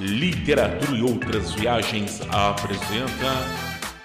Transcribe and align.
Literatura 0.00 0.96
e 0.96 1.02
Outras 1.02 1.54
Viagens 1.54 2.20
apresenta 2.30 3.42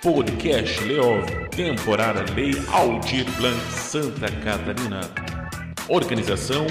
Podcast 0.02 0.84
Leov, 0.86 1.24
temporada 1.56 2.26
Lei 2.34 2.54
Aldir 2.72 3.26
Blanc 3.38 3.62
Santa 3.72 4.26
Catarina. 4.44 5.02
Organização 5.88 6.66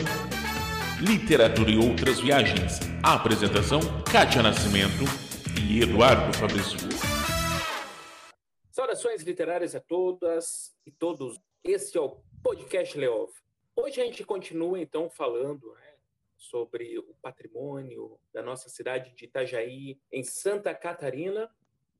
Literatura 1.00 1.71
e 1.71 1.77
Outras 1.77 2.19
Viagens. 2.19 2.80
Apresentação 3.00 3.79
Kátia 4.11 4.43
Nascimento 4.43 5.04
e 5.70 5.82
Eduardo 5.82 6.36
Fabrício. 6.36 6.80
Saudações 8.73 9.23
literárias 9.23 9.77
a 9.77 9.80
todas 9.80 10.73
e 10.84 10.91
todos. 10.91 11.39
Este 11.62 11.96
é 11.96 12.00
o 12.00 12.16
Podcast 12.43 12.98
Leov. 12.98 13.30
Hoje 13.77 14.00
a 14.00 14.04
gente 14.04 14.25
continua 14.25 14.80
então 14.80 15.09
falando 15.09 15.73
né, 15.75 15.82
sobre 16.43 16.98
o 16.98 17.14
patrimônio 17.22 18.18
da 18.32 18.43
nossa 18.43 18.68
cidade 18.68 19.14
de 19.14 19.25
Itajaí, 19.27 20.00
em 20.11 20.25
Santa 20.25 20.75
Catarina. 20.75 21.48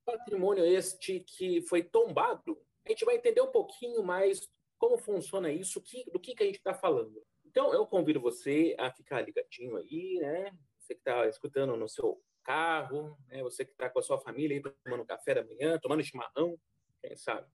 Patrimônio 0.05 0.65
este 0.65 1.21
que 1.21 1.63
foi 1.63 1.83
tombado. 1.83 2.61
A 2.85 2.89
gente 2.89 3.05
vai 3.05 3.17
entender 3.17 3.41
um 3.41 3.53
pouquinho 3.53 4.03
mais 4.03 4.51
como 4.79 4.99
funciona 4.99 5.51
isso, 5.51 5.81
do 6.13 6.19
que, 6.19 6.35
que 6.35 6.43
a 6.43 6.47
gente 6.47 6.57
está 6.57 6.75
falando. 6.75 7.25
Então, 7.47 7.73
eu 7.73 7.87
convido 7.87 8.21
você 8.21 8.75
a 8.79 8.91
ficar 8.91 9.21
ligadinho 9.21 9.77
aí, 9.77 10.19
né? 10.21 10.53
Você 10.77 10.95
que 10.95 11.01
está 11.01 11.29
escutando 11.29 11.77
no 11.77 11.89
seu 11.89 12.21
carro, 12.43 13.17
né? 13.29 13.43
você 13.43 13.65
que 13.65 13.71
está 13.71 13.89
com 13.89 14.01
a 14.01 14.03
sua 14.03 14.19
família 14.19 14.57
aí 14.57 14.75
tomando 14.85 15.07
café 15.07 15.35
da 15.35 15.45
manhã, 15.45 15.79
tomando 15.79 16.03
chimarrão, 16.03 16.59
quem 17.01 17.17
sabe. 17.17 17.47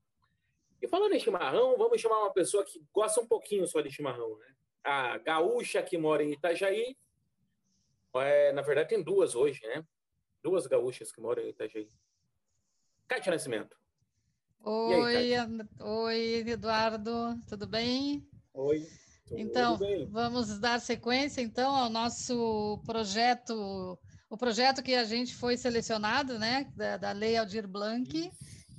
E 0.80 0.88
falando 0.88 1.12
em 1.12 1.20
chimarrão, 1.20 1.76
vamos 1.76 2.00
chamar 2.00 2.20
uma 2.20 2.32
pessoa 2.32 2.64
que 2.64 2.82
gosta 2.92 3.20
um 3.20 3.26
pouquinho 3.26 3.66
só 3.66 3.82
de 3.82 3.90
chimarrão, 3.90 4.38
né? 4.38 4.54
A 4.88 5.18
gaúcha 5.18 5.82
que 5.82 5.98
mora 5.98 6.24
em 6.24 6.32
Itajaí. 6.32 6.96
É, 8.14 8.52
na 8.52 8.62
verdade, 8.62 8.88
tem 8.88 9.02
duas 9.02 9.34
hoje, 9.34 9.60
né? 9.66 9.84
Duas 10.42 10.66
gaúchas 10.66 11.12
que 11.12 11.20
moram 11.20 11.42
em 11.42 11.50
Itajaí. 11.50 11.88
Cátia 13.06 13.30
Nascimento. 13.30 13.76
Oi, 14.64 15.16
aí, 15.16 15.32
oi, 15.80 16.44
Eduardo, 16.48 17.38
tudo 17.46 17.66
bem? 17.66 18.26
Oi. 18.54 18.86
Então, 19.30 19.76
bem. 19.76 20.06
vamos 20.06 20.58
dar 20.58 20.80
sequência 20.80 21.42
então 21.42 21.76
ao 21.76 21.90
nosso 21.90 22.82
projeto, 22.86 23.98
o 24.28 24.36
projeto 24.38 24.82
que 24.82 24.94
a 24.94 25.04
gente 25.04 25.34
foi 25.34 25.56
selecionado, 25.56 26.38
né, 26.38 26.72
da, 26.74 26.96
da 26.96 27.12
Lei 27.12 27.36
Aldir 27.36 27.68
Blanc, 27.68 28.30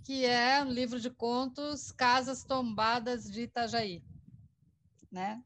que 0.04 0.26
é 0.26 0.62
um 0.64 0.72
livro 0.72 1.00
de 1.00 1.10
contos 1.12 1.92
Casas 1.92 2.44
Tombadas 2.44 3.26
de 3.26 3.44
Itajaí, 3.44 4.04
né? 5.12 5.42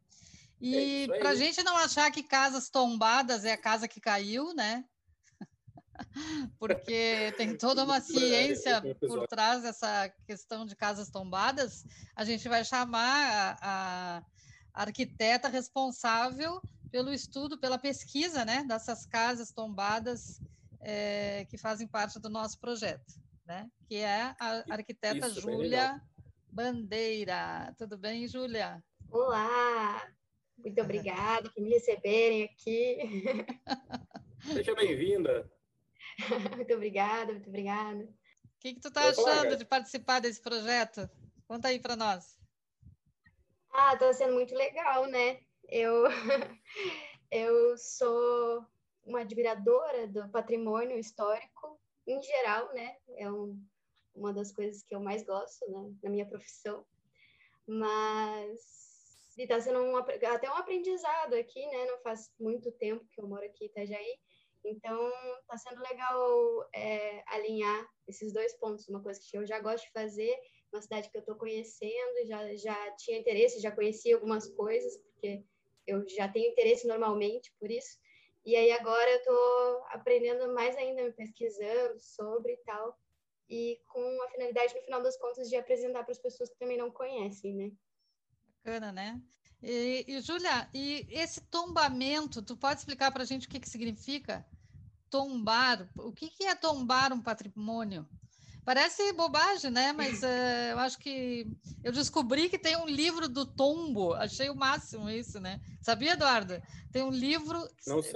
E 0.64 1.04
é 1.12 1.20
para 1.20 1.32
a 1.32 1.36
gente 1.36 1.62
não 1.62 1.76
achar 1.76 2.10
que 2.10 2.24
casas 2.24 2.70
tombadas 2.70 3.44
é 3.44 3.52
a 3.52 3.58
casa 3.58 3.86
que 3.86 4.00
caiu, 4.00 4.54
né? 4.54 4.86
Porque 6.58 7.34
tem 7.36 7.58
toda 7.58 7.84
uma 7.84 8.00
ciência 8.02 8.82
por 9.02 9.28
trás 9.28 9.64
dessa 9.64 10.08
questão 10.26 10.66
de 10.66 10.74
casas 10.74 11.10
tombadas, 11.10 11.84
a 12.16 12.24
gente 12.24 12.48
vai 12.48 12.64
chamar 12.64 13.58
a, 13.62 14.24
a 14.74 14.84
arquiteta 14.84 15.50
responsável 15.50 16.62
pelo 16.90 17.12
estudo, 17.12 17.60
pela 17.60 17.78
pesquisa 17.78 18.46
né, 18.46 18.64
dessas 18.64 19.06
casas 19.06 19.52
tombadas 19.52 20.40
é, 20.80 21.46
que 21.50 21.58
fazem 21.58 21.88
parte 21.88 22.20
do 22.20 22.30
nosso 22.30 22.58
projeto, 22.58 23.20
né? 23.46 23.70
Que 23.86 23.98
é 23.98 24.34
a 24.40 24.64
arquiteta 24.70 25.30
Júlia 25.30 26.02
Bandeira. 26.50 27.76
Tudo 27.78 27.98
bem, 27.98 28.26
Júlia? 28.30 28.82
Olá! 29.10 30.08
Muito 30.64 30.82
obrigada 30.82 31.50
por 31.52 31.62
me 31.62 31.72
receberem 31.72 32.46
aqui. 32.46 32.98
Seja 34.42 34.74
bem-vinda. 34.74 35.52
muito 36.56 36.74
obrigada, 36.74 37.34
muito 37.34 37.50
obrigada. 37.50 38.04
O 38.04 38.60
que, 38.60 38.74
que 38.76 38.80
tu 38.80 38.88
está 38.88 39.10
achando 39.10 39.58
de 39.58 39.66
participar 39.66 40.22
desse 40.22 40.42
projeto? 40.42 41.10
Conta 41.46 41.68
aí 41.68 41.80
para 41.80 41.98
nós. 41.98 42.40
Ah, 43.74 43.94
está 43.94 44.14
sendo 44.14 44.34
muito 44.34 44.56
legal, 44.56 45.06
né? 45.08 45.42
Eu, 45.68 46.06
eu 47.30 47.78
sou 47.78 48.66
uma 49.04 49.20
admiradora 49.20 50.08
do 50.08 50.30
patrimônio 50.30 50.98
histórico 50.98 51.78
em 52.08 52.22
geral, 52.22 52.74
né? 52.74 52.96
É 53.18 53.30
um, 53.30 53.62
uma 54.16 54.32
das 54.32 54.54
coisas 54.54 54.82
que 54.82 54.96
eu 54.96 55.02
mais 55.02 55.24
gosto 55.26 55.70
né? 55.70 55.94
na 56.02 56.10
minha 56.10 56.26
profissão. 56.26 56.86
Mas 57.68 58.83
e 59.38 59.44
está 59.44 59.60
sendo 59.60 59.80
um, 59.80 59.98
até 59.98 60.50
um 60.50 60.56
aprendizado 60.56 61.34
aqui, 61.34 61.66
né? 61.68 61.86
Não 61.86 62.00
faz 62.00 62.32
muito 62.40 62.72
tempo 62.74 63.06
que 63.12 63.22
eu 63.22 63.28
moro 63.28 63.44
aqui 63.46 63.66
em 63.66 63.68
Itajaí, 63.68 64.20
então 64.66 65.12
está 65.42 65.58
sendo 65.58 65.82
legal 65.82 66.70
é, 66.74 67.24
alinhar 67.28 67.88
esses 68.08 68.32
dois 68.32 68.54
pontos, 68.54 68.88
uma 68.88 69.02
coisa 69.02 69.20
que 69.20 69.38
eu 69.38 69.46
já 69.46 69.60
gosto 69.60 69.86
de 69.86 69.92
fazer, 69.92 70.36
uma 70.72 70.82
cidade 70.82 71.10
que 71.10 71.18
eu 71.18 71.22
estou 71.22 71.36
conhecendo, 71.36 72.26
já 72.26 72.56
já 72.56 72.92
tinha 72.96 73.18
interesse, 73.18 73.62
já 73.62 73.72
conhecia 73.72 74.16
algumas 74.16 74.48
coisas, 74.50 74.98
porque 74.98 75.44
eu 75.86 76.08
já 76.08 76.28
tenho 76.30 76.52
interesse 76.52 76.88
normalmente 76.88 77.54
por 77.60 77.70
isso. 77.70 78.00
E 78.46 78.56
aí 78.56 78.72
agora 78.72 79.10
eu 79.10 79.18
estou 79.18 79.84
aprendendo 79.90 80.54
mais 80.54 80.76
ainda, 80.76 81.04
me 81.04 81.14
pesquisando 81.14 82.00
sobre 82.00 82.54
e 82.54 82.58
tal, 82.58 82.98
e 83.50 83.80
com 83.88 84.22
a 84.24 84.30
finalidade, 84.30 84.76
no 84.76 84.82
final 84.82 85.02
das 85.02 85.18
contas, 85.18 85.50
de 85.50 85.56
apresentar 85.56 86.04
para 86.04 86.12
as 86.12 86.20
pessoas 86.20 86.50
que 86.50 86.58
também 86.58 86.78
não 86.78 86.92
conhecem, 86.92 87.54
né? 87.56 87.72
Bacana, 88.64 88.94
né? 88.94 89.22
E, 89.62 90.06
e 90.08 90.22
Júlia, 90.22 90.70
e 90.74 91.06
esse 91.10 91.42
tombamento, 91.42 92.42
tu 92.42 92.56
pode 92.56 92.80
explicar 92.80 93.12
para 93.12 93.24
a 93.24 93.26
gente 93.26 93.46
o 93.46 93.50
que, 93.50 93.60
que 93.60 93.70
significa 93.70 94.46
tombar? 95.10 95.90
O 95.98 96.14
que, 96.14 96.30
que 96.30 96.46
é 96.46 96.56
tombar 96.56 97.12
um 97.12 97.22
patrimônio? 97.22 98.08
Parece 98.64 99.12
bobagem, 99.14 99.70
né? 99.70 99.92
Mas 99.92 100.24
uh, 100.24 100.28
eu 100.72 100.80
acho 100.80 100.98
que 100.98 101.46
eu 101.84 101.92
descobri 101.92 102.50
que 102.50 102.58
tem 102.58 102.78
um 102.78 102.86
livro 102.86 103.28
do 103.28 103.46
tombo. 103.46 104.14
Achei 104.14 104.50
o 104.50 104.56
máximo 104.56 105.10
isso, 105.10 105.42
né? 105.42 105.60
Sabia, 105.82 106.14
Eduardo? 106.14 106.62
Tem 106.90 107.04
um 107.04 107.12
livro 107.12 107.68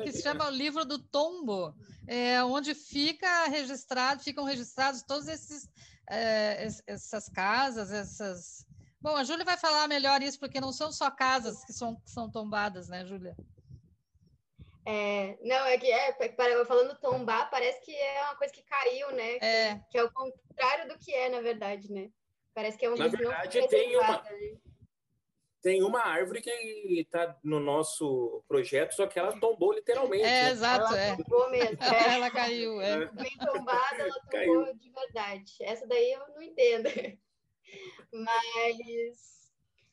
que 0.04 0.14
se 0.14 0.22
chama 0.22 0.48
o 0.48 0.50
livro 0.50 0.86
do 0.86 0.98
tombo, 0.98 1.76
é, 2.08 2.42
onde 2.42 2.74
fica 2.74 3.48
registrado, 3.48 4.24
ficam 4.24 4.46
registrados 4.46 5.04
todos 5.04 5.28
esses 5.28 5.70
é, 6.10 6.68
essas 6.88 7.28
casas, 7.28 7.92
essas 7.92 8.67
Bom, 9.08 9.16
a 9.16 9.24
Júlia 9.24 9.46
vai 9.46 9.56
falar 9.56 9.88
melhor 9.88 10.22
isso, 10.22 10.38
porque 10.38 10.60
não 10.60 10.74
são 10.74 10.92
só 10.92 11.10
casas 11.10 11.64
que 11.64 11.72
são, 11.72 11.96
que 11.96 12.12
são 12.12 12.30
tombadas, 12.30 12.90
né, 12.90 13.06
Júlia? 13.06 13.38
É, 14.86 15.38
não, 15.42 15.66
é 15.66 15.78
que 15.78 15.90
é, 15.90 16.10
é 16.10 16.66
falando 16.66 16.94
tombar, 17.00 17.50
parece 17.50 17.80
que 17.86 17.96
é 17.96 18.24
uma 18.24 18.36
coisa 18.36 18.54
que 18.54 18.62
caiu, 18.64 19.10
né? 19.14 19.38
É. 19.38 19.76
Que, 19.76 19.92
que 19.92 19.98
é 19.98 20.04
o 20.04 20.12
contrário 20.12 20.90
do 20.90 21.00
que 21.00 21.14
é, 21.14 21.30
na 21.30 21.40
verdade, 21.40 21.90
né? 21.90 22.10
Parece 22.54 22.78
que 22.78 22.86
é 22.86 22.90
um 22.90 22.98
Na 22.98 23.08
verdade, 23.08 23.66
tem 23.70 23.96
uma, 23.96 24.22
né? 24.24 24.58
tem 25.62 25.84
uma 25.84 26.02
árvore 26.02 26.42
que 26.42 26.52
está 27.00 27.34
no 27.42 27.62
nosso 27.62 28.44
projeto, 28.46 28.92
só 28.94 29.08
que 29.08 29.18
ela 29.18 29.40
tombou 29.40 29.72
literalmente. 29.72 30.26
É, 30.26 30.44
né? 30.44 30.50
exato. 30.50 30.94
Ela 30.94 31.00
é. 31.00 31.16
tombou 31.16 31.50
mesmo. 31.50 31.78
É. 31.82 32.12
ela 32.14 32.30
caiu. 32.30 32.82
É. 32.82 33.06
Bem 33.06 33.38
tombada, 33.38 34.02
ela 34.02 34.20
tombou 34.20 34.66
caiu. 34.66 34.76
de 34.76 34.92
verdade. 34.92 35.54
Essa 35.62 35.88
daí 35.88 36.12
eu 36.12 36.28
não 36.28 36.42
entendo. 36.42 36.90
Mas, 38.12 39.52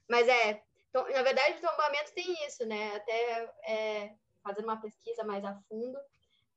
mas 0.09 0.29
é, 0.29 0.63
na 0.93 1.23
verdade, 1.23 1.59
o 1.59 1.69
tombamento 1.69 2.13
tem 2.15 2.47
isso, 2.47 2.65
né? 2.67 2.95
Até 2.97 3.51
é, 3.67 4.15
fazendo 4.43 4.65
uma 4.65 4.81
pesquisa 4.81 5.25
mais 5.25 5.45
a 5.45 5.55
fundo, 5.69 5.99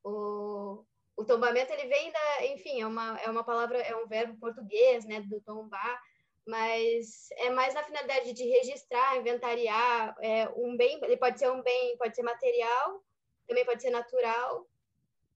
o, 0.04 0.84
o 1.16 1.24
tombamento 1.24 1.72
ele 1.72 1.88
vem 1.88 2.12
da, 2.12 2.46
enfim, 2.46 2.80
é 2.80 2.86
uma, 2.86 3.18
é 3.20 3.28
uma 3.30 3.42
palavra, 3.42 3.78
é 3.78 3.96
um 3.96 4.06
verbo 4.06 4.38
português, 4.38 5.04
né, 5.04 5.20
do 5.22 5.40
tombar, 5.40 6.00
mas 6.46 7.28
é 7.32 7.50
mais 7.50 7.74
na 7.74 7.82
finalidade 7.82 8.32
de 8.32 8.44
registrar, 8.44 9.16
inventariar 9.16 10.14
é, 10.20 10.48
um 10.50 10.76
bem, 10.76 11.00
ele 11.02 11.16
pode 11.16 11.38
ser 11.38 11.50
um 11.50 11.62
bem, 11.62 11.96
pode 11.98 12.14
ser 12.14 12.22
material, 12.22 13.02
também 13.46 13.64
pode 13.64 13.82
ser 13.82 13.90
natural, 13.90 14.66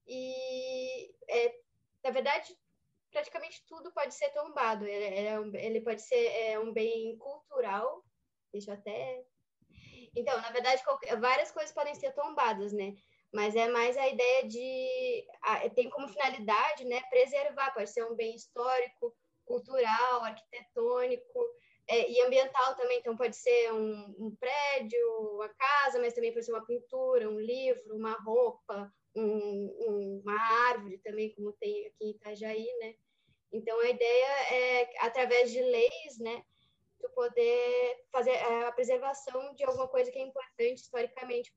e 0.06 1.14
é, 1.28 1.54
na 2.04 2.10
verdade 2.10 2.56
praticamente 3.12 3.62
tudo 3.68 3.92
pode 3.92 4.14
ser 4.14 4.30
tombado. 4.30 4.86
Ele, 4.86 5.04
ele, 5.04 5.56
é 5.58 5.66
ele 5.66 5.80
pode 5.80 6.02
ser 6.02 6.26
é, 6.26 6.58
um 6.58 6.72
bem 6.72 7.16
cultural. 7.18 8.02
Deixa 8.52 8.72
eu 8.72 8.74
até. 8.74 9.24
Então, 10.16 10.40
na 10.40 10.50
verdade, 10.50 10.82
qualquer, 10.82 11.18
várias 11.20 11.52
coisas 11.52 11.72
podem 11.72 11.94
ser 11.94 12.12
tombadas, 12.12 12.72
né? 12.72 12.94
Mas 13.32 13.54
é 13.54 13.68
mais 13.68 13.96
a 13.96 14.08
ideia 14.08 14.48
de. 14.48 15.26
A, 15.42 15.68
tem 15.70 15.88
como 15.88 16.08
finalidade, 16.08 16.84
né? 16.84 17.00
Preservar. 17.08 17.72
Pode 17.72 17.90
ser 17.90 18.04
um 18.04 18.14
bem 18.14 18.34
histórico, 18.34 19.14
cultural, 19.44 20.24
arquitetônico. 20.24 21.40
É, 21.88 22.08
e 22.10 22.22
ambiental 22.22 22.76
também, 22.76 23.00
então 23.00 23.16
pode 23.16 23.36
ser 23.36 23.72
um, 23.72 24.14
um, 24.16 24.36
prédio, 24.38 24.98
uma 25.34 25.48
casa, 25.48 25.98
mas 25.98 26.14
também 26.14 26.32
pode 26.32 26.44
ser 26.44 26.52
uma 26.52 26.64
pintura, 26.64 27.28
um 27.28 27.40
livro, 27.40 27.96
uma 27.96 28.12
roupa, 28.22 28.88
um, 29.14 29.22
um, 29.24 30.20
uma 30.24 30.40
árvore 30.68 30.98
também, 30.98 31.34
como 31.34 31.52
tem 31.52 31.86
aqui 31.86 32.04
em 32.04 32.10
Itajaí, 32.10 32.68
né? 32.80 32.94
Então, 33.52 33.78
a 33.80 33.88
ideia 33.88 34.26
é, 34.50 35.06
através 35.06 35.50
de 35.50 35.60
leis, 35.60 36.18
né, 36.18 36.42
tu 36.98 37.10
poder 37.10 38.04
fazer 38.10 38.30
é, 38.30 38.66
a 38.66 38.72
preservação 38.72 39.54
de 39.54 39.64
alguma 39.64 39.88
coisa 39.88 40.10
que 40.10 40.18
é 40.18 40.22
importante 40.22 40.78
historicamente 40.78 41.52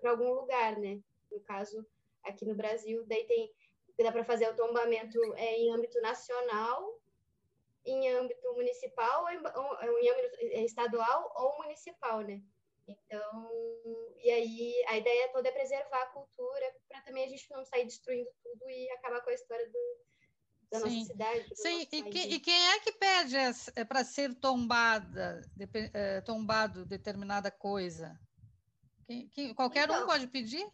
para 0.00 0.10
algum 0.10 0.32
lugar, 0.32 0.76
né? 0.78 1.00
No 1.30 1.40
caso, 1.40 1.86
aqui 2.24 2.44
no 2.44 2.54
Brasil. 2.54 3.04
Daí 3.06 3.24
tem 3.24 3.52
dá 4.02 4.12
para 4.12 4.24
fazer 4.24 4.48
o 4.48 4.54
tombamento 4.54 5.18
é, 5.34 5.56
em 5.56 5.72
âmbito 5.72 6.00
nacional, 6.00 7.00
em 7.84 8.08
âmbito 8.10 8.52
municipal, 8.54 9.22
ou 9.22 9.30
em, 9.30 9.38
ou 9.38 9.98
em 9.98 10.10
âmbito 10.10 10.44
estadual 10.64 11.32
ou 11.36 11.58
municipal, 11.58 12.20
né? 12.20 12.40
Então, 12.88 13.46
e 14.22 14.30
aí 14.30 14.84
a 14.88 14.96
ideia 14.96 15.28
toda 15.30 15.48
é 15.48 15.52
preservar 15.52 16.02
a 16.02 16.06
cultura 16.06 16.74
para 16.88 17.02
também 17.02 17.24
a 17.24 17.28
gente 17.28 17.50
não 17.50 17.64
sair 17.64 17.84
destruindo 17.84 18.30
tudo 18.42 18.70
e 18.70 18.90
acabar 18.92 19.20
com 19.20 19.28
a 19.28 19.34
história 19.34 19.68
do, 19.68 19.98
da 20.70 20.80
Sim. 20.80 20.84
nossa 20.84 21.12
cidade. 21.12 21.48
Sim, 21.54 21.80
e, 21.92 22.02
que, 22.02 22.18
e, 22.18 22.40
quem 22.40 22.68
é 22.70 22.80
que 22.80 22.92
pede 22.92 23.36
é 23.76 23.84
para 23.84 24.04
ser 24.04 24.34
tombada, 24.36 25.42
de, 25.54 25.68
é, 25.92 26.22
tombado 26.22 26.86
determinada 26.86 27.50
coisa? 27.50 28.18
Quem, 29.06 29.54
qualquer 29.54 29.84
então, 29.84 30.04
um 30.04 30.06
pode 30.06 30.26
pedir? 30.28 30.66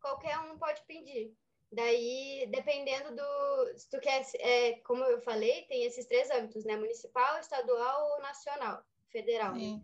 Qualquer 0.00 0.38
um 0.40 0.58
pode 0.58 0.82
pedir. 0.86 1.36
Daí, 1.72 2.48
dependendo 2.50 3.14
do. 3.14 3.78
Se 3.78 3.90
tu 3.90 4.00
quer, 4.00 4.24
é, 4.38 4.74
como 4.80 5.02
eu 5.04 5.20
falei, 5.20 5.62
tem 5.66 5.84
esses 5.84 6.06
três 6.06 6.30
âmbitos, 6.30 6.64
né? 6.64 6.76
Municipal, 6.76 7.38
estadual 7.38 8.12
ou 8.12 8.22
nacional, 8.22 8.84
federal. 9.10 9.54
Né? 9.54 9.80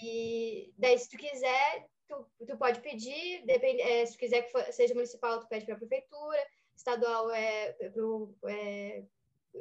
E 0.00 0.72
daí, 0.78 0.98
se 0.98 1.10
tu 1.10 1.16
quiser, 1.16 1.86
tu, 2.08 2.26
tu 2.46 2.56
pode 2.56 2.80
pedir, 2.80 3.44
depende, 3.44 3.82
é, 3.82 4.06
se 4.06 4.12
tu 4.12 4.18
quiser 4.18 4.42
que 4.42 4.52
for, 4.52 4.64
seja 4.72 4.94
municipal, 4.94 5.40
tu 5.40 5.48
pede 5.48 5.66
para 5.66 5.74
a 5.74 5.78
prefeitura, 5.78 6.46
estadual 6.74 7.30
é 7.30 7.72
para 7.72 8.04
o 8.04 8.34
é, 8.46 9.04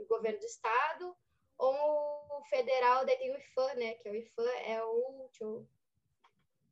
governo 0.08 0.40
do 0.40 0.46
estado, 0.46 1.16
ou 1.58 2.42
federal, 2.50 3.06
daí 3.06 3.18
tem 3.18 3.32
o 3.32 3.38
IFAM, 3.38 3.74
né? 3.76 3.94
Que 3.96 4.10
é 4.10 4.12
o 4.12 4.16
IFAM 4.16 4.50
é 4.66 4.84
o. 4.84 5.30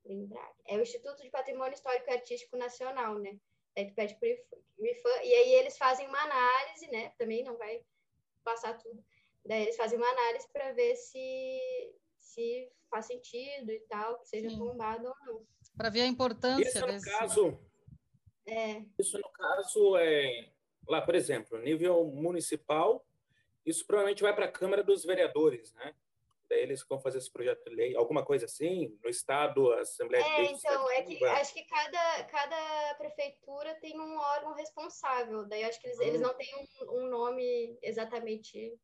Lembrar. 0.06 0.52
É 0.66 0.78
o 0.78 0.82
Instituto 0.82 1.22
de 1.22 1.30
Patrimônio 1.30 1.76
Histórico 1.76 2.10
e 2.10 2.14
Artístico 2.14 2.58
Nacional, 2.58 3.20
né? 3.20 3.38
Aí 3.78 3.86
tu 3.86 3.94
pede 3.94 4.16
pro 4.16 4.28
IFAM, 4.28 5.24
e 5.24 5.34
aí 5.34 5.54
eles 5.54 5.78
fazem 5.78 6.08
uma 6.08 6.22
análise, 6.22 6.88
né? 6.88 7.14
Também 7.18 7.44
não 7.44 7.56
vai 7.58 7.84
passar 8.44 8.78
tudo. 8.80 9.04
Daí 9.46 9.64
eles 9.64 9.78
fazem 9.78 9.98
uma 9.98 10.10
análise 10.10 10.48
para 10.52 10.72
ver 10.72 10.96
se, 10.96 11.60
se 12.18 12.72
faz 12.90 13.06
sentido 13.06 13.72
e 13.72 13.80
tal, 13.90 14.20
que 14.20 14.28
seja 14.28 14.50
Sim. 14.50 14.58
tombado 14.58 15.08
ou 15.08 15.16
não. 15.26 15.46
Para 15.78 15.90
ver 15.90 16.02
a 16.02 16.08
importância 16.08 16.64
isso 16.64 16.86
desse... 16.86 17.06
no 17.06 17.18
caso 17.18 17.60
é. 18.46 18.84
Isso 18.98 19.18
no 19.18 19.30
caso 19.30 19.98
é 19.98 20.50
lá, 20.88 21.02
por 21.02 21.14
exemplo, 21.14 21.60
nível 21.60 22.04
municipal, 22.06 23.06
isso 23.66 23.86
provavelmente 23.86 24.24
vai 24.24 24.34
para 24.34 24.46
a 24.46 24.52
Câmara 24.52 24.84
dos 24.84 25.06
Vereadores, 25.06 25.72
né? 25.76 25.94
Daí 26.50 26.62
eles 26.62 26.84
vão 26.90 27.00
fazer 27.00 27.20
esse 27.20 27.32
projeto 27.32 27.64
de 27.70 27.76
lei, 27.76 27.96
alguma 27.96 28.26
coisa 28.26 28.46
assim, 28.46 28.98
no 29.04 29.10
Estado, 29.10 29.72
a 29.72 29.82
Assembleia 29.82 30.24
é, 30.24 30.48
de 30.48 30.54
Então, 30.54 30.90
é 30.90 31.04
que 31.04 31.24
acho 31.24 31.54
que 31.54 31.64
cada, 31.66 32.24
cada 32.24 32.96
prefeitura 32.96 33.76
tem 33.76 34.00
um 34.00 34.18
órgão 34.18 34.54
responsável, 34.54 35.48
daí 35.48 35.64
acho 35.64 35.80
que 35.80 35.86
eles, 35.86 36.00
hum. 36.00 36.04
eles 36.04 36.22
não 36.22 36.34
têm 36.34 36.50
um, 36.56 37.04
um, 37.04 37.10
nome 37.10 37.78
exatamente. 37.84 38.76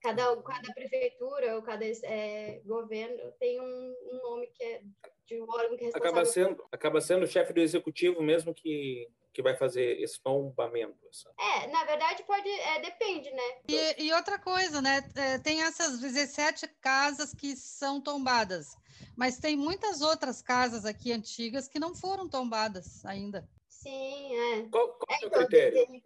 Cada, 0.00 0.36
cada 0.42 0.72
prefeitura 0.72 1.56
ou 1.56 1.62
cada 1.62 1.84
é, 1.84 2.60
governo 2.64 3.32
tem 3.38 3.60
um, 3.60 3.96
um, 4.12 4.18
nome 4.22 4.46
que 4.54 4.62
é 4.62 4.82
de 5.26 5.40
um 5.40 5.50
órgão 5.50 5.76
que 5.76 5.84
é 5.84 5.86
responsável. 5.86 6.10
Acaba 6.10 6.24
sendo, 6.24 6.64
acaba 6.72 7.00
sendo 7.00 7.24
o 7.24 7.28
chefe 7.28 7.52
do 7.52 7.60
executivo 7.60 8.22
mesmo 8.22 8.54
que 8.54 9.08
que 9.38 9.42
vai 9.42 9.54
fazer 9.56 10.00
esse 10.00 10.20
tombamento? 10.20 10.96
É, 11.38 11.68
na 11.68 11.84
verdade 11.84 12.24
pode, 12.24 12.48
é, 12.48 12.80
depende, 12.80 13.30
né? 13.30 13.42
E, 13.68 14.06
e, 14.06 14.12
outra 14.12 14.36
coisa, 14.36 14.82
né? 14.82 15.08
É, 15.14 15.38
tem 15.38 15.62
essas 15.62 16.00
17 16.00 16.66
casas 16.80 17.32
que 17.32 17.54
são 17.54 18.00
tombadas, 18.00 18.76
mas 19.16 19.38
tem 19.38 19.56
muitas 19.56 20.00
outras 20.00 20.42
casas 20.42 20.84
aqui 20.84 21.12
antigas 21.12 21.68
que 21.68 21.78
não 21.78 21.94
foram 21.94 22.28
tombadas 22.28 23.04
ainda. 23.04 23.48
Sim, 23.68 24.36
é. 24.36 24.68
Qual, 24.72 24.88
qual 24.88 25.16
é, 25.16 25.22
é 25.22 25.24
o 25.24 25.28
então, 25.28 25.40
critério? 25.42 25.86
Teria, 25.86 26.02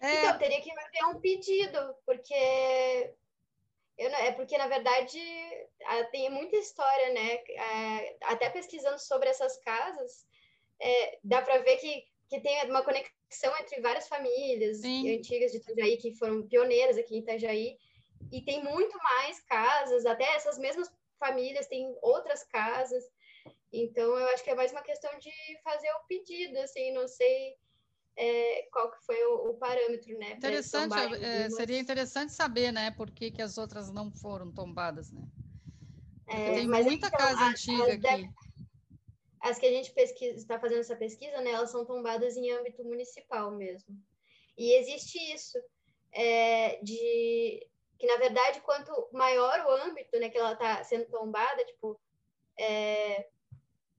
é... 0.00 0.14
Então, 0.14 0.38
teria 0.38 0.60
que 0.60 0.72
ter 0.92 1.04
um 1.06 1.20
pedido, 1.20 1.94
porque 2.06 3.14
eu, 3.96 4.08
é 4.10 4.32
porque, 4.32 4.56
na 4.56 4.68
verdade, 4.68 5.20
tem 6.12 6.30
muita 6.30 6.56
história, 6.56 7.12
né? 7.12 7.34
É, 7.34 8.16
até 8.22 8.48
pesquisando 8.50 8.98
sobre 8.98 9.28
essas 9.28 9.56
casas, 9.58 10.26
é, 10.80 11.18
dá 11.24 11.42
para 11.42 11.58
ver 11.58 11.76
que 11.78 12.06
que 12.28 12.40
tem 12.40 12.62
uma 12.70 12.84
conexão 12.84 13.56
entre 13.58 13.80
várias 13.80 14.06
famílias 14.06 14.78
Sim. 14.78 15.16
antigas 15.16 15.50
de 15.50 15.58
Itajaí 15.58 15.96
que 15.96 16.14
foram 16.14 16.46
pioneiras 16.46 16.98
aqui 16.98 17.16
em 17.16 17.20
Itajaí 17.20 17.78
e 18.30 18.42
tem 18.42 18.62
muito 18.62 18.96
mais 18.98 19.40
casas, 19.40 20.04
até 20.04 20.24
essas 20.34 20.58
mesmas 20.58 20.90
famílias 21.18 21.66
têm 21.66 21.96
outras 22.02 22.44
casas. 22.44 23.02
Então 23.72 24.16
eu 24.18 24.28
acho 24.28 24.44
que 24.44 24.50
é 24.50 24.54
mais 24.54 24.72
uma 24.72 24.82
questão 24.82 25.10
de 25.18 25.32
fazer 25.64 25.90
o 25.92 26.06
pedido, 26.06 26.58
assim, 26.58 26.92
não 26.92 27.08
sei 27.08 27.56
é, 28.18 28.68
qual 28.72 28.90
que 28.90 29.04
foi 29.06 29.16
o, 29.26 29.50
o 29.50 29.54
parâmetro, 29.54 30.18
né? 30.18 30.32
Interessante, 30.32 30.94
é, 31.24 31.48
seria 31.50 31.78
interessante 31.78 32.32
saber, 32.32 32.72
né, 32.72 32.90
por 32.90 33.10
que, 33.10 33.30
que 33.30 33.40
as 33.40 33.56
outras 33.56 33.90
não 33.90 34.10
foram 34.10 34.50
tombadas, 34.50 35.10
né? 35.10 35.22
É, 36.26 36.54
tem 36.54 36.68
muita 36.68 37.06
então, 37.06 37.10
casa 37.10 37.40
a, 37.40 37.48
antiga 37.48 37.92
aqui 37.94 38.28
as 39.40 39.58
que 39.58 39.66
a 39.66 39.70
gente 39.70 39.92
está 40.36 40.58
fazendo 40.58 40.80
essa 40.80 40.96
pesquisa, 40.96 41.40
né, 41.40 41.52
elas 41.52 41.70
são 41.70 41.84
tombadas 41.84 42.36
em 42.36 42.50
âmbito 42.50 42.84
municipal 42.84 43.50
mesmo. 43.50 43.96
E 44.56 44.74
existe 44.74 45.18
isso, 45.32 45.58
é, 46.12 46.82
de 46.82 47.66
que, 47.98 48.06
na 48.06 48.16
verdade, 48.16 48.60
quanto 48.60 49.08
maior 49.12 49.64
o 49.66 49.70
âmbito 49.70 50.18
né, 50.18 50.28
que 50.28 50.38
ela 50.38 50.52
está 50.52 50.82
sendo 50.84 51.06
tombada, 51.06 51.64
tipo, 51.64 52.00
é, 52.58 53.28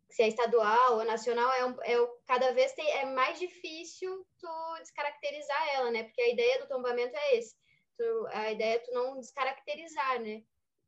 se 0.09 0.23
é 0.23 0.27
estadual 0.27 0.97
ou 0.97 1.05
nacional, 1.05 1.51
é, 1.53 1.65
um, 1.65 1.81
é 1.83 1.95
cada 2.25 2.51
vez 2.51 2.73
tem, 2.73 2.89
é 2.91 3.05
mais 3.05 3.39
difícil 3.39 4.25
tu 4.39 4.77
descaracterizar 4.79 5.75
ela, 5.75 5.91
né? 5.91 6.03
Porque 6.03 6.21
a 6.21 6.29
ideia 6.29 6.59
do 6.59 6.67
tombamento 6.67 7.15
é 7.15 7.37
esse. 7.37 7.55
Tu, 7.97 8.27
a 8.31 8.51
ideia 8.51 8.75
é 8.75 8.79
tu 8.79 8.91
não 8.91 9.19
descaracterizar, 9.19 10.19
né? 10.21 10.43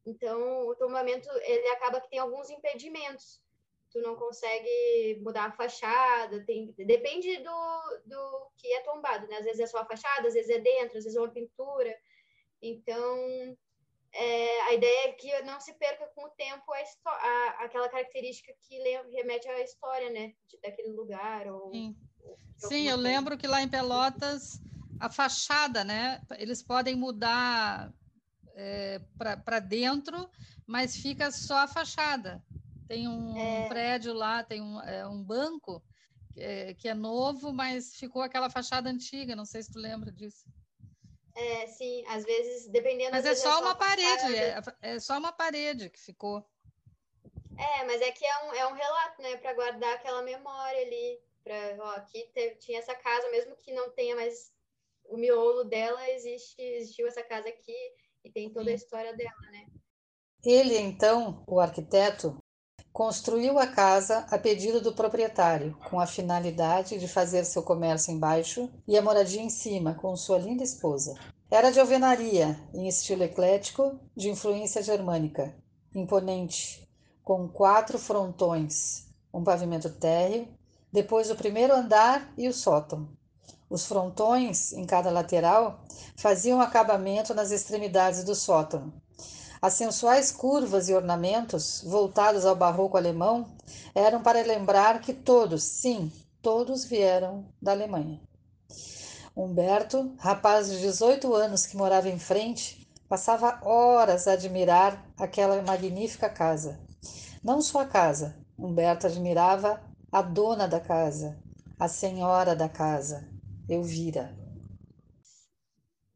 Então, 0.06 0.68
o 0.68 0.76
tombamento, 0.76 1.30
ele 1.44 1.68
acaba 1.70 2.02
que 2.02 2.10
tem 2.10 2.20
alguns 2.20 2.50
impedimentos 2.50 3.42
tu 3.92 4.02
não 4.02 4.16
consegue 4.16 5.20
mudar 5.22 5.46
a 5.46 5.52
fachada, 5.52 6.44
tem, 6.46 6.74
depende 6.78 7.38
do, 7.38 8.00
do 8.06 8.52
que 8.58 8.74
é 8.74 8.82
tombado, 8.82 9.28
né? 9.28 9.38
Às 9.38 9.44
vezes 9.44 9.60
é 9.60 9.68
só 9.68 9.80
a 9.80 9.86
fachada, 9.86 10.28
às 10.28 10.34
vezes 10.34 10.50
é 10.50 10.60
dentro, 10.60 10.98
às 10.98 11.04
vezes 11.04 11.16
é 11.16 11.20
uma 11.20 11.30
pintura. 11.30 11.94
Então, 12.62 13.58
é, 14.14 14.62
a 14.64 14.74
ideia 14.74 15.10
é 15.10 15.12
que 15.14 15.42
não 15.44 15.60
se 15.60 15.74
perca 15.74 16.06
com 16.14 16.26
o 16.26 16.30
tempo 16.32 16.72
a, 16.74 17.10
a 17.10 17.66
aquela 17.66 17.90
característica 17.90 18.54
que 18.62 18.78
remete 19.14 19.48
à 19.48 19.62
história, 19.62 20.10
né? 20.10 20.34
De, 20.50 20.60
daquele 20.62 20.92
lugar. 20.92 21.48
Ou, 21.48 21.72
Sim, 21.72 21.96
ou 22.24 22.38
Sim 22.58 22.88
eu 22.88 22.96
coisa. 22.96 23.10
lembro 23.10 23.38
que 23.38 23.48
lá 23.48 23.62
em 23.62 23.70
Pelotas, 23.70 24.60
a 25.00 25.10
fachada, 25.10 25.84
né? 25.84 26.22
Eles 26.38 26.62
podem 26.62 26.96
mudar 26.96 27.94
é, 28.54 29.00
para 29.46 29.60
dentro, 29.60 30.30
mas 30.68 30.98
fica 30.98 31.32
só 31.32 31.60
a 31.60 31.68
fachada. 31.68 32.44
Tem 32.88 33.08
um 33.08 33.38
é... 33.38 33.70
prédio 33.70 34.14
lá, 34.14 34.44
tem 34.44 34.62
um, 34.62 34.82
é, 34.82 35.08
um 35.08 35.24
banco 35.24 35.82
que 36.34 36.42
é, 36.42 36.74
que 36.74 36.90
é 36.90 36.94
novo, 36.94 37.54
mas 37.54 37.96
ficou 37.96 38.22
aquela 38.22 38.50
fachada 38.50 38.90
antiga. 38.90 39.36
Não 39.36 39.46
sei 39.46 39.64
se 39.64 39.72
tu 39.72 39.80
lembra 39.80 40.12
disso. 40.12 40.46
É, 41.36 41.68
sim, 41.68 42.04
às 42.08 42.24
vezes, 42.26 42.68
dependendo... 42.68 43.12
Mas 43.12 43.26
é 43.26 43.36
só, 43.36 43.50
é 43.50 43.54
só 43.54 43.62
uma 43.62 43.76
parede, 43.76 44.36
é, 44.36 44.62
é, 44.82 45.00
só 45.00 45.18
uma 45.18 45.32
parede 45.32 45.90
que 45.90 46.00
ficou. 46.00 46.46
É, 47.58 47.86
mas 47.86 48.02
é 48.02 48.12
que 48.12 48.26
é 48.26 48.44
um, 48.44 48.54
é 48.54 48.68
um 48.68 48.74
relato, 48.74 49.22
né, 49.22 49.38
para 49.38 49.54
guardar 49.54 49.96
aquela 49.96 50.22
memória 50.22 50.82
ali, 50.82 51.20
para, 51.44 51.78
ó, 51.80 51.92
aqui 51.92 52.30
teve, 52.34 52.56
tinha 52.56 52.80
essa 52.80 52.96
casa, 52.96 53.30
mesmo 53.30 53.56
que 53.58 53.72
não 53.72 53.90
tenha 53.92 54.16
mais 54.16 54.52
o 55.06 55.18
miolo 55.18 55.64
dela, 55.64 56.10
existe, 56.10 56.62
existiu 56.62 57.08
essa 57.08 57.24
casa 57.24 57.50
aqui 57.50 57.76
e 58.24 58.32
tem 58.32 58.50
toda 58.50 58.66
sim. 58.66 58.72
a 58.72 58.76
história 58.76 59.16
dela, 59.16 59.42
né? 59.52 59.68
Ele, 60.44 60.78
então, 60.78 61.44
o 61.48 61.60
arquiteto, 61.60 62.42
Construiu 62.94 63.58
a 63.58 63.68
casa 63.68 64.26
a 64.30 64.38
pedido 64.38 64.82
do 64.82 64.94
proprietário, 64.94 65.78
com 65.90 65.98
a 65.98 66.06
finalidade 66.06 67.00
de 67.00 67.08
fazer 67.08 67.46
seu 67.46 67.64
comércio 67.64 68.12
embaixo 68.12 68.70
e 68.86 68.98
a 68.98 69.02
moradia 69.02 69.42
em 69.42 69.50
cima, 69.50 69.94
com 69.94 70.14
sua 70.18 70.38
linda 70.38 70.62
esposa. 70.62 71.16
Era 71.50 71.72
de 71.72 71.80
alvenaria, 71.80 72.60
em 72.74 72.90
estilo 72.90 73.24
eclético, 73.24 73.98
de 74.16 74.30
influência 74.30 74.84
germânica, 74.84 75.56
imponente, 75.96 76.86
com 77.24 77.48
quatro 77.48 77.98
frontões, 77.98 79.06
um 79.34 79.42
pavimento 79.42 79.90
térreo, 79.90 80.50
depois 80.92 81.32
o 81.32 81.36
primeiro 81.36 81.74
andar 81.74 82.34
e 82.38 82.46
o 82.50 82.54
sótão. 82.54 83.08
Os 83.70 83.86
frontões, 83.86 84.74
em 84.74 84.86
cada 84.86 85.10
lateral, 85.10 85.86
faziam 86.18 86.60
acabamento 86.60 87.34
nas 87.34 87.52
extremidades 87.52 88.26
do 88.26 88.36
sótão, 88.36 88.92
as 89.62 89.76
sensuais 89.76 90.32
curvas 90.32 90.90
e 90.90 90.94
ornamentos, 90.94 91.84
voltados 91.86 92.46
ao 92.46 92.56
barroco 92.56 92.98
alemão, 92.98 93.48
eram 93.94 94.24
para 94.24 94.42
lembrar 94.42 95.00
que 95.02 95.14
todos, 95.14 95.64
sim, 95.64 96.12
todos 96.42 96.84
vieram 96.84 97.46
da 97.62 97.72
Alemanha. 97.72 98.20
Humberto, 99.38 100.16
rapaz 100.18 100.68
de 100.68 100.80
18 100.80 101.34
anos 101.36 101.68
que 101.68 101.78
morava 101.78 102.10
em 102.10 102.18
frente, 102.18 102.88
passava 103.08 103.60
horas 103.64 104.28
a 104.28 104.34
admirar 104.34 105.06
aquela 105.16 105.62
magnífica 105.62 106.28
casa. 106.28 106.80
Não 107.44 107.62
só 107.62 107.82
a 107.82 107.86
casa, 107.86 108.36
Humberto 108.58 109.06
admirava 109.06 109.80
a 110.12 110.22
dona 110.24 110.68
da 110.68 110.80
casa, 110.80 111.38
a 111.80 111.88
senhora 111.88 112.56
da 112.56 112.68
casa, 112.68 113.28
Elvira. 113.70 114.41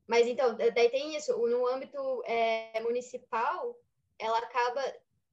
Mas 0.07 0.27
então, 0.27 0.55
daí 0.55 0.89
tem 0.89 1.15
isso, 1.15 1.35
no 1.35 1.67
âmbito 1.67 2.23
é, 2.25 2.79
municipal, 2.81 3.75
ela 4.19 4.37
acaba 4.37 4.81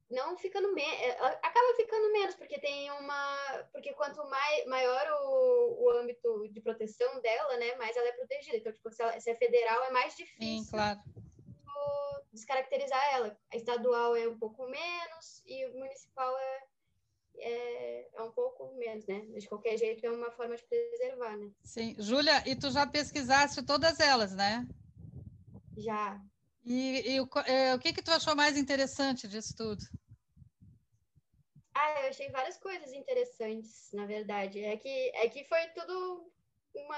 não 0.09 0.37
ficando 0.37 0.73
menos, 0.73 0.93
é, 1.01 1.11
acaba 1.21 1.75
ficando 1.75 2.11
menos, 2.11 2.35
porque 2.35 2.59
tem 2.59 2.91
uma. 2.91 3.67
Porque 3.71 3.93
quanto 3.93 4.23
mai, 4.29 4.65
maior 4.65 5.05
o, 5.25 5.85
o 5.85 5.89
âmbito 5.91 6.47
de 6.49 6.61
proteção 6.61 7.19
dela, 7.21 7.57
né, 7.57 7.75
mais 7.75 7.95
ela 7.95 8.07
é 8.07 8.13
protegida. 8.13 8.57
Então, 8.57 8.71
tipo, 8.71 8.91
se, 8.91 9.01
ela, 9.01 9.19
se 9.19 9.29
é 9.29 9.35
federal, 9.35 9.83
é 9.83 9.91
mais 9.91 10.15
difícil. 10.15 10.63
Sim, 10.63 10.69
claro. 10.69 10.99
Descaracterizar 12.31 13.13
ela. 13.13 13.37
A 13.51 13.57
estadual 13.57 14.15
é 14.15 14.27
um 14.27 14.37
pouco 14.39 14.65
menos 14.67 15.43
e 15.45 15.65
o 15.67 15.77
municipal 15.77 16.35
é, 16.35 16.63
é, 17.37 18.07
é, 18.13 18.21
um 18.21 18.31
pouco 18.31 18.73
menos, 18.77 19.05
né? 19.07 19.19
De 19.37 19.47
qualquer 19.47 19.77
jeito, 19.77 20.05
é 20.05 20.11
uma 20.11 20.31
forma 20.31 20.55
de 20.55 20.63
preservar, 20.63 21.37
né? 21.37 21.51
Sim. 21.63 21.95
Júlia, 21.99 22.43
e 22.47 22.55
tu 22.55 22.71
já 22.71 22.85
pesquisaste 22.85 23.63
todas 23.63 23.99
elas, 23.99 24.33
né? 24.33 24.67
Já. 25.77 26.21
E, 26.65 27.13
e 27.15 27.21
o, 27.21 27.29
é, 27.45 27.75
o 27.75 27.79
que 27.79 27.93
que 27.93 28.01
tu 28.01 28.11
achou 28.11 28.35
mais 28.35 28.57
interessante 28.57 29.27
disso 29.27 29.55
tudo? 29.55 29.83
Ah, 31.75 32.01
eu 32.01 32.09
achei 32.09 32.29
várias 32.29 32.57
coisas 32.57 32.93
interessantes, 32.93 33.89
na 33.93 34.05
verdade. 34.05 34.63
É 34.63 34.77
que, 34.77 35.11
é 35.15 35.27
que 35.27 35.43
foi 35.45 35.67
tudo 35.75 36.31
uma 36.75 36.97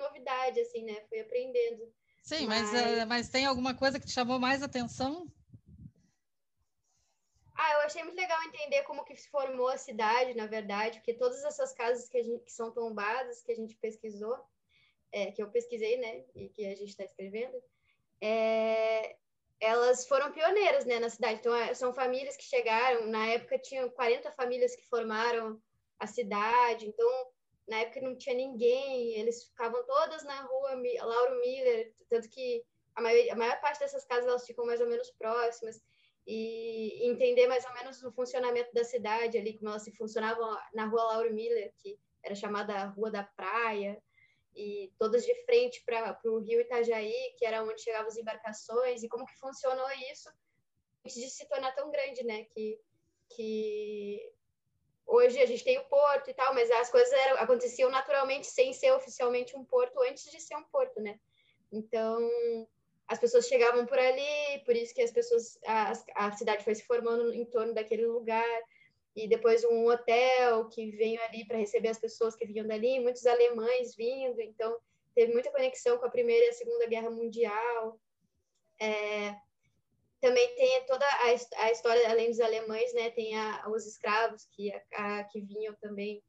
novidade, 0.00 0.60
assim, 0.60 0.82
né? 0.84 1.00
Fui 1.08 1.20
aprendendo. 1.20 1.92
Sim, 2.22 2.46
mas, 2.46 2.72
mas, 2.72 3.02
uh, 3.02 3.06
mas 3.06 3.28
tem 3.28 3.46
alguma 3.46 3.72
coisa 3.74 4.00
que 4.00 4.06
te 4.06 4.12
chamou 4.12 4.38
mais 4.38 4.62
atenção? 4.62 5.30
Ah, 7.58 7.72
eu 7.72 7.78
achei 7.80 8.02
muito 8.02 8.16
legal 8.16 8.42
entender 8.44 8.82
como 8.82 9.04
que 9.04 9.16
se 9.16 9.30
formou 9.30 9.68
a 9.68 9.78
cidade, 9.78 10.34
na 10.34 10.46
verdade, 10.46 10.98
porque 10.98 11.14
todas 11.14 11.42
essas 11.42 11.72
casas 11.72 12.08
que, 12.08 12.22
gente, 12.22 12.44
que 12.44 12.52
são 12.52 12.70
tombadas, 12.70 13.42
que 13.42 13.50
a 13.50 13.54
gente 13.54 13.74
pesquisou, 13.76 14.38
é, 15.10 15.32
que 15.32 15.42
eu 15.42 15.50
pesquisei, 15.50 15.96
né, 15.96 16.24
e 16.34 16.48
que 16.50 16.66
a 16.66 16.74
gente 16.74 16.90
está 16.90 17.04
escrevendo, 17.04 17.56
é, 18.20 19.16
elas 19.58 20.06
foram 20.06 20.32
pioneiras, 20.32 20.84
né, 20.84 20.98
na 20.98 21.08
cidade. 21.08 21.38
Então, 21.40 21.54
é, 21.54 21.72
são 21.72 21.94
famílias 21.94 22.36
que 22.36 22.44
chegaram, 22.44 23.06
na 23.06 23.26
época 23.28 23.58
tinham 23.58 23.88
40 23.88 24.30
famílias 24.32 24.76
que 24.76 24.86
formaram 24.86 25.60
a 25.98 26.06
cidade, 26.06 26.86
então, 26.86 27.08
na 27.66 27.78
época 27.78 28.02
não 28.02 28.16
tinha 28.16 28.34
ninguém, 28.34 29.14
eles 29.18 29.44
ficavam 29.44 29.82
todas 29.86 30.22
na 30.24 30.42
rua 30.42 30.74
Lauro 31.02 31.40
Miller, 31.40 31.92
tanto 32.10 32.28
que 32.28 32.62
a 32.94 33.00
a 33.00 33.36
maior 33.36 33.60
parte 33.60 33.80
dessas 33.80 34.04
casas, 34.04 34.26
elas 34.26 34.46
ficam 34.46 34.66
mais 34.66 34.80
ou 34.80 34.86
menos 34.86 35.10
próximas, 35.10 35.80
e 36.26 37.08
entender 37.08 37.46
mais 37.46 37.64
ou 37.64 37.72
menos 37.74 38.02
o 38.02 38.10
funcionamento 38.10 38.72
da 38.74 38.82
cidade 38.82 39.38
ali, 39.38 39.56
como 39.56 39.70
elas 39.70 39.82
se 39.82 39.92
funcionavam 39.92 40.58
na 40.74 40.86
rua 40.86 41.04
Lauro 41.04 41.32
Miller, 41.32 41.72
que 41.78 41.98
era 42.22 42.34
chamada 42.34 42.86
Rua 42.86 43.10
da 43.10 43.22
Praia, 43.22 44.02
e 44.54 44.92
todas 44.98 45.24
de 45.24 45.34
frente 45.44 45.84
para 45.84 46.18
o 46.24 46.38
rio 46.38 46.60
Itajaí, 46.60 47.34
que 47.36 47.44
era 47.44 47.62
onde 47.62 47.80
chegavam 47.80 48.08
as 48.08 48.16
embarcações, 48.16 49.02
e 49.02 49.08
como 49.08 49.26
que 49.26 49.38
funcionou 49.38 49.86
isso 50.10 50.28
antes 51.04 51.14
de 51.14 51.30
se 51.30 51.46
tornar 51.46 51.72
tão 51.72 51.90
grande, 51.90 52.24
né? 52.24 52.44
Que, 52.46 52.80
que 53.28 54.32
hoje 55.06 55.40
a 55.40 55.46
gente 55.46 55.62
tem 55.62 55.78
o 55.78 55.84
porto 55.84 56.28
e 56.30 56.34
tal, 56.34 56.52
mas 56.54 56.70
as 56.70 56.90
coisas 56.90 57.12
eram, 57.12 57.36
aconteciam 57.38 57.90
naturalmente 57.90 58.46
sem 58.46 58.72
ser 58.72 58.92
oficialmente 58.92 59.56
um 59.56 59.64
porto 59.64 60.00
antes 60.02 60.28
de 60.30 60.40
ser 60.40 60.56
um 60.56 60.64
porto, 60.64 61.00
né? 61.00 61.20
Então, 61.70 62.18
as 63.08 63.18
pessoas 63.18 63.46
chegavam 63.46 63.86
por 63.86 63.98
ali, 63.98 64.62
por 64.64 64.74
isso 64.74 64.94
que 64.94 65.02
as 65.02 65.10
pessoas, 65.10 65.58
a, 65.64 65.92
a 66.14 66.32
cidade 66.32 66.64
foi 66.64 66.74
se 66.74 66.84
formando 66.84 67.32
em 67.32 67.44
torno 67.44 67.72
daquele 67.72 68.06
lugar, 68.06 68.62
e 69.14 69.26
depois 69.26 69.64
um 69.64 69.86
hotel 69.88 70.68
que 70.68 70.90
veio 70.90 71.20
ali 71.22 71.46
para 71.46 71.56
receber 71.56 71.88
as 71.88 71.98
pessoas 71.98 72.36
que 72.36 72.46
vinham 72.46 72.66
dali, 72.66 73.00
muitos 73.00 73.24
alemães 73.26 73.94
vindo, 73.96 74.40
então 74.40 74.76
teve 75.14 75.32
muita 75.32 75.50
conexão 75.50 75.96
com 75.98 76.04
a 76.04 76.10
Primeira 76.10 76.44
e 76.46 76.48
a 76.50 76.52
Segunda 76.52 76.86
Guerra 76.86 77.08
Mundial. 77.08 77.98
É, 78.78 79.34
também 80.20 80.54
tem 80.56 80.84
toda 80.84 81.06
a, 81.06 81.64
a, 81.64 81.72
história, 81.72 82.10
além 82.10 82.28
dos 82.28 82.40
alemães, 82.40 82.92
né, 82.92 83.10
tem 83.10 83.38
a, 83.38 83.66
os 83.70 83.86
escravos 83.86 84.44
que, 84.52 84.70
a, 84.92 85.24
que 85.24 85.40
vinham 85.40 85.74
também, 85.80 86.22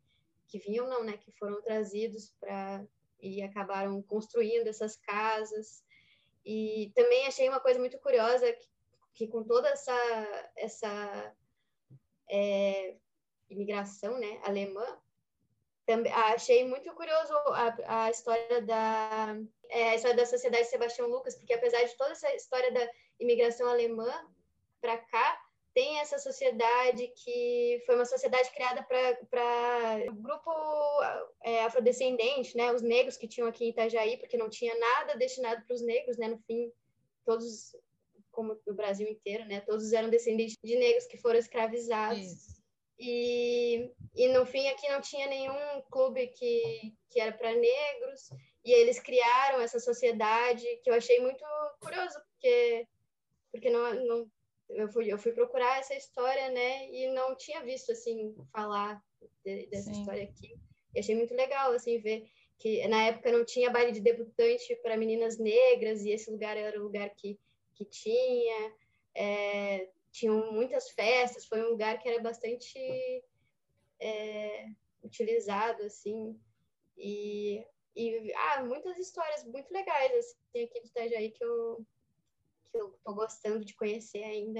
que 0.48 0.60
vinham 0.60 0.88
não, 0.88 1.03
né, 1.03 1.17
que 1.17 1.31
foram 1.34 1.62
trazidos 1.62 2.34
para 2.39 2.86
e 3.19 3.41
acabaram 3.41 4.01
construindo 4.03 4.67
essas 4.67 4.96
casas. 4.96 5.84
E 6.48 6.94
também 6.96 7.27
achei 7.27 7.50
uma 7.50 7.60
coisa 7.60 7.77
muito 7.77 8.00
curiosa 8.00 8.50
que, 8.54 8.68
que 9.13 9.27
com 9.27 9.44
toda 9.44 9.68
essa 9.68 10.51
essa 10.56 11.36
é, 12.30 12.96
imigração, 13.50 14.18
né, 14.18 14.39
alemã, 14.46 14.98
também 15.86 16.10
achei 16.13 16.66
muito 16.66 16.94
curioso 16.94 17.34
a, 17.34 18.06
a 18.06 18.12
história 18.12 18.62
da 18.62 19.36
é, 19.68 19.89
a 19.89 19.96
história 19.96 20.16
da 20.16 20.25
sociedade 20.25 20.68
Sebastião 20.68 21.10
Lucas, 21.10 21.36
porque 21.36 21.54
apesar 21.54 21.84
de 21.84 21.98
toda 21.98 22.12
essa 22.12 22.34
história 22.34 22.72
da 22.72 22.89
imigração 23.20 23.68
alemã 23.68 24.10
para 24.80 24.98
cá, 25.00 25.47
tem 25.77 26.00
essa 26.00 26.17
sociedade 26.17 27.07
que 27.24 27.84
foi 27.86 27.93
uma 27.93 28.03
sociedade 28.03 28.50
criada 28.50 28.81
para 28.81 30.12
o 30.12 30.15
grupo 30.15 30.51
é, 31.43 31.65
afrodescendente, 31.65 32.57
né, 32.57 32.74
os 32.74 32.81
negros 32.81 33.15
que 33.15 33.27
tinham 33.27 33.48
aqui 33.48 33.65
em 33.65 33.69
Itajaí, 33.69 34.17
porque 34.17 34.38
não 34.38 34.50
tinha 34.50 34.74
nada 34.74 35.15
destinado 35.15 35.63
para 35.67 35.75
os 35.75 35.81
negros, 35.84 36.17
né, 36.17 36.29
no 36.29 36.39
fim, 36.39 36.72
todos, 37.24 37.75
como 38.31 38.60
no 38.65 38.74
Brasil 38.74 39.07
inteiro, 39.07 39.46
né, 39.46 39.62
todos 39.62 39.93
eram 39.93 40.10
descendentes 40.10 40.55
de 40.63 40.75
negros 40.77 41.05
que 41.05 41.15
foram 41.15 41.38
escravizados. 41.38 42.25
Isso. 42.25 42.57
E, 42.98 43.91
e 44.15 44.29
no 44.29 44.48
fim 44.48 44.67
aqui 44.69 44.89
não 44.89 45.00
tinha 45.00 45.27
nenhum 45.27 45.81
clube 45.91 46.25
que, 46.29 46.91
que 47.12 47.19
era 47.19 47.31
para 47.31 47.53
negros, 47.53 48.31
e 48.65 48.72
eles 48.72 49.00
criaram 49.00 49.62
essa 49.62 49.79
sociedade 49.79 50.65
que 50.84 50.89
eu 50.89 50.96
achei 50.96 51.19
muito 51.19 51.46
curioso, 51.79 52.19
porque, 52.31 52.88
porque 53.51 53.69
não, 53.69 53.93
não 53.93 54.31
eu 54.69 54.88
fui, 54.89 55.12
eu 55.12 55.17
fui 55.17 55.31
procurar 55.31 55.79
essa 55.79 55.95
história, 55.95 56.50
né, 56.50 56.89
e 56.89 57.12
não 57.12 57.36
tinha 57.36 57.62
visto, 57.63 57.91
assim, 57.91 58.36
falar 58.51 59.01
de, 59.43 59.67
dessa 59.67 59.93
Sim. 59.93 60.00
história 60.00 60.24
aqui. 60.24 60.55
E 60.95 61.00
achei 61.00 61.15
muito 61.15 61.33
legal, 61.33 61.71
assim, 61.71 62.00
ver 62.00 62.29
que 62.59 62.88
na 62.88 63.05
época 63.05 63.31
não 63.31 63.45
tinha 63.45 63.69
baile 63.69 63.91
de 63.91 64.01
debutante 64.01 64.75
para 64.77 64.97
meninas 64.97 65.38
negras, 65.38 66.03
e 66.03 66.12
esse 66.12 66.29
lugar 66.31 66.57
era 66.57 66.79
o 66.79 66.83
lugar 66.83 67.09
que, 67.15 67.39
que 67.75 67.86
tinha. 67.86 68.74
É, 69.15 69.89
tinham 70.12 70.51
muitas 70.51 70.89
festas, 70.89 71.45
foi 71.45 71.63
um 71.63 71.69
lugar 71.69 72.00
que 72.00 72.09
era 72.09 72.21
bastante 72.21 72.79
é, 74.00 74.67
utilizado, 75.03 75.83
assim, 75.83 76.39
e, 76.97 77.63
e 77.95 78.33
ah, 78.36 78.63
muitas 78.63 78.97
histórias 78.97 79.43
muito 79.43 79.71
legais, 79.71 80.12
assim, 80.15 80.63
aqui 80.63 80.81
de 80.81 80.88
Itajaí 80.88 81.31
que 81.31 81.43
eu, 81.43 81.86
que 82.71 82.77
eu 82.77 82.97
tô 83.03 83.13
gostando 83.13 83.63
de 83.63 83.75
conhecer 83.75 84.24
ainda. 84.24 84.59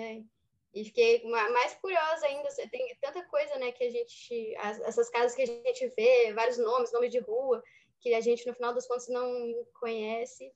E 0.74 0.84
fiquei 0.86 1.24
mais 1.26 1.74
curiosa 1.76 2.26
ainda. 2.26 2.50
Tem 2.70 2.98
tanta 3.02 3.24
coisa, 3.24 3.56
né, 3.58 3.72
que 3.72 3.84
a 3.84 3.90
gente. 3.90 4.56
essas 4.86 5.10
casas 5.10 5.36
que 5.36 5.42
a 5.42 5.46
gente 5.46 5.94
vê, 5.96 6.34
vários 6.34 6.58
nomes, 6.58 6.92
nomes 6.92 7.12
de 7.12 7.20
rua, 7.20 7.64
que 8.00 8.14
a 8.14 8.22
gente, 8.22 8.46
no 8.46 8.54
final 8.54 8.74
das 8.74 8.88
contas, 8.88 9.08
não 9.08 9.32
conhece. 9.80 10.52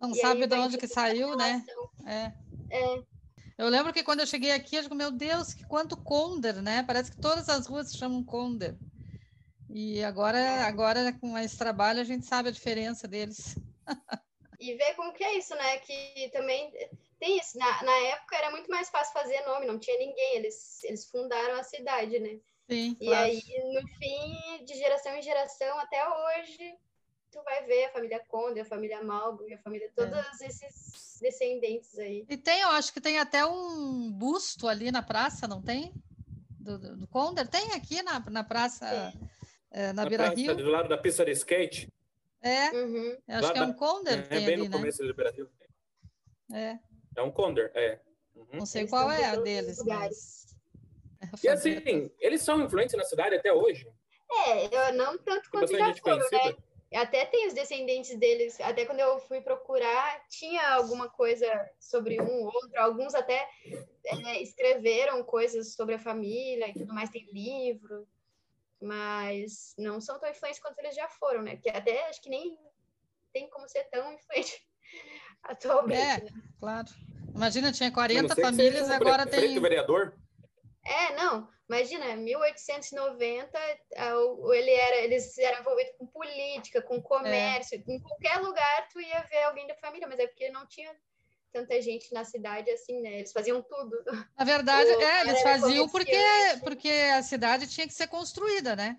Não 0.00 0.10
e 0.10 0.16
sabe 0.16 0.46
de 0.46 0.54
onde 0.56 0.78
que 0.78 0.86
saiu, 0.86 1.36
né? 1.36 1.64
É. 2.06 2.76
é. 2.76 3.02
Eu 3.56 3.68
lembro 3.68 3.92
que 3.92 4.02
quando 4.02 4.20
eu 4.20 4.26
cheguei 4.26 4.50
aqui, 4.50 4.76
eu 4.76 4.82
digo, 4.82 4.94
meu 4.94 5.12
Deus, 5.12 5.54
que 5.54 5.64
quanto 5.64 5.96
Conder, 5.96 6.60
né? 6.60 6.82
Parece 6.82 7.10
que 7.10 7.16
todas 7.16 7.48
as 7.48 7.66
ruas 7.66 7.88
se 7.88 7.96
chamam 7.96 8.24
Conder. 8.24 8.76
E 9.70 10.02
agora, 10.04 10.66
agora 10.66 11.12
com 11.20 11.38
esse 11.38 11.56
trabalho, 11.56 12.00
a 12.00 12.04
gente 12.04 12.26
sabe 12.26 12.48
a 12.48 12.52
diferença 12.52 13.08
deles. 13.08 13.56
e 14.70 14.76
ver 14.76 14.94
como 14.94 15.12
que 15.12 15.22
é 15.22 15.36
isso, 15.36 15.54
né? 15.54 15.78
Que 15.78 16.30
também 16.32 16.72
tem 17.18 17.38
isso. 17.38 17.58
Na, 17.58 17.82
na 17.82 17.96
época 18.08 18.36
era 18.36 18.50
muito 18.50 18.70
mais 18.70 18.88
fácil 18.88 19.12
fazer 19.12 19.40
nome, 19.42 19.66
não 19.66 19.78
tinha 19.78 19.98
ninguém. 19.98 20.36
Eles, 20.36 20.82
eles 20.84 21.04
fundaram 21.10 21.56
a 21.56 21.62
cidade, 21.62 22.18
né? 22.18 22.38
Sim, 22.68 22.96
e 22.98 23.12
aí, 23.12 23.42
no 23.74 23.86
fim, 23.98 24.64
de 24.64 24.74
geração 24.74 25.14
em 25.14 25.20
geração, 25.20 25.78
até 25.80 26.02
hoje, 26.08 26.74
tu 27.30 27.42
vai 27.42 27.62
ver 27.66 27.84
a 27.84 27.92
família 27.92 28.22
Conde, 28.26 28.60
a 28.60 28.64
família 28.64 29.02
Malbo, 29.02 29.44
a 29.52 29.58
família, 29.58 29.90
todos 29.94 30.40
é. 30.40 30.46
esses 30.46 31.18
descendentes 31.20 31.98
aí. 31.98 32.24
E 32.26 32.36
tem, 32.38 32.62
eu 32.62 32.70
acho 32.70 32.90
que 32.90 33.02
tem 33.02 33.18
até 33.18 33.44
um 33.44 34.10
busto 34.10 34.66
ali 34.66 34.90
na 34.90 35.02
praça, 35.02 35.46
não 35.46 35.60
tem? 35.60 35.92
Do, 36.58 36.78
do, 36.78 36.96
do 36.96 37.06
Conder? 37.06 37.46
Tem 37.46 37.72
aqui 37.72 38.02
na, 38.02 38.18
na 38.30 38.42
praça, 38.42 39.12
é, 39.70 39.88
na, 39.88 40.04
na 40.04 40.06
Beira 40.06 40.24
praça, 40.24 40.40
Rio. 40.40 40.56
Do 40.56 40.70
lado 40.70 40.88
da 40.88 40.96
pista 40.96 41.22
de 41.22 41.32
skate. 41.32 41.92
É, 42.44 42.70
uhum. 42.72 43.16
acho 43.26 43.42
Lá 43.42 43.52
que 43.54 43.58
é 43.58 43.62
um 43.62 43.72
Conder. 43.72 44.26
É, 44.30 44.40
bem 44.40 44.44
ali, 44.44 44.56
no 44.58 44.64
né? 44.64 44.70
começo 44.70 45.02
do 45.02 45.14
Brasil. 45.14 45.48
É. 46.52 46.78
É 47.16 47.22
um 47.22 47.30
Condor, 47.30 47.70
é. 47.74 47.98
Uhum. 48.34 48.46
Não 48.52 48.66
sei 48.66 48.82
eles 48.82 48.90
qual 48.90 49.10
é 49.10 49.24
a 49.24 49.36
deles. 49.36 49.82
Mas... 49.86 50.44
É 51.22 51.26
e 51.42 51.48
assim, 51.48 52.10
eles 52.20 52.42
são 52.42 52.62
influentes 52.62 52.94
na 52.96 53.04
cidade 53.04 53.34
até 53.34 53.50
hoje? 53.50 53.88
É, 54.46 54.66
eu 54.66 54.92
não 54.92 55.16
tanto 55.16 55.48
quanto 55.50 55.74
já 55.74 55.94
foram, 55.94 56.18
né? 56.30 56.54
Até 56.94 57.24
tem 57.24 57.48
os 57.48 57.54
descendentes 57.54 58.16
deles, 58.16 58.60
até 58.60 58.84
quando 58.84 59.00
eu 59.00 59.18
fui 59.20 59.40
procurar, 59.40 60.22
tinha 60.28 60.74
alguma 60.74 61.08
coisa 61.08 61.48
sobre 61.80 62.20
um 62.20 62.26
ou 62.26 62.46
outro, 62.46 62.78
alguns 62.78 63.14
até 63.14 63.48
é, 64.04 64.40
escreveram 64.40 65.24
coisas 65.24 65.74
sobre 65.74 65.96
a 65.96 65.98
família 65.98 66.68
e 66.68 66.74
tudo 66.74 66.94
mais, 66.94 67.10
tem 67.10 67.26
livro, 67.32 68.06
mas 68.84 69.74
não 69.78 70.00
são 70.00 70.18
tão 70.18 70.28
influentes 70.28 70.60
quanto 70.60 70.78
eles 70.78 70.94
já 70.94 71.08
foram, 71.08 71.42
né? 71.42 71.56
Que 71.56 71.70
até 71.70 72.06
acho 72.08 72.20
que 72.20 72.28
nem 72.28 72.56
tem 73.32 73.48
como 73.50 73.68
ser 73.68 73.84
tão 73.84 74.12
influente 74.12 74.62
atualmente. 75.42 76.00
É, 76.00 76.30
né? 76.30 76.42
claro. 76.58 76.88
Imagina, 77.34 77.72
tinha 77.72 77.90
40 77.90 78.36
famílias, 78.36 78.90
agora 78.90 79.26
tem. 79.26 79.40
Prefeito 79.40 79.60
vereador? 79.60 80.16
É, 80.84 81.16
não. 81.16 81.52
Imagina, 81.68 82.14
1890, 82.14 83.58
ele 84.54 84.70
era, 84.70 84.96
eles 84.96 85.36
eram 85.38 85.60
envolvidos 85.60 85.94
com 85.98 86.06
política, 86.06 86.82
com 86.82 87.00
comércio. 87.00 87.82
É. 87.88 87.92
Em 87.92 88.00
qualquer 88.00 88.36
lugar 88.40 88.88
tu 88.92 89.00
ia 89.00 89.22
ver 89.22 89.44
alguém 89.44 89.66
da 89.66 89.74
família, 89.76 90.06
mas 90.06 90.18
é 90.18 90.26
porque 90.26 90.50
não 90.50 90.66
tinha 90.66 90.94
tanta 91.54 91.80
gente 91.80 92.12
na 92.12 92.24
cidade 92.24 92.68
assim, 92.72 93.00
né? 93.00 93.20
Eles 93.20 93.32
faziam 93.32 93.62
tudo. 93.62 93.96
Na 94.36 94.44
verdade, 94.44 94.90
o 94.90 95.00
é, 95.00 95.20
eles 95.20 95.40
faziam 95.40 95.88
porque, 95.88 96.20
porque 96.64 96.90
a 96.90 97.22
cidade 97.22 97.68
tinha 97.68 97.86
que 97.86 97.94
ser 97.94 98.08
construída, 98.08 98.74
né? 98.74 98.98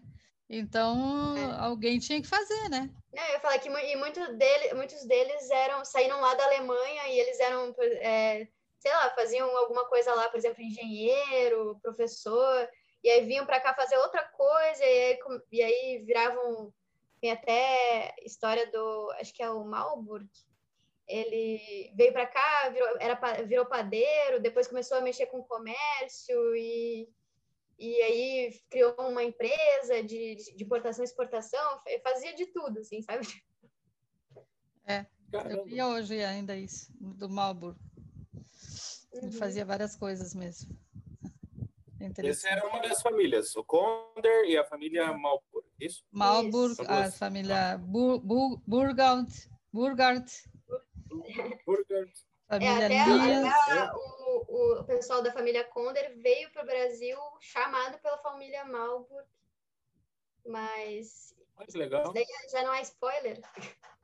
Então, 0.49 1.35
é. 1.35 1.59
alguém 1.59 1.99
tinha 1.99 2.21
que 2.21 2.27
fazer, 2.27 2.69
né? 2.69 2.89
É, 3.13 3.29
eu 3.29 3.33
ia 3.33 3.39
falar 3.41 3.59
que 3.59 3.67
e 3.67 3.95
muito 3.97 4.33
dele, 4.37 4.73
muitos 4.73 5.05
deles 5.05 5.49
eram 5.49 5.83
saíram 5.83 6.21
lá 6.21 6.33
da 6.33 6.45
Alemanha 6.45 7.07
e 7.09 7.19
eles 7.19 7.39
eram, 7.41 7.75
é, 7.79 8.47
sei 8.79 8.91
lá, 8.91 9.09
faziam 9.15 9.57
alguma 9.57 9.85
coisa 9.89 10.13
lá, 10.13 10.29
por 10.29 10.37
exemplo, 10.37 10.63
engenheiro, 10.63 11.77
professor, 11.81 12.69
e 13.03 13.09
aí 13.09 13.25
vinham 13.25 13.45
para 13.45 13.59
cá 13.59 13.73
fazer 13.73 13.97
outra 13.97 14.23
coisa, 14.23 14.85
e 14.85 14.87
aí, 14.87 15.19
e 15.51 15.61
aí 15.61 16.03
viravam. 16.05 16.73
Tem 17.19 17.31
até 17.31 18.13
história 18.23 18.69
do. 18.71 19.11
Acho 19.19 19.33
que 19.33 19.41
é 19.41 19.49
o 19.49 19.63
Malburg, 19.63 20.29
ele 21.07 21.91
veio 21.95 22.11
para 22.11 22.25
cá, 22.25 22.69
virou, 22.69 22.87
era, 22.99 23.43
virou 23.43 23.65
padeiro, 23.65 24.41
depois 24.41 24.67
começou 24.67 24.97
a 24.97 25.01
mexer 25.01 25.27
com 25.27 25.43
comércio 25.43 26.55
e, 26.55 27.07
e 27.77 28.01
aí 28.01 28.61
criou 28.69 28.95
uma 28.99 29.23
empresa 29.23 30.03
de, 30.03 30.35
de 30.35 30.63
importação 30.63 31.03
e 31.03 31.07
exportação, 31.07 31.79
fazia 32.03 32.33
de 32.35 32.47
tudo, 32.47 32.79
assim, 32.79 33.01
sabe? 33.01 33.27
É, 34.87 35.05
Caramba. 35.31 35.55
eu 35.55 35.65
vi 35.65 35.81
hoje 35.81 36.23
ainda 36.23 36.55
isso, 36.55 36.91
do 36.99 37.29
Marlboro. 37.29 37.77
Ele 39.11 39.27
uhum. 39.27 39.31
fazia 39.31 39.65
várias 39.65 39.95
coisas 39.95 40.33
mesmo. 40.33 40.75
É 41.97 42.27
Essa 42.27 42.49
era 42.49 42.67
uma 42.67 42.81
das 42.81 43.01
famílias, 43.01 43.55
o 43.55 43.63
Conder 43.63 44.45
e 44.45 44.57
a 44.57 44.65
família 44.65 45.07
Marlboro, 45.13 45.65
isso? 45.79 46.03
Marlboro, 46.11 46.75
a 46.87 47.09
família 47.09 47.77
Bur 47.79 48.19
Bur 48.19 48.61
Burgard, 48.67 49.49
Burgard 49.73 50.31
Família 52.47 52.93
é, 52.93 53.01
até, 53.01 53.47
até 53.47 53.91
o, 53.95 54.79
o, 54.79 54.83
pessoal 54.83 55.23
da 55.23 55.31
família 55.31 55.63
Conder 55.63 56.15
veio 56.17 56.51
para 56.51 56.61
o 56.61 56.65
Brasil 56.65 57.17
chamado 57.41 57.97
pela 57.99 58.19
família 58.19 58.63
Malburg, 58.65 59.27
mas 60.45 61.33
que 61.71 61.77
legal. 61.77 62.13
já 62.51 62.63
não 62.63 62.73
é 62.73 62.81
spoiler. 62.81 63.41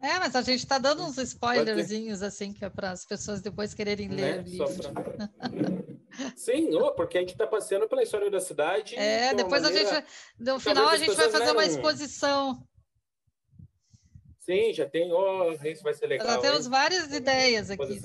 É, 0.00 0.16
mas 0.20 0.36
a 0.36 0.42
gente 0.42 0.60
está 0.60 0.78
dando 0.78 1.02
uns 1.02 1.18
spoilerzinhos 1.18 2.22
assim 2.22 2.52
que 2.52 2.64
é 2.64 2.70
para 2.70 2.92
as 2.92 3.04
pessoas 3.04 3.40
depois 3.40 3.74
quererem 3.74 4.08
né? 4.08 4.14
ler 4.14 4.38
o 4.38 4.42
livro. 4.42 4.92
Pra... 4.92 5.28
Sim, 6.36 6.72
oh, 6.76 6.92
porque 6.92 7.18
a 7.18 7.20
gente 7.20 7.32
está 7.32 7.48
passeando 7.48 7.88
pela 7.88 8.02
história 8.02 8.30
da 8.30 8.40
cidade. 8.40 8.96
É, 8.96 9.34
depois 9.34 9.62
maneira... 9.62 9.90
a 9.90 9.94
gente, 9.94 10.06
no 10.38 10.60
final 10.60 10.88
a 10.88 10.96
gente 10.96 11.14
vai 11.14 11.30
fazer 11.30 11.50
uma 11.50 11.66
exposição 11.66 12.64
Sim, 14.50 14.72
já 14.72 14.88
tem. 14.88 15.12
Oh, 15.12 15.52
isso 15.64 15.84
vai 15.84 15.94
ser 15.94 16.08
legal. 16.08 16.26
Já 16.26 16.38
temos 16.40 16.64
hein? 16.64 16.70
várias 16.72 17.12
ideias 17.12 17.70
aqui. 17.70 18.00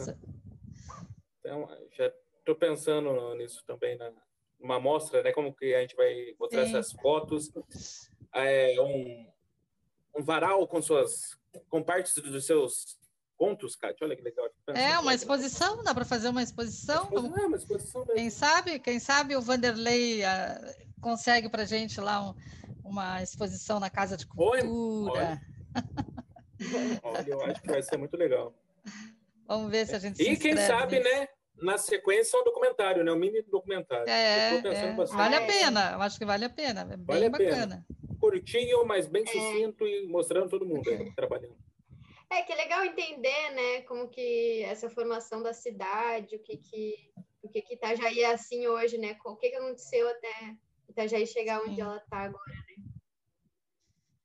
Então, 1.40 1.68
já 1.92 2.12
estou 2.38 2.56
pensando 2.56 3.34
nisso 3.34 3.64
também, 3.66 3.98
na, 3.98 4.12
numa 4.60 4.76
amostra, 4.76 5.24
né? 5.24 5.32
Como 5.32 5.56
que 5.56 5.74
a 5.74 5.82
gente 5.82 5.96
vai 5.96 6.36
mostrar 6.40 6.66
Sim. 6.66 6.70
essas 6.70 6.92
fotos. 6.92 7.52
É, 8.32 8.80
um, 8.80 9.28
um 10.18 10.24
varal 10.24 10.68
com 10.68 10.80
suas 10.82 11.36
com 11.68 11.82
partes 11.82 12.14
dos 12.14 12.46
seus 12.46 13.00
contos, 13.36 13.76
Kátia. 13.76 14.06
Olha 14.06 14.16
que 14.16 14.22
legal. 14.22 14.48
É, 14.68 15.00
uma 15.00 15.16
exposição, 15.16 15.84
dá 15.84 15.96
para 15.96 16.06
fazer 16.06 16.30
uma 16.30 16.44
exposição. 16.44 17.08
Uma, 17.10 17.42
é, 17.42 17.46
uma 17.48 17.58
exposição 17.58 18.02
mesmo. 18.02 18.14
Quem 18.14 18.30
sabe, 18.30 18.80
quem 18.80 19.00
sabe 19.00 19.36
o 19.36 19.42
Vanderlei 19.42 20.22
uh, 20.22 21.02
consegue 21.02 21.50
para 21.50 21.66
gente 21.66 22.00
lá 22.00 22.30
um, 22.30 22.36
uma 22.84 23.24
exposição 23.24 23.80
na 23.80 23.90
Casa 23.90 24.16
de 24.16 24.28
Cultura. 24.28 24.64
Oi, 24.64 25.40
Olha, 27.04 27.30
eu 27.30 27.42
acho 27.44 27.62
que 27.62 27.68
vai 27.68 27.82
ser 27.82 27.98
muito 27.98 28.16
legal. 28.18 28.54
Vamos 29.48 29.72
ver 29.72 29.86
se 29.86 29.96
a 29.96 30.00
gente 30.00 30.22
E 30.22 30.38
quem 30.38 30.58
sabe, 30.58 31.00
nisso. 31.00 31.10
né? 31.10 31.28
Na 31.62 31.78
sequência, 31.78 32.40
um 32.40 32.44
documentário, 32.44 33.04
né? 33.04 33.12
Um 33.12 33.16
mini 33.16 33.42
documentário. 33.44 34.10
É, 34.10 34.58
é. 34.58 34.62
vale 35.06 35.36
a 35.36 35.46
pena. 35.46 35.92
Eu 35.94 36.02
acho 36.02 36.18
que 36.18 36.26
vale 36.26 36.46
a 36.46 36.50
pena. 36.50 36.82
É 36.82 36.98
bem 36.98 37.06
vale 37.06 37.30
bacana. 37.30 37.86
Pena. 37.88 38.20
Curtinho, 38.20 38.86
mas 38.86 39.08
bem 39.08 39.24
é. 39.24 39.28
sucinto 39.28 39.88
e 39.88 40.08
mostrando 40.08 40.50
todo 40.50 40.66
mundo 40.66 40.90
aí, 40.90 41.14
trabalhando. 41.16 41.56
É 42.30 42.42
que 42.42 42.52
é 42.52 42.56
legal 42.56 42.84
entender, 42.84 43.52
né, 43.52 43.82
como 43.82 44.10
que 44.10 44.64
essa 44.64 44.90
formação 44.90 45.44
da 45.44 45.54
cidade, 45.54 46.36
o 46.36 46.40
que 46.40 46.58
que, 46.58 46.96
o 47.42 47.48
que, 47.48 47.62
que 47.62 47.76
Itajaí 47.76 48.22
é 48.22 48.34
assim 48.34 48.68
hoje, 48.68 48.98
né? 48.98 49.16
O 49.24 49.36
que, 49.36 49.50
que 49.50 49.56
aconteceu 49.56 50.10
até 50.10 50.56
Itajaí 50.90 51.28
chegar 51.28 51.62
onde 51.62 51.76
Sim. 51.76 51.82
ela 51.82 51.98
está 51.98 52.18
agora? 52.18 52.65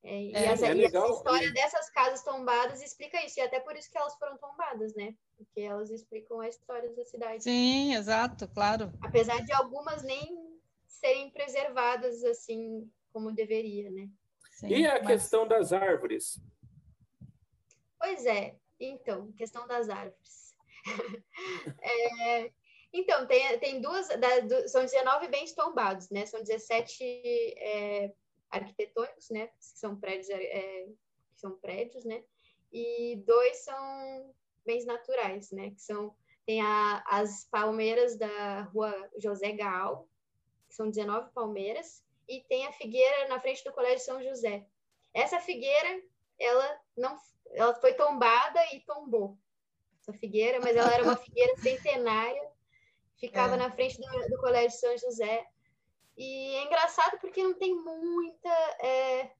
É, 0.02 0.22
e, 0.22 0.34
é, 0.34 0.44
essa, 0.46 0.66
é 0.66 0.74
e 0.74 0.84
essa, 0.84 1.06
história 1.08 1.52
dessas 1.52 1.90
casas 1.90 2.22
tombadas 2.22 2.82
explica 2.82 3.22
isso, 3.24 3.38
e 3.38 3.42
até 3.42 3.60
por 3.60 3.76
isso 3.76 3.90
que 3.90 3.98
elas 3.98 4.16
foram 4.16 4.38
tombadas, 4.38 4.94
né? 4.94 5.14
Porque 5.36 5.60
elas 5.60 5.90
explicam 5.90 6.40
a 6.40 6.48
história 6.48 6.90
da 6.94 7.04
cidade. 7.04 7.42
Sim, 7.42 7.94
exato, 7.94 8.48
claro. 8.48 8.90
Apesar 9.02 9.44
de 9.44 9.52
algumas 9.52 10.02
nem 10.02 10.58
serem 10.86 11.30
preservadas 11.30 12.24
assim 12.24 12.90
como 13.12 13.32
deveria, 13.32 13.90
né? 13.90 14.08
Sim, 14.52 14.68
e 14.68 14.86
a 14.86 15.02
mas... 15.02 15.06
questão 15.06 15.46
das 15.46 15.72
árvores? 15.72 16.40
Pois 17.98 18.24
é, 18.24 18.56
então, 18.78 19.32
questão 19.32 19.66
das 19.66 19.90
árvores. 19.90 20.54
é, 21.82 22.50
então, 22.92 23.26
tem, 23.26 23.58
tem 23.58 23.80
duas, 23.80 24.08
da, 24.08 24.68
são 24.68 24.82
19 24.82 25.28
bens 25.28 25.52
tombados, 25.52 26.08
né? 26.10 26.24
São 26.24 26.40
17 26.40 27.04
é, 27.58 28.12
arquitetônicos, 28.50 29.30
né? 29.30 29.46
Que 29.48 29.54
são 29.58 29.98
prédios, 29.98 30.28
é, 30.30 30.86
que 31.34 31.40
são 31.40 31.56
prédios, 31.58 32.04
né? 32.04 32.22
E 32.72 33.22
dois 33.26 33.58
são 33.64 34.34
bens 34.64 34.84
naturais, 34.84 35.50
né? 35.50 35.70
Que 35.70 35.80
são 35.80 36.14
tem 36.46 36.60
a, 36.62 37.04
as 37.06 37.44
palmeiras 37.44 38.16
da 38.16 38.62
rua 38.62 38.92
José 39.18 39.52
Gaal, 39.52 40.08
que 40.68 40.74
são 40.74 40.90
19 40.90 41.30
palmeiras, 41.32 42.04
e 42.28 42.40
tem 42.48 42.66
a 42.66 42.72
figueira 42.72 43.28
na 43.28 43.40
frente 43.40 43.62
do 43.62 43.72
Colégio 43.72 44.04
São 44.04 44.22
José. 44.22 44.66
Essa 45.14 45.40
figueira, 45.40 46.02
ela 46.38 46.80
não, 46.96 47.16
ela 47.52 47.74
foi 47.74 47.94
tombada 47.94 48.60
e 48.72 48.80
tombou. 48.80 49.38
Essa 50.00 50.12
figueira, 50.12 50.58
mas 50.60 50.76
ela 50.76 50.92
era 50.92 51.04
uma 51.04 51.16
figueira 51.16 51.56
centenária, 51.56 52.50
ficava 53.16 53.54
é. 53.54 53.58
na 53.58 53.70
frente 53.70 54.00
do, 54.00 54.28
do 54.30 54.38
Colégio 54.38 54.78
São 54.78 54.96
José 54.96 55.46
e 56.20 56.54
é 56.56 56.64
engraçado 56.64 57.18
porque 57.18 57.42
não 57.42 57.54
tem 57.54 57.74
muita, 57.74 58.50
é, 58.82 59.30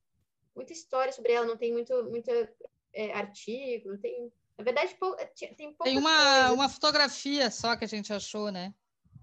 muita 0.57 0.73
história 0.73 1.13
sobre 1.13 1.33
ela, 1.33 1.45
não 1.45 1.59
tem 1.59 1.71
muito, 1.75 1.93
muito 2.05 2.31
é, 2.95 3.13
artigo, 3.13 3.91
não 3.91 3.99
tem. 3.99 4.33
Na 4.57 4.65
verdade, 4.65 4.97
tem 5.59 5.75
pouca 5.75 5.85
Tem 5.85 5.99
uma, 5.99 6.53
uma 6.53 6.71
fotografia 6.71 7.51
só 7.51 7.77
que 7.77 7.85
a 7.85 7.89
gente 7.89 8.11
achou, 8.15 8.51
né? 8.51 8.75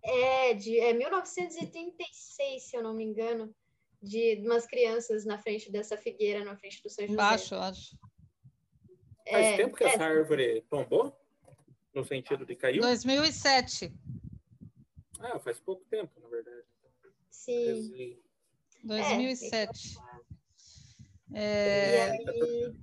É, 0.04 0.54
de 0.54 0.80
é 0.80 0.94
1936, 0.94 2.64
se 2.64 2.78
eu 2.78 2.84
não 2.84 2.94
me 2.94 3.04
engano, 3.04 3.52
de 4.04 4.40
umas 4.46 4.68
crianças 4.68 5.26
na 5.26 5.40
frente 5.40 5.72
dessa 5.72 5.98
figueira, 5.98 6.46
na 6.46 6.56
frente 6.56 6.84
do 6.84 6.92
São 6.92 7.06
José. 7.06 7.14
Embaixo, 7.14 7.56
eu 7.56 7.62
acho. 7.62 7.98
Faz 9.28 9.46
é, 9.48 9.58
tempo 9.58 9.76
que 9.76 9.84
essa 9.84 10.04
é. 10.04 10.06
árvore 10.06 10.62
tombou? 10.70 11.12
No 11.92 12.06
sentido 12.06 12.46
de 12.46 12.56
caiu? 12.56 12.82
2007. 12.82 13.92
Ah, 15.20 15.40
faz 15.40 15.60
pouco 15.60 15.84
tempo, 15.86 16.20
na 16.20 16.28
verdade. 16.28 16.77
Sim. 17.48 18.18
2007. 18.84 19.96
É, 21.34 21.42
é... 21.42 22.16
E, 22.16 22.40
aí, 22.40 22.76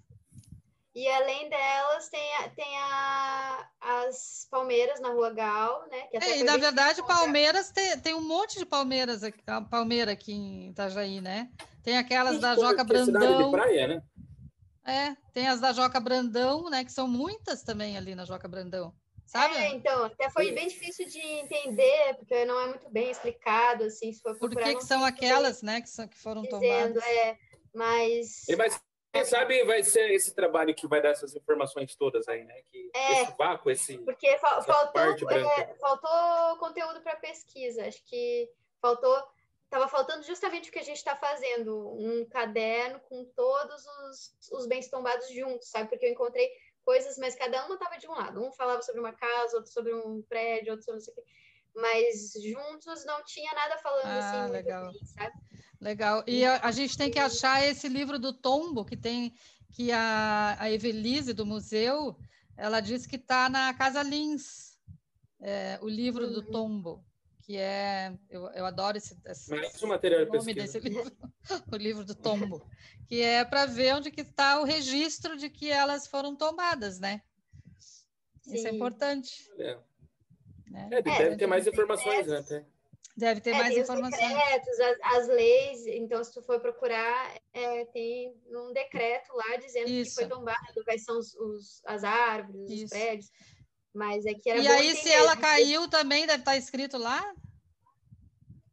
e, 0.95 1.09
além 1.09 1.51
delas, 1.51 2.09
tem, 2.09 2.37
a, 2.37 2.49
tem 2.51 2.79
a, 2.79 3.69
as 3.81 4.47
palmeiras 4.51 5.01
na 5.01 5.11
Rua 5.11 5.33
Gal, 5.33 5.87
né? 5.91 6.09
é, 6.13 6.39
e 6.39 6.45
na 6.45 6.57
verdade, 6.57 7.03
Palmeiras 7.03 7.71
tem, 7.71 7.99
tem 7.99 8.15
um 8.15 8.27
monte 8.27 8.59
de 8.59 8.65
palmeiras 8.65 9.23
aqui, 9.23 9.43
palmeira 9.71 10.13
aqui 10.13 10.33
em 10.33 10.71
Itajaí, 10.71 11.21
né? 11.21 11.51
Tem 11.83 11.99
aquelas 11.99 12.41
da 12.41 12.55
Joca 12.55 12.83
é 12.83 12.85
Brandão. 12.85 13.45
De 13.45 13.51
praia, 13.51 13.89
né? 13.89 14.03
É, 14.87 15.17
tem 15.33 15.49
as 15.49 15.61
da 15.61 15.73
Joca 15.73 15.99
Brandão, 15.99 16.71
né? 16.71 16.85
Que 16.85 16.93
são 16.93 17.09
muitas 17.09 17.63
também 17.63 17.97
ali 17.97 18.15
na 18.15 18.25
Joca 18.25 18.47
Brandão. 18.47 18.95
Sabe? 19.27 19.57
É, 19.57 19.69
então, 19.71 20.05
até 20.05 20.31
foi 20.31 20.53
bem 20.53 20.69
difícil 20.69 21.07
de 21.09 21.19
entender, 21.19 22.15
porque 22.19 22.45
não 22.45 22.61
é 22.61 22.67
muito 22.69 22.89
bem 22.91 23.11
explicado, 23.11 23.85
assim, 23.85 24.13
se 24.13 24.21
for 24.21 24.39
Por 24.39 24.55
que, 24.55 24.77
que 24.77 24.85
são 24.85 25.05
aquelas, 25.05 25.63
né, 25.63 25.81
que, 25.81 25.89
são, 25.89 26.07
que 26.07 26.17
foram 26.17 26.43
dizendo, 26.43 26.61
tomadas? 26.61 27.05
É, 27.05 27.39
mas... 27.73 28.49
E, 28.49 28.57
mas 28.57 28.81
quem 29.13 29.25
sabe 29.25 29.65
vai 29.65 29.83
ser 29.83 30.11
esse 30.11 30.35
trabalho 30.35 30.75
que 30.75 30.89
vai 30.89 31.01
dar 31.01 31.11
essas 31.11 31.35
informações 31.37 31.95
todas 31.95 32.27
aí, 32.27 32.45
né? 32.45 32.63
Que 32.71 32.91
é, 32.93 33.23
esse 33.23 33.35
vácuo, 33.39 33.71
esse 33.71 33.99
Porque 33.99 34.37
faltou, 34.39 34.75
é, 35.31 35.75
faltou 35.81 36.59
conteúdo 36.59 37.01
para 37.01 37.15
pesquisa, 37.17 37.87
acho 37.87 38.05
que 38.05 38.51
faltou 38.81 39.17
estava 39.75 39.89
faltando 39.89 40.23
justamente 40.25 40.69
o 40.69 40.73
que 40.73 40.79
a 40.79 40.85
gente 40.85 40.99
está 40.99 41.17
fazendo, 41.17 41.97
um 41.99 42.25
caderno 42.27 43.01
com 43.09 43.25
todos 43.25 43.85
os, 43.85 44.51
os 44.53 44.67
bens 44.67 44.89
tombados 44.89 45.29
juntos, 45.29 45.69
sabe? 45.69 45.89
Porque 45.89 46.07
eu 46.07 46.13
encontrei 46.13 46.49
coisas, 46.85 47.19
mas 47.19 47.35
cada 47.35 47.65
uma 47.67 47.75
estava 47.75 47.97
de 47.99 48.07
um 48.09 48.13
lado. 48.13 48.43
Um 48.43 48.53
falava 48.53 48.83
sobre 48.83 49.01
uma 49.01 49.13
casa, 49.15 49.57
outro 49.57 49.73
sobre 49.73 49.95
um 49.95 50.23
prédio, 50.23 50.73
outro 50.73 50.85
sobre 50.85 50.99
não 50.99 51.05
sei 51.05 51.13
o 51.13 51.17
quê. 51.17 51.25
Mas 51.77 52.33
juntos 52.43 53.05
não 53.05 53.25
tinha 53.25 53.53
nada 53.55 53.79
falando 53.79 54.19
assim, 54.19 54.37
Ah, 54.37 54.49
muito 54.49 54.53
legal. 54.53 54.93
bem, 54.93 55.05
sabe? 55.05 55.35
Legal. 55.81 56.25
E 56.27 56.45
a, 56.45 56.61
a 56.63 56.71
gente 56.73 56.97
tem 56.97 57.11
que 57.11 57.19
achar 57.19 57.63
esse 57.65 57.89
livro 57.89 58.19
do 58.19 58.33
tombo 58.33 58.85
que 58.85 58.97
tem 58.97 59.35
que 59.71 59.91
a, 59.93 60.57
a 60.61 60.71
Evelise 60.71 61.33
do 61.33 61.45
museu, 61.45 62.17
ela 62.57 62.81
disse 62.81 63.09
que 63.09 63.17
está 63.17 63.49
na 63.49 63.75
Casa 63.75 64.03
Lins, 64.03 64.79
é, 65.41 65.79
o 65.83 65.89
livro 65.89 66.29
do 66.31 66.43
Uhum. 66.43 66.53
tombo, 66.53 67.05
que 67.45 67.57
é 67.59 68.17
eu, 68.31 68.47
eu 68.53 68.65
adoro 68.65 68.97
esse, 68.97 69.17
esse 69.27 69.51
Mais 69.51 69.83
um 69.83 69.87
material 69.89 70.25
de 70.25 70.31
pesquisa. 70.31 70.55
desse 70.55 70.79
livro, 70.81 71.13
o 71.73 71.77
livro 71.77 72.05
do 72.05 72.15
tombo, 72.15 72.67
que 73.07 73.21
é 73.21 73.45
para 73.45 73.67
ver 73.67 73.95
onde 73.95 74.11
que 74.11 74.23
está 74.23 74.61
o 74.61 74.65
registro 74.65 75.37
de 75.37 75.51
que 75.51 75.71
elas 75.71 76.07
foram 76.07 76.35
tombadas, 76.35 76.99
né? 76.99 77.21
Isso 78.47 78.67
é 78.67 78.71
Sim. 78.71 78.77
importante. 78.77 79.51
É, 79.59 79.79
Né? 80.71 80.89
É, 80.93 81.03
deve 81.03 81.37
ter 81.37 81.47
mais 81.47 81.67
informações, 81.67 82.27
né? 82.27 82.39
até. 82.39 82.65
Deve 83.17 83.41
ter 83.41 83.51
É, 83.51 83.59
mais 83.59 83.77
informações. 83.77 84.21
decretos, 84.29 84.81
as, 84.81 84.99
as 85.17 85.29
leis, 85.29 85.87
então 85.87 86.25
se 86.25 86.33
tu 86.35 86.43
for 86.43 86.59
procurar, 86.61 87.39
é, 87.53 87.85
tem 87.87 88.35
um 88.49 88.73
decreto 88.73 89.33
lá 89.35 89.57
dizendo 89.57 89.89
Isso. 89.89 90.17
que 90.17 90.27
foi 90.27 90.29
tombado, 90.29 90.83
quais 90.85 91.05
são 91.05 91.19
os, 91.19 91.33
os- 91.37 91.83
as 91.87 92.03
árvores, 92.03 92.71
Isso. 92.71 92.85
os 92.87 92.91
prédios. 92.91 93.31
Mas 93.95 94.27
é 94.27 94.35
que 94.35 94.51
era 94.51 94.61
E 94.61 94.67
aí, 94.67 94.91
se 94.91 95.01
entender, 95.01 95.15
ela 95.15 95.37
caiu 95.37 95.89
também, 95.89 96.27
deve 96.27 96.41
estar 96.41 96.57
escrito 96.57 96.99
lá? 96.99 97.35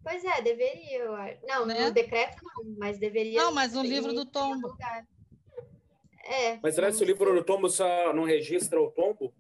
Pois 0.03 0.25
é, 0.25 0.41
deveria. 0.41 1.39
Não, 1.47 1.65
Né? 1.65 1.85
no 1.85 1.91
decreto 1.91 2.37
não, 2.43 2.75
mas 2.79 2.97
deveria. 2.97 3.39
Não, 3.39 3.53
mas 3.53 3.73
no 3.73 3.83
livro 3.83 4.13
do 4.13 4.25
tombo. 4.25 4.75
É. 6.23 6.57
Mas 6.61 6.73
será 6.75 6.91
que 6.91 7.03
o 7.03 7.05
livro 7.05 7.33
do 7.35 7.43
tombo 7.43 7.69
só 7.69 8.11
não 8.13 8.23
registra 8.23 8.81
o 8.81 8.89
tombo? 8.89 9.31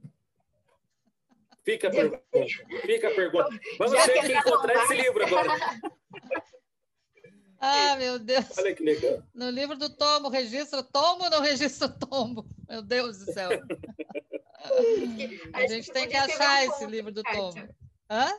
Fica 1.63 1.87
a 1.87 1.91
pergunta. 1.91 2.23
Fica 2.81 3.07
a 3.07 3.15
pergunta. 3.15 3.49
Vamos 3.79 3.93
Já 3.93 4.05
ter 4.05 4.13
que 4.13 4.19
que 4.19 4.25
ele 4.25 4.33
tá 4.33 4.39
encontrar 4.39 4.83
esse 4.83 4.93
livro 4.93 5.25
agora. 5.25 5.49
Ah, 7.63 7.95
meu 7.95 8.17
Deus. 8.17 8.57
Olha 8.57 8.73
que 8.73 8.81
legal. 8.81 9.21
No 9.35 9.51
livro 9.51 9.77
do 9.77 9.87
tombo, 9.87 10.29
registra 10.29 10.81
tombo 10.81 11.25
ou 11.25 11.29
não 11.29 11.41
registra 11.41 11.87
tombo? 11.87 12.43
Meu 12.67 12.81
Deus 12.81 13.19
do 13.19 13.31
céu. 13.31 13.51
A 15.53 15.67
gente 15.67 15.91
tem 15.91 16.07
que 16.07 16.15
achar 16.15 16.61
um 16.61 16.63
esse 16.63 16.79
conto, 16.79 16.89
livro 16.91 17.11
do 17.11 17.23
tombo. 17.23 17.69
Hã? 18.09 18.33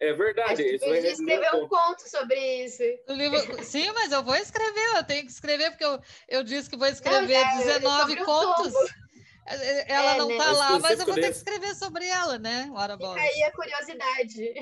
É 0.00 0.12
verdade. 0.12 0.62
Isso 0.62 0.84
render 0.86 1.10
escrever 1.12 1.54
o 1.54 1.64
um 1.64 1.68
conto 1.68 2.08
sobre 2.08 2.64
isso. 2.64 2.82
O 3.08 3.12
livro... 3.12 3.62
Sim, 3.64 3.90
mas 3.92 4.12
eu 4.12 4.22
vou 4.22 4.34
escrever, 4.34 4.96
eu 4.96 5.04
tenho 5.04 5.24
que 5.24 5.30
escrever, 5.32 5.70
porque 5.70 5.84
eu, 5.84 6.00
eu 6.28 6.42
disse 6.42 6.70
que 6.70 6.76
vou 6.76 6.86
escrever 6.86 7.34
é 7.34 7.56
19 7.56 8.06
sobre 8.08 8.22
o 8.22 8.24
contos. 8.24 8.72
tombo. 8.72 9.00
Ela 9.88 10.14
É, 10.14 10.18
não 10.18 10.28
né? 10.28 10.36
está 10.36 10.50
É 10.50 10.52
lá, 10.52 10.78
mas 10.78 11.00
eu 11.00 11.06
vou 11.06 11.14
ter 11.16 11.22
que 11.22 11.36
escrever 11.36 11.74
sobre 11.74 12.06
ela, 12.06 12.38
né? 12.38 12.70
Ora, 12.72 12.96
Fica 12.96 13.20
aí 13.20 13.42
a 13.42 13.52
curiosidade. 13.52 14.54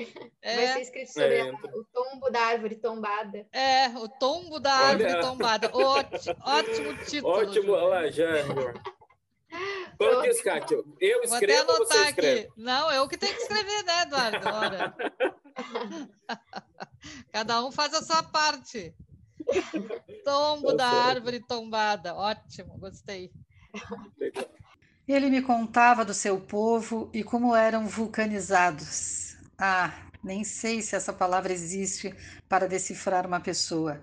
Vai 0.43 0.67
ser 0.67 0.79
É, 0.79 0.81
escrito 0.81 1.13
sobre 1.13 1.35
É, 1.35 1.41
a- 1.41 1.53
o 1.75 1.83
tombo 1.93 2.29
da 2.31 2.41
árvore 2.41 2.75
tombada. 2.75 3.45
é, 3.51 3.87
o 3.89 4.07
tombo 4.09 4.59
da 4.59 4.73
Olha. 4.73 5.07
árvore 5.09 5.21
tombada. 5.21 5.69
Ótimo, 5.73 6.35
ótimo 6.43 6.97
título. 7.05 7.33
Ótimo. 7.33 7.73
Olha 7.73 7.87
lá, 7.87 8.09
já. 8.09 8.43
Qual 8.45 8.98
que 10.21 10.27
é 10.27 10.29
esse, 10.29 10.43
Kátia? 10.43 10.83
Eu 10.99 11.27
Vou 11.27 11.37
até 11.37 11.47
escrevo 11.47 11.71
ou 11.71 11.77
você 11.77 11.97
anotar 11.97 12.09
escreve? 12.09 12.39
aqui. 12.41 12.51
Não, 12.57 12.91
eu 12.91 13.07
que 13.07 13.17
tenho 13.17 13.35
que 13.35 13.41
escrever, 13.41 13.83
né, 13.83 14.01
Eduardo? 14.03 14.47
Ora. 14.47 14.95
Cada 17.31 17.63
um 17.65 17.71
faz 17.71 17.93
a 17.93 18.01
sua 18.01 18.23
parte. 18.23 18.93
Tombo 20.23 20.71
Tá 20.71 20.77
da 20.77 20.87
árvore 20.87 21.39
tombada. 21.39 22.13
Ótimo, 22.15 22.77
gostei. 22.77 23.31
Ele 25.07 25.29
me 25.29 25.41
contava 25.41 26.05
do 26.05 26.13
seu 26.13 26.39
povo 26.39 27.09
e 27.13 27.23
como 27.23 27.55
eram 27.55 27.87
vulcanizados. 27.87 29.35
Ah, 29.57 29.91
nem 30.23 30.43
sei 30.43 30.81
se 30.81 30.95
essa 30.95 31.11
palavra 31.11 31.51
existe 31.51 32.13
para 32.47 32.67
decifrar 32.67 33.25
uma 33.25 33.39
pessoa, 33.39 34.01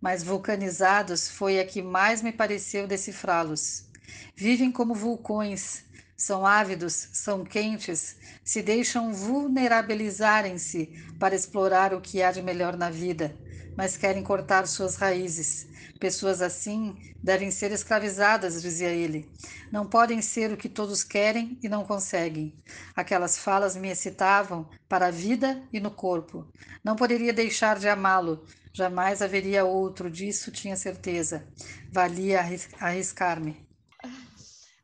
mas 0.00 0.22
vulcanizados 0.22 1.28
foi 1.28 1.60
a 1.60 1.66
que 1.66 1.82
mais 1.82 2.22
me 2.22 2.32
pareceu 2.32 2.86
decifrá-los. 2.86 3.87
Vivem 4.36 4.70
como 4.70 4.94
vulcões, 4.94 5.84
são 6.16 6.44
ávidos, 6.44 7.08
são 7.12 7.44
quentes, 7.44 8.16
se 8.44 8.60
deixam 8.60 9.12
vulnerabilizarem-se 9.12 10.86
para 11.18 11.36
explorar 11.36 11.94
o 11.94 12.00
que 12.00 12.20
há 12.22 12.32
de 12.32 12.42
melhor 12.42 12.76
na 12.76 12.90
vida, 12.90 13.36
mas 13.76 13.96
querem 13.96 14.24
cortar 14.24 14.66
suas 14.66 14.96
raízes. 14.96 15.68
Pessoas 16.00 16.42
assim 16.42 16.96
devem 17.22 17.50
ser 17.52 17.70
escravizadas, 17.70 18.60
dizia 18.60 18.88
ele. 18.88 19.30
Não 19.70 19.86
podem 19.86 20.20
ser 20.20 20.52
o 20.52 20.56
que 20.56 20.68
todos 20.68 21.04
querem 21.04 21.56
e 21.62 21.68
não 21.68 21.84
conseguem. 21.84 22.52
Aquelas 22.96 23.38
falas 23.38 23.76
me 23.76 23.88
excitavam 23.88 24.68
para 24.88 25.06
a 25.06 25.12
vida 25.12 25.62
e 25.72 25.78
no 25.78 25.90
corpo. 25.90 26.46
Não 26.82 26.96
poderia 26.96 27.32
deixar 27.32 27.78
de 27.78 27.88
amá-lo. 27.88 28.44
Jamais 28.72 29.22
haveria 29.22 29.64
outro, 29.64 30.10
disso 30.10 30.50
tinha 30.50 30.76
certeza. 30.76 31.46
Valia 31.92 32.40
arris- 32.40 32.68
arriscar-me. 32.80 33.67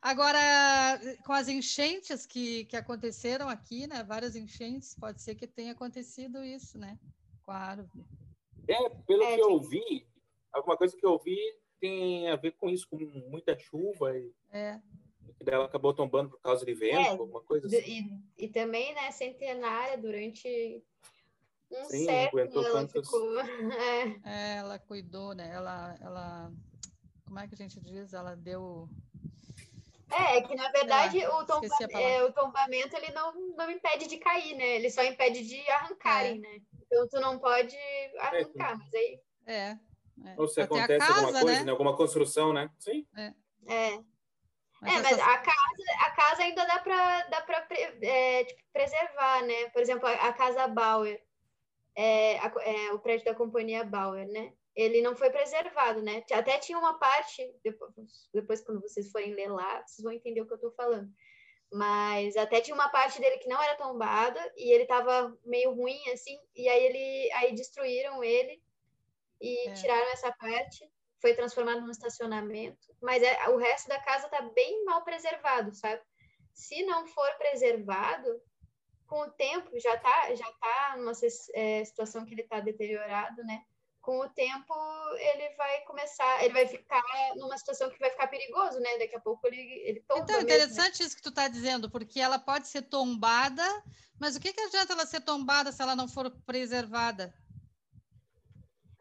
Agora, 0.04 1.00
com 1.24 1.32
as 1.32 1.48
enchentes 1.48 2.26
que, 2.26 2.66
que 2.66 2.76
aconteceram 2.76 3.48
aqui, 3.48 3.86
né? 3.86 4.04
Várias 4.04 4.36
enchentes, 4.36 4.94
pode 4.94 5.22
ser 5.22 5.34
que 5.34 5.46
tenha 5.46 5.72
acontecido 5.72 6.44
isso, 6.44 6.76
né? 6.76 6.98
Com 7.42 7.50
a 7.52 7.56
árvore. 7.56 8.04
É, 8.68 8.90
pelo 8.90 9.22
É, 9.22 9.34
que 9.34 9.40
eu 9.40 9.58
vi, 9.62 10.06
alguma 10.52 10.76
coisa 10.76 10.94
que 10.94 11.06
eu 11.06 11.18
vi 11.18 11.38
tem 11.80 12.28
a 12.28 12.36
ver 12.36 12.52
com 12.52 12.68
isso, 12.68 12.86
com 12.86 12.98
muita 13.30 13.58
chuva 13.58 14.14
e 14.14 14.30
É. 14.52 14.78
ela 15.46 15.64
acabou 15.64 15.94
tombando 15.94 16.28
por 16.32 16.40
causa 16.40 16.66
de 16.66 16.74
vento, 16.74 16.96
É, 17.00 17.08
alguma 17.08 17.40
coisa 17.40 17.66
assim. 17.66 18.22
E, 18.36 18.44
e 18.44 18.48
também, 18.50 18.94
né, 18.94 19.10
centenária, 19.10 19.96
durante 19.96 20.82
um 21.70 21.84
Sim, 21.86 22.04
século 22.04 22.42
ela 22.42 22.72
tantos- 22.72 23.08
ficou. 23.08 23.36
É, 24.22 24.52
É, 24.54 24.56
ela 24.56 24.78
cuidou, 24.78 25.34
né? 25.34 25.48
Ela, 25.50 25.96
ela, 26.02 26.52
como 27.24 27.38
é 27.38 27.48
que 27.48 27.54
a 27.54 27.58
gente 27.58 27.80
diz? 27.80 28.12
Ela 28.12 28.34
deu. 28.36 28.86
É, 30.12 30.36
é 30.36 30.42
que 30.42 30.54
na 30.54 30.70
verdade 30.70 31.26
o, 31.26 31.44
tomba- 31.46 31.68
é, 31.92 32.22
o 32.22 32.32
tombamento 32.32 32.96
ele 32.96 33.10
não, 33.12 33.32
não 33.56 33.70
impede 33.70 34.06
de 34.06 34.18
cair, 34.18 34.54
né? 34.54 34.76
Ele 34.76 34.90
só 34.90 35.02
impede 35.02 35.44
de 35.46 35.68
arrancarem, 35.70 36.36
É. 36.36 36.40
né? 36.40 36.60
Então 36.86 37.08
tu 37.08 37.20
não 37.20 37.38
pode 37.38 37.76
arrancar, 38.18 38.78
mas 38.78 38.94
aí 38.94 39.20
É. 39.46 39.54
é. 39.62 39.78
Ou 40.36 40.46
se 40.46 40.60
Até 40.60 40.74
acontece 40.74 40.98
casa, 41.06 41.20
alguma 41.20 41.40
coisa, 41.40 41.58
né? 41.60 41.64
né? 41.64 41.70
alguma 41.70 41.96
construção, 41.96 42.52
né? 42.52 42.70
Sim. 42.78 43.06
é. 43.16 43.32
Mas 44.80 44.96
é, 44.98 45.02
mas 45.02 45.18
a 45.18 45.38
casa, 45.38 46.04
a 46.04 46.10
casa 46.10 46.42
ainda 46.42 46.66
dá 46.66 46.78
para 46.78 47.22
dá 47.28 47.40
pra, 47.40 47.66
é, 48.02 48.44
tipo, 48.44 48.62
preservar, 48.70 49.42
né? 49.46 49.70
Por 49.70 49.80
exemplo, 49.80 50.06
a, 50.06 50.12
a 50.12 50.32
casa 50.34 50.68
Bauer, 50.68 51.22
é, 51.96 52.38
a 52.38 52.52
é, 52.60 52.92
o 52.92 52.98
prédio 52.98 53.24
da 53.24 53.34
companhia 53.34 53.82
Bauer, 53.82 54.26
né? 54.28 54.52
Ele 54.74 55.00
não 55.00 55.14
foi 55.14 55.30
preservado, 55.30 56.02
né? 56.02 56.24
Até 56.32 56.58
tinha 56.58 56.78
uma 56.78 56.98
parte, 56.98 57.54
depois, 57.62 57.92
depois 58.32 58.60
quando 58.64 58.80
vocês 58.80 59.10
forem 59.10 59.32
ler 59.34 59.48
lá, 59.48 59.82
vocês 59.87 60.02
vão 60.02 60.12
entender 60.12 60.40
o 60.40 60.46
que 60.46 60.52
eu 60.52 60.56
estou 60.56 60.72
falando. 60.72 61.08
Mas 61.72 62.37
até 62.37 62.60
tinha 62.60 62.74
uma 62.74 62.88
parte 62.88 63.20
dele 63.20 63.38
que 63.38 63.48
não 63.48 63.60
era 63.62 63.76
tombada 63.76 64.40
e 64.56 64.72
ele 64.72 64.82
estava 64.82 65.37
meio 65.44 65.72
ruim, 65.72 66.00
assim, 66.12 66.38
e 66.54 66.68
aí 66.68 66.84
ele 66.84 67.32
aí 67.32 67.54
destruíram 67.54 68.22
ele 68.22 68.62
e 69.40 69.68
É. 69.68 69.72
tiraram 69.74 70.08
essa 70.12 70.32
parte 70.32 70.88
foi 71.20 71.34
transformado 71.34 71.80
num 71.80 71.90
estacionamento, 71.90 72.94
mas 73.00 73.22
é, 73.22 73.48
o 73.48 73.56
resto 73.56 73.88
da 73.88 73.98
casa 73.98 74.26
está 74.26 74.42
bem 74.42 74.84
mal 74.84 75.02
preservado, 75.04 75.74
sabe? 75.74 76.02
Se 76.52 76.84
não 76.84 77.06
for 77.06 77.34
preservado, 77.38 78.42
com 79.06 79.20
o 79.22 79.30
tempo 79.30 79.78
já 79.78 79.96
tá 79.98 80.34
já 80.34 80.52
tá 80.52 80.96
numa 80.98 81.12
é, 81.54 81.84
situação 81.84 82.24
que 82.26 82.34
ele 82.34 82.42
está 82.42 82.60
deteriorado, 82.60 83.42
né? 83.44 83.64
Com 84.04 84.18
o 84.20 84.28
tempo 84.28 84.74
ele 85.16 85.48
vai 85.56 85.80
começar, 85.86 86.44
ele 86.44 86.52
vai 86.52 86.66
ficar 86.66 87.02
numa 87.36 87.56
situação 87.56 87.88
que 87.88 87.98
vai 87.98 88.10
ficar 88.10 88.26
perigoso, 88.26 88.78
né? 88.78 88.98
Daqui 88.98 89.16
a 89.16 89.20
pouco 89.20 89.46
ele 89.46 89.56
ele 89.82 90.00
tomba 90.06 90.24
Então, 90.24 90.36
mesmo. 90.36 90.44
interessante 90.44 91.02
isso 91.02 91.16
que 91.16 91.22
tu 91.22 91.30
está 91.30 91.48
dizendo, 91.48 91.88
porque 91.90 92.20
ela 92.20 92.38
pode 92.38 92.68
ser 92.68 92.82
tombada, 92.82 93.64
mas 94.20 94.36
o 94.36 94.40
que, 94.40 94.52
que 94.52 94.60
adianta 94.60 94.92
ela 94.92 95.06
ser 95.06 95.22
tombada 95.22 95.72
se 95.72 95.80
ela 95.80 95.96
não 95.96 96.06
for 96.06 96.30
preservada? 96.44 97.34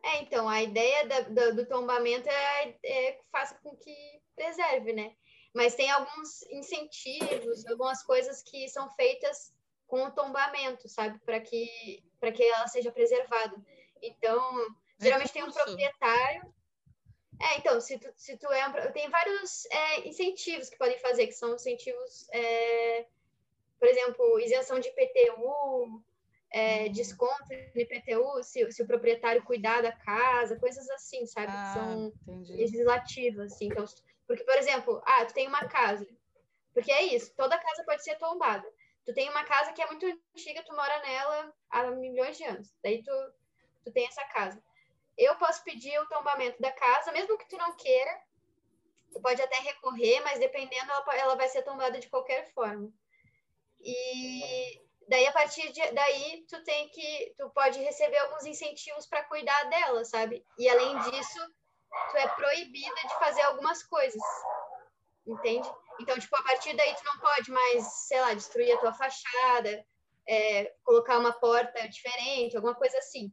É, 0.04 0.22
então, 0.22 0.48
a 0.48 0.62
ideia 0.64 1.06
da- 1.06 1.22
do, 1.22 1.56
do 1.56 1.66
tombamento 1.66 2.30
é, 2.30 2.78
é 2.84 3.20
faça 3.32 3.56
com 3.56 3.76
que 3.76 3.96
preserve, 4.36 4.94
né? 4.94 5.16
Mas 5.54 5.76
tem 5.76 5.90
alguns 5.92 6.42
incentivos, 6.44 7.66
algumas 7.68 8.04
coisas 8.04 8.42
que 8.42 8.68
são 8.70 8.90
feitas 8.96 9.54
com 9.86 10.06
o 10.06 10.12
tombamento, 10.12 10.88
sabe? 10.90 11.20
Para 11.20 11.40
que, 11.40 12.04
para 12.20 12.32
que 12.32 12.44
ela 12.44 12.68
seja 12.68 12.92
preservada. 12.92 13.56
Então, 14.02 14.42
geralmente 15.00 15.34
tem 15.34 15.44
um 15.44 15.48
Recurso. 15.48 15.66
proprietário. 15.66 16.54
É, 17.42 17.58
então, 17.58 17.80
se 17.82 17.98
tu, 18.00 18.12
se 18.16 18.38
tu 18.38 18.48
é 18.48 18.68
um, 18.68 18.92
tem 18.92 19.10
vários 19.10 19.66
é, 19.66 20.08
incentivos 20.08 20.70
que 20.70 20.78
podem 20.78 20.98
fazer, 21.00 21.28
que 21.28 21.34
são 21.34 21.56
incentivos, 21.56 22.28
é, 22.32 23.06
por 23.80 23.88
exemplo, 23.88 24.40
isenção 24.40 24.80
de 24.80 24.88
IPTU, 24.90 26.04
é, 26.52 26.88
desconto 26.90 27.48
no 27.50 27.82
IPTU 27.82 28.44
se, 28.44 28.72
se, 28.72 28.84
o 28.84 28.88
proprietário 28.88 29.44
cuidar 29.44 29.82
da 29.82 29.92
casa, 29.92 30.60
coisas 30.60 30.88
assim, 30.92 31.26
sabe? 31.26 31.52
Ah, 31.52 31.74
São 31.74 32.14
entendi. 32.28 32.54
legislativas, 32.54 33.54
assim. 33.54 33.66
Então, 33.66 33.84
porque, 34.28 34.44
por 34.44 34.56
exemplo, 34.56 35.02
ah, 35.06 35.26
tu 35.26 35.34
tem 35.34 35.48
uma 35.48 35.68
casa, 35.68 36.08
porque 36.74 36.92
é 36.92 37.04
isso, 37.04 37.34
toda 37.36 37.58
casa 37.58 37.84
pode 37.84 38.04
ser 38.04 38.16
tombada. 38.18 38.68
Tu 39.06 39.14
tem 39.14 39.30
uma 39.30 39.44
casa 39.44 39.74
que 39.74 39.82
é 39.82 39.88
muito 39.88 40.06
antiga, 40.06 40.64
tu 40.64 40.74
mora 40.74 41.02
nela 41.02 41.54
há 41.70 41.92
milhões 41.92 42.38
de 42.38 42.44
anos. 42.46 42.74
Daí 42.82 43.04
tu, 43.04 43.12
tu 43.84 43.92
tem 43.92 44.08
essa 44.08 44.24
casa. 44.26 44.64
Eu 45.18 45.36
posso 45.36 45.64
pedir 45.64 45.98
o 46.00 46.08
tombamento 46.08 46.62
da 46.62 46.72
casa, 46.72 47.12
mesmo 47.12 47.38
que 47.38 47.48
tu 47.48 47.58
não 47.58 47.76
queira. 47.76 48.22
Tu 49.12 49.22
pode 49.22 49.42
até 49.42 49.58
recorrer, 49.58 50.22
mas 50.22 50.40
dependendo, 50.40 50.92
ela, 50.92 51.16
ela 51.16 51.36
vai 51.36 51.48
ser 51.48 51.62
tombada 51.62 52.00
de 52.00 52.10
qualquer 52.10 52.52
forma. 52.54 52.92
E 53.80 54.82
daí, 55.08 55.28
a 55.28 55.32
partir 55.32 55.72
de, 55.72 55.92
daí, 55.92 56.46
tu 56.50 56.64
tem 56.64 56.90
que... 56.90 57.36
Tu 57.38 57.50
pode 57.52 57.80
receber 57.80 58.18
alguns 58.18 58.46
incentivos 58.46 59.06
para 59.06 59.24
cuidar 59.26 59.64
dela, 59.66 60.04
sabe? 60.04 60.44
E, 60.58 60.68
além 60.68 60.98
disso, 61.12 61.40
tu 62.12 62.18
é 62.18 62.28
proibida 62.30 63.02
de 63.08 63.20
fazer 63.20 63.42
algumas 63.44 63.84
coisas. 63.84 64.22
Entende? 65.28 65.70
Então, 66.00 66.18
tipo, 66.18 66.36
a 66.36 66.44
partir 66.44 66.76
daí 66.76 66.96
tu 66.96 67.06
não 67.06 67.20
pode 67.20 67.52
mais, 67.52 67.86
sei 68.08 68.20
lá, 68.20 68.34
destruir 68.34 68.74
a 68.74 68.80
tua 68.80 68.94
fachada, 68.94 69.86
é, 70.28 70.74
colocar 70.84 71.18
uma 71.20 71.34
porta 71.34 71.88
diferente, 71.88 72.56
alguma 72.56 72.76
coisa 72.76 72.98
assim. 72.98 73.32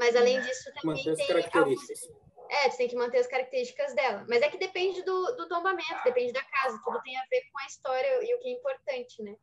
Mas 0.00 0.16
além 0.16 0.40
disso, 0.40 0.72
também 0.72 1.04
manter 1.04 1.26
tem. 1.26 1.60
Alguns... 1.60 2.08
É, 2.48 2.70
tu 2.70 2.76
tem 2.78 2.88
que 2.88 2.96
manter 2.96 3.18
as 3.18 3.26
características 3.26 3.94
dela. 3.94 4.24
Mas 4.26 4.40
é 4.40 4.48
que 4.48 4.56
depende 4.56 5.02
do, 5.02 5.36
do 5.36 5.46
tombamento, 5.46 6.02
depende 6.02 6.32
da 6.32 6.42
casa, 6.42 6.80
tudo 6.82 7.02
tem 7.02 7.18
a 7.18 7.26
ver 7.30 7.42
com 7.52 7.58
a 7.58 7.66
história 7.66 8.24
e 8.24 8.34
o 8.34 8.38
que 8.38 8.48
é 8.48 8.52
importante, 8.52 9.22
né? 9.22 9.36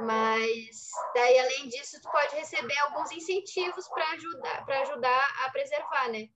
Mas 0.00 0.90
daí, 1.14 1.38
além 1.38 1.68
disso, 1.68 2.00
tu 2.02 2.10
pode 2.10 2.34
receber 2.34 2.76
alguns 2.78 3.12
incentivos 3.12 3.86
para 3.88 4.10
ajudar, 4.10 4.66
para 4.66 4.80
ajudar 4.80 5.44
a 5.44 5.50
preservar, 5.50 6.08
né? 6.08 6.28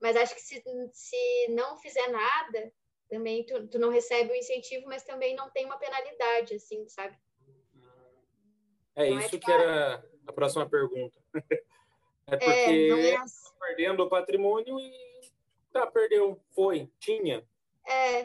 Mas 0.00 0.16
acho 0.16 0.34
que 0.34 0.40
se, 0.40 0.62
se 0.92 1.48
não 1.50 1.76
fizer 1.76 2.08
nada, 2.08 2.72
também 3.10 3.44
tu, 3.44 3.68
tu 3.68 3.78
não 3.78 3.90
recebe 3.90 4.32
o 4.32 4.34
incentivo, 4.34 4.86
mas 4.86 5.04
também 5.04 5.36
não 5.36 5.50
tem 5.50 5.66
uma 5.66 5.78
penalidade, 5.78 6.54
assim, 6.54 6.88
sabe? 6.88 7.18
É 8.94 9.10
Não 9.10 9.18
é 9.18 9.20
isso 9.20 9.38
que 9.38 9.40
claro. 9.40 9.62
era 9.62 10.10
a 10.26 10.32
próxima 10.32 10.66
pergunta. 10.66 11.20
É 12.28 12.36
porque 12.36 12.50
É, 12.50 12.88
não 12.88 12.98
é 12.98 13.14
tá 13.14 13.24
perdendo 13.60 14.02
o 14.02 14.08
patrimônio 14.08 14.80
e 14.80 14.92
tá, 15.72 15.86
perdeu, 15.86 16.40
foi, 16.54 16.90
tinha 16.98 17.46
É, 17.86 18.24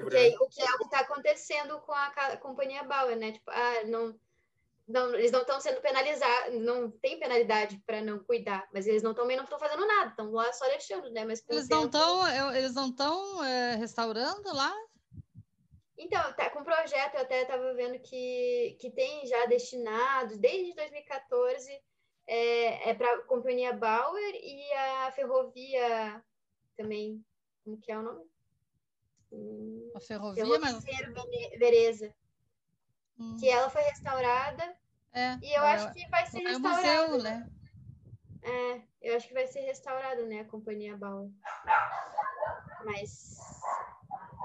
porque 0.00 0.30
né? 0.30 0.36
o 0.40 0.48
que 0.48 0.62
é 0.62 0.74
o 0.74 0.78
que 0.78 0.84
está 0.84 1.00
acontecendo 1.00 1.78
com 1.80 1.92
a, 1.92 2.36
companhia 2.38 2.82
Bauer, 2.84 3.16
né? 3.16 3.32
Tipo, 3.32 3.50
ah, 3.50 3.84
não, 3.84 4.18
não, 4.88 5.14
eles 5.14 5.30
não 5.30 5.42
estão 5.42 5.60
sendo 5.60 5.82
penalizados, 5.82 6.58
não 6.58 6.90
tem 6.90 7.20
penalidade 7.20 7.76
para 7.86 8.00
não 8.00 8.18
cuidar, 8.18 8.66
mas 8.72 8.86
eles 8.86 9.02
não 9.02 9.12
também 9.12 9.36
não 9.36 9.44
estão 9.44 9.58
fazendo 9.58 9.86
nada, 9.86 10.10
estão 10.10 10.32
lá 10.32 10.50
só 10.54 10.66
deixando, 10.68 11.10
né? 11.10 11.26
Mas 11.26 11.40
o 11.40 11.52
Eles 11.52 11.68
não 11.68 11.84
estão 11.84 12.54
eles 12.54 12.74
não 12.74 12.88
estão 12.88 13.40
restaurando 13.78 14.54
lá? 14.54 14.74
Então, 15.98 16.32
tá 16.32 16.48
com 16.50 16.64
projeto, 16.64 17.14
eu 17.14 17.20
até 17.20 17.42
estava 17.42 17.74
vendo 17.74 17.98
que, 18.00 18.76
que 18.80 18.90
tem 18.90 19.26
já 19.26 19.46
destinados, 19.46 20.36
desde 20.38 20.74
2014, 20.74 21.80
é, 22.26 22.90
é 22.90 22.94
para 22.94 23.12
a 23.14 23.22
Companhia 23.22 23.72
Bauer 23.72 24.34
e 24.34 24.72
a 24.72 25.12
ferrovia 25.12 26.22
também, 26.76 27.24
como 27.64 27.80
que 27.80 27.92
é 27.92 27.98
o 27.98 28.02
nome? 28.02 28.24
Hum, 29.32 29.90
A 29.94 30.00
ferrovia, 30.00 30.44
Ferrovia 30.44 30.60
mas 30.60 30.84
Vereza, 31.58 32.14
hum, 33.18 33.36
que 33.38 33.48
ela 33.48 33.68
foi 33.68 33.82
restaurada 33.82 34.76
é, 35.12 35.38
e 35.42 35.56
eu 35.56 35.62
é, 35.62 35.72
acho 35.74 35.92
que 35.92 36.08
vai 36.08 36.26
ser 36.26 36.40
é 36.42 36.48
restaurada. 36.48 37.06
museu, 37.06 37.22
né? 37.22 37.50
É, 38.42 38.82
eu 39.00 39.16
acho 39.16 39.28
que 39.28 39.34
vai 39.34 39.46
ser 39.46 39.60
restaurada, 39.60 40.26
né, 40.26 40.40
a 40.40 40.44
Companhia 40.44 40.96
Bauer. 40.96 41.30
Mas 42.84 43.38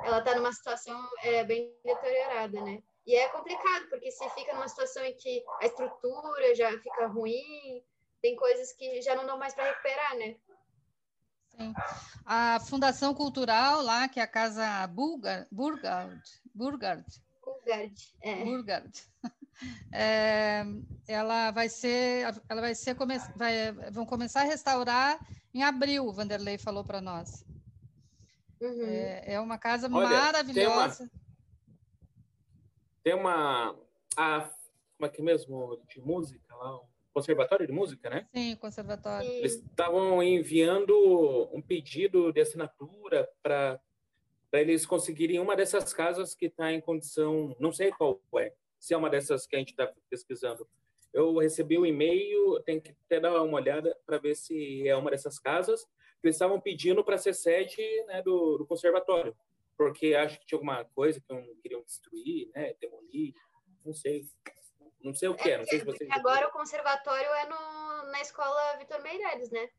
ela 0.03 0.19
está 0.19 0.35
numa 0.35 0.53
situação 0.53 0.97
é, 1.23 1.43
bem 1.43 1.75
deteriorada, 1.83 2.61
né? 2.61 2.81
E 3.09 3.15
é 3.15 3.27
complicado, 3.29 3.89
porque 3.89 4.11
se 4.11 4.29
fica 4.35 4.53
numa 4.53 4.67
situação 4.67 5.03
em 5.03 5.15
que 5.15 5.43
a 5.59 5.65
estrutura 5.65 6.53
já 6.53 6.69
fica 6.77 7.07
ruim, 7.07 7.83
tem 8.21 8.35
coisas 8.35 8.71
que 8.73 9.01
já 9.01 9.15
não 9.15 9.25
dão 9.25 9.35
mais 9.35 9.55
para 9.55 9.63
recuperar, 9.63 10.15
né? 10.15 10.35
Sim. 11.47 11.73
A 12.23 12.59
Fundação 12.59 13.15
Cultural 13.15 13.81
lá, 13.81 14.07
que 14.07 14.19
é 14.19 14.23
a 14.23 14.27
Casa 14.27 14.85
Burgard, 14.85 15.47
Burgard, 15.51 16.21
Burgard, 16.53 17.03
é. 18.21 18.43
Burgard. 18.45 19.03
É, 19.91 20.63
ela 21.05 21.51
vai 21.51 21.67
ser, 21.67 22.23
ela 22.47 22.61
vai 22.61 22.73
ser, 22.73 22.95
come, 22.95 23.17
vai, 23.35 23.73
vão 23.91 24.05
começar 24.05 24.43
a 24.43 24.45
restaurar 24.45 25.19
em 25.53 25.63
abril, 25.63 26.05
o 26.05 26.13
Vanderlei 26.13 26.57
falou 26.57 26.81
para 26.81 27.01
nós. 27.01 27.43
Uhum. 28.61 28.85
É, 28.85 29.33
é 29.33 29.39
uma 29.41 29.57
casa 29.57 29.87
Olha, 29.91 30.07
maravilhosa. 30.07 30.97
Tem 30.99 31.07
uma. 31.07 31.28
A, 34.17 34.49
como 34.97 35.05
é 35.05 35.09
que 35.09 35.21
é 35.21 35.23
mesmo? 35.23 35.81
De 35.87 36.01
música 36.01 36.55
lá, 36.55 36.79
conservatório 37.13 37.67
de 37.67 37.73
música, 37.73 38.09
né? 38.09 38.27
Sim, 38.33 38.55
conservatório. 38.55 39.29
Eles 39.29 39.55
estavam 39.55 40.21
enviando 40.23 41.49
um 41.53 41.61
pedido 41.61 42.31
de 42.31 42.41
assinatura 42.41 43.29
para 43.41 43.79
eles 44.53 44.85
conseguirem 44.85 45.39
uma 45.39 45.55
dessas 45.55 45.93
casas 45.93 46.33
que 46.33 46.47
está 46.47 46.71
em 46.71 46.81
condição, 46.81 47.55
não 47.59 47.71
sei 47.71 47.91
qual 47.91 48.19
é, 48.37 48.53
se 48.79 48.93
é 48.93 48.97
uma 48.97 49.09
dessas 49.09 49.45
que 49.45 49.55
a 49.55 49.59
gente 49.59 49.71
está 49.71 49.91
pesquisando. 50.09 50.67
Eu 51.13 51.37
recebi 51.37 51.77
o 51.77 51.81
um 51.81 51.85
e-mail, 51.85 52.61
tenho 52.63 52.81
que 52.81 52.95
até 53.05 53.19
dar 53.19 53.41
uma 53.41 53.57
olhada 53.57 53.95
para 54.05 54.17
ver 54.17 54.35
se 54.35 54.87
é 54.87 54.95
uma 54.95 55.09
dessas 55.09 55.39
casas. 55.39 55.87
Eles 56.23 56.35
estavam 56.35 56.59
pedindo 56.59 57.03
para 57.03 57.17
ser 57.17 57.33
sede 57.33 57.81
né, 58.05 58.21
do, 58.21 58.57
do 58.57 58.65
conservatório, 58.65 59.35
porque 59.79 60.13
acho 60.13 60.37
que 60.41 60.45
tinha 60.45 60.57
alguma 60.57 60.83
coisa 60.83 61.21
que 61.21 61.33
não 61.33 61.41
queriam 61.63 61.81
destruir, 61.83 62.51
né, 62.53 62.73
demolir, 62.81 63.33
não 63.85 63.93
sei. 63.93 64.25
Não 65.01 65.13
sei 65.13 65.29
o 65.29 65.33
que 65.35 65.49
é, 65.49 65.57
não 65.57 65.65
sei 65.65 65.79
se 65.79 65.85
vocês... 65.85 66.09
agora 66.11 66.49
o 66.49 66.51
conservatório 66.51 67.29
é 67.29 67.45
no, 67.45 68.11
na 68.11 68.19
escola 68.19 68.75
Vitor 68.77 69.01
Meireles, 69.01 69.49
né? 69.49 69.69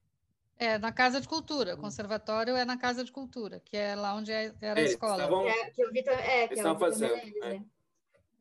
É, 0.57 0.79
na 0.79 0.91
Casa 0.91 1.21
de 1.21 1.29
Cultura. 1.29 1.75
O 1.75 1.79
conservatório 1.79 2.57
é 2.57 2.65
na 2.65 2.79
Casa 2.79 3.05
de 3.05 3.13
Cultura, 3.13 3.61
que 3.61 3.77
é 3.77 3.95
lá 3.95 4.15
onde 4.15 4.33
é- 4.33 4.55
era 4.63 4.79
a 4.79 4.83
Eles 4.83 4.93
escola. 4.93 5.17
estavam- 5.25 5.47
é, 5.47 5.71
que 5.73 5.85
o 5.87 5.93
Vitor, 5.93 6.15
é, 6.15 6.49
que 6.49 6.55
Eles 6.55 6.65
é 6.65 6.69
o 6.69 6.73
estavam 6.73 6.75
Vitor 6.75 6.91
fazendo, 6.93 7.13
Meireles, 7.17 7.43
é. 7.43 7.49
né? 7.51 7.65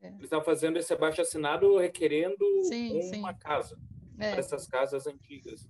Eles 0.02 0.24
estavam 0.24 0.46
fazendo 0.46 0.80
esse 0.80 0.94
abaixo 0.94 1.22
assinado 1.22 1.78
requerendo 1.78 2.64
Sim, 2.64 2.94
uma 3.20 3.34
sim. 3.34 3.40
casa, 3.40 3.78
É, 4.18 4.36
dessas 4.38 4.66
casas 4.66 5.06
antigas. 5.06 5.68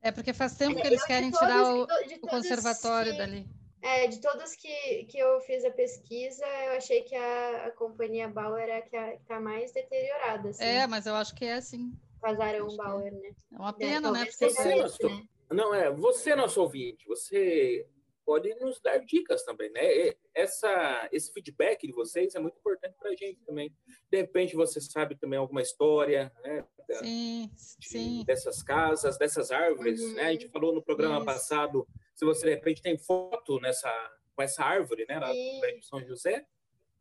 é 0.00 0.12
porque 0.12 0.32
faz 0.32 0.56
tempo 0.56 0.76
que 0.76 0.82
É, 0.82 0.86
eles 0.86 1.04
querem 1.04 1.32
todos- 1.32 1.44
tirar 1.48 1.74
o, 1.74 1.86
de 2.06 2.14
o 2.14 2.20
conservatório 2.20 3.10
que- 3.12 3.18
dali. 3.18 3.48
É, 3.82 4.06
de 4.06 4.20
todos 4.20 4.54
que, 4.56 5.04
que 5.04 5.18
eu 5.18 5.40
fiz 5.40 5.64
a 5.64 5.70
pesquisa, 5.70 6.44
eu 6.66 6.72
achei 6.72 7.02
que 7.02 7.14
a, 7.16 7.66
a 7.66 7.70
companhia 7.72 8.28
Bauer 8.28 8.68
é 8.68 8.78
a 8.78 8.82
que 8.82 8.96
está 9.22 9.40
mais 9.40 9.72
deteriorada, 9.72 10.50
assim. 10.50 10.62
É, 10.64 10.86
mas 10.86 11.06
eu 11.06 11.14
acho 11.14 11.34
que 11.34 11.44
é 11.46 11.60
sim. 11.60 11.92
Casarão 12.20 12.66
acho 12.66 12.76
que 12.76 12.82
é. 12.82 12.84
Bauer, 12.84 13.12
né? 13.12 13.30
É 13.52 13.56
uma 13.56 13.70
É, 13.70 13.72
pena, 13.72 14.10
né? 14.12 14.18
Porque 14.26 14.32
seja 14.32 14.62
Você, 14.62 14.74
nosso- 14.76 15.08
né? 15.08 15.22
Não, 15.50 15.74
é, 15.74 15.90
você, 15.90 16.36
nosso 16.36 16.60
ouvinte, 16.60 17.06
você 17.06 17.86
pode 18.24 18.54
nos 18.56 18.80
dar 18.80 18.98
dicas 18.98 19.42
também, 19.44 19.70
né? 19.72 20.12
Essa, 20.34 21.08
esse 21.10 21.32
feedback 21.32 21.86
de 21.86 21.92
vocês 21.92 22.34
é 22.34 22.38
muito 22.38 22.58
importante 22.58 22.94
para 22.98 23.10
a 23.10 23.14
gente 23.16 23.40
também. 23.44 23.74
De 24.12 24.18
repente 24.18 24.54
você 24.54 24.80
sabe 24.80 25.16
também 25.18 25.38
alguma 25.38 25.62
história, 25.62 26.30
né? 26.44 26.64
sim, 27.00 27.50
de- 27.78 27.88
sim. 27.88 28.24
dessas 28.26 28.62
casas, 28.62 29.16
dessas 29.16 29.50
árvores, 29.50 30.00
Uhum. 30.02 30.12
né? 30.14 30.22
A 30.24 30.32
gente 30.32 30.48
falou 30.48 30.72
no 30.74 30.82
programa 30.82 31.16
Isso. 31.16 31.24
passado, 31.24 31.88
se 32.20 32.24
você 32.26 32.44
de 32.48 32.54
repente 32.54 32.82
tem 32.82 32.98
foto 32.98 33.58
nessa 33.60 33.90
com 34.36 34.42
essa 34.42 34.62
árvore, 34.62 35.06
né, 35.08 35.18
lá 35.18 35.28
do 35.28 35.34
Sim. 35.34 35.82
São 35.82 36.04
José, 36.06 36.46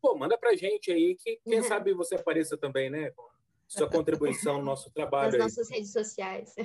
pô, 0.02 0.16
manda 0.16 0.38
pra 0.38 0.56
gente 0.56 0.92
aí 0.92 1.16
que 1.16 1.42
quem 1.44 1.60
Uhum. 1.60 1.68
sabe 1.68 1.94
você 1.94 2.16
apareça 2.16 2.58
também, 2.58 2.90
né, 2.90 3.12
com 3.12 3.28
sua 3.68 3.90
contribuição 4.48 4.60
no 4.60 4.64
nosso 4.64 4.86
Nas 4.86 4.94
trabalho 4.94 5.34
aí, 5.34 5.40
nossas 5.40 5.70
redes 5.70 5.92
sociais. 5.92 6.56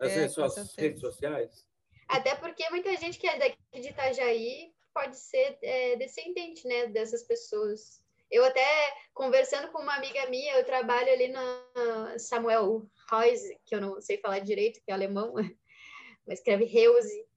nas 0.00 0.10
É, 0.10 0.26
suas 0.28 0.74
redes 0.74 1.00
sociais. 1.00 1.66
Até 2.08 2.34
porque 2.34 2.68
muita 2.70 2.96
gente 2.96 3.18
que 3.18 3.26
é 3.28 3.38
daqui 3.38 3.58
de 3.74 3.88
Itajaí 3.88 4.72
pode 4.94 5.18
ser 5.18 5.58
é, 5.62 5.96
descendente, 5.96 6.66
né, 6.66 6.86
dessas 6.86 7.22
pessoas. 7.24 8.02
Eu 8.30 8.42
até, 8.44 8.66
conversando 9.12 9.70
com 9.70 9.82
uma 9.82 9.96
amiga 9.96 10.26
minha, 10.30 10.56
eu 10.56 10.64
trabalho 10.64 11.12
ali 11.12 11.28
na 11.28 12.18
Samuel 12.18 12.86
Reuse, 13.10 13.58
que 13.66 13.74
eu 13.74 13.80
não 13.82 14.00
sei 14.00 14.16
falar 14.18 14.38
direito, 14.40 14.80
que 14.82 14.90
é 14.90 14.94
alemão, 14.94 15.34
mas 16.26 16.38
escreve 16.38 16.64
Reuse. 16.64 17.27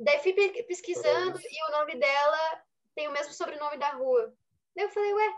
Daí 0.00 0.18
fui 0.20 0.32
pe- 0.32 0.62
pesquisando 0.62 1.38
e 1.38 1.68
o 1.68 1.72
nome 1.78 1.94
dela 1.96 2.62
tem 2.94 3.06
o 3.06 3.12
mesmo 3.12 3.32
sobrenome 3.34 3.76
da 3.76 3.90
rua. 3.92 4.34
Daí 4.74 4.86
eu 4.86 4.90
falei, 4.90 5.12
ué, 5.12 5.34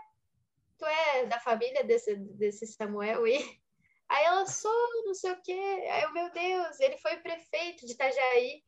tu 0.77 0.85
é 0.85 1.25
da 1.25 1.39
família 1.39 1.83
desse, 1.83 2.15
desse 2.15 2.65
Samuel 2.67 3.23
aí? 3.25 3.37
Aí 4.09 4.25
ela, 4.25 4.45
sou, 4.45 5.05
não 5.05 5.13
sei 5.15 5.31
o 5.31 5.41
quê. 5.41 5.51
Aí 5.89 6.03
eu, 6.03 6.13
meu 6.13 6.31
Deus, 6.31 6.79
ele 6.79 6.97
foi 6.97 7.17
prefeito 7.17 7.83
de 7.85 7.93
Itajaí. 7.93 8.61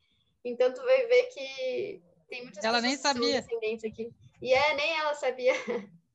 Então 0.43 0.73
tu 0.73 0.81
vai 0.83 1.05
ver 1.05 1.23
que 1.25 2.01
tem 2.27 2.43
muitas 2.43 2.63
Ela 2.63 2.81
nem 2.81 2.95
sabia. 2.97 3.41
descendentes 3.41 3.83
aqui. 3.85 4.11
E 4.41 4.53
é, 4.53 4.73
nem 4.73 4.97
ela 4.97 5.13
sabia. 5.13 5.53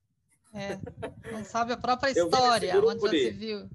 É. 0.53 1.31
Não 1.31 1.45
sabe 1.45 1.73
a 1.75 1.77
própria 1.77 2.11
história, 2.11 2.77
onde 2.85 3.01
já 3.03 3.11
se 3.11 3.31
viu. 3.31 3.69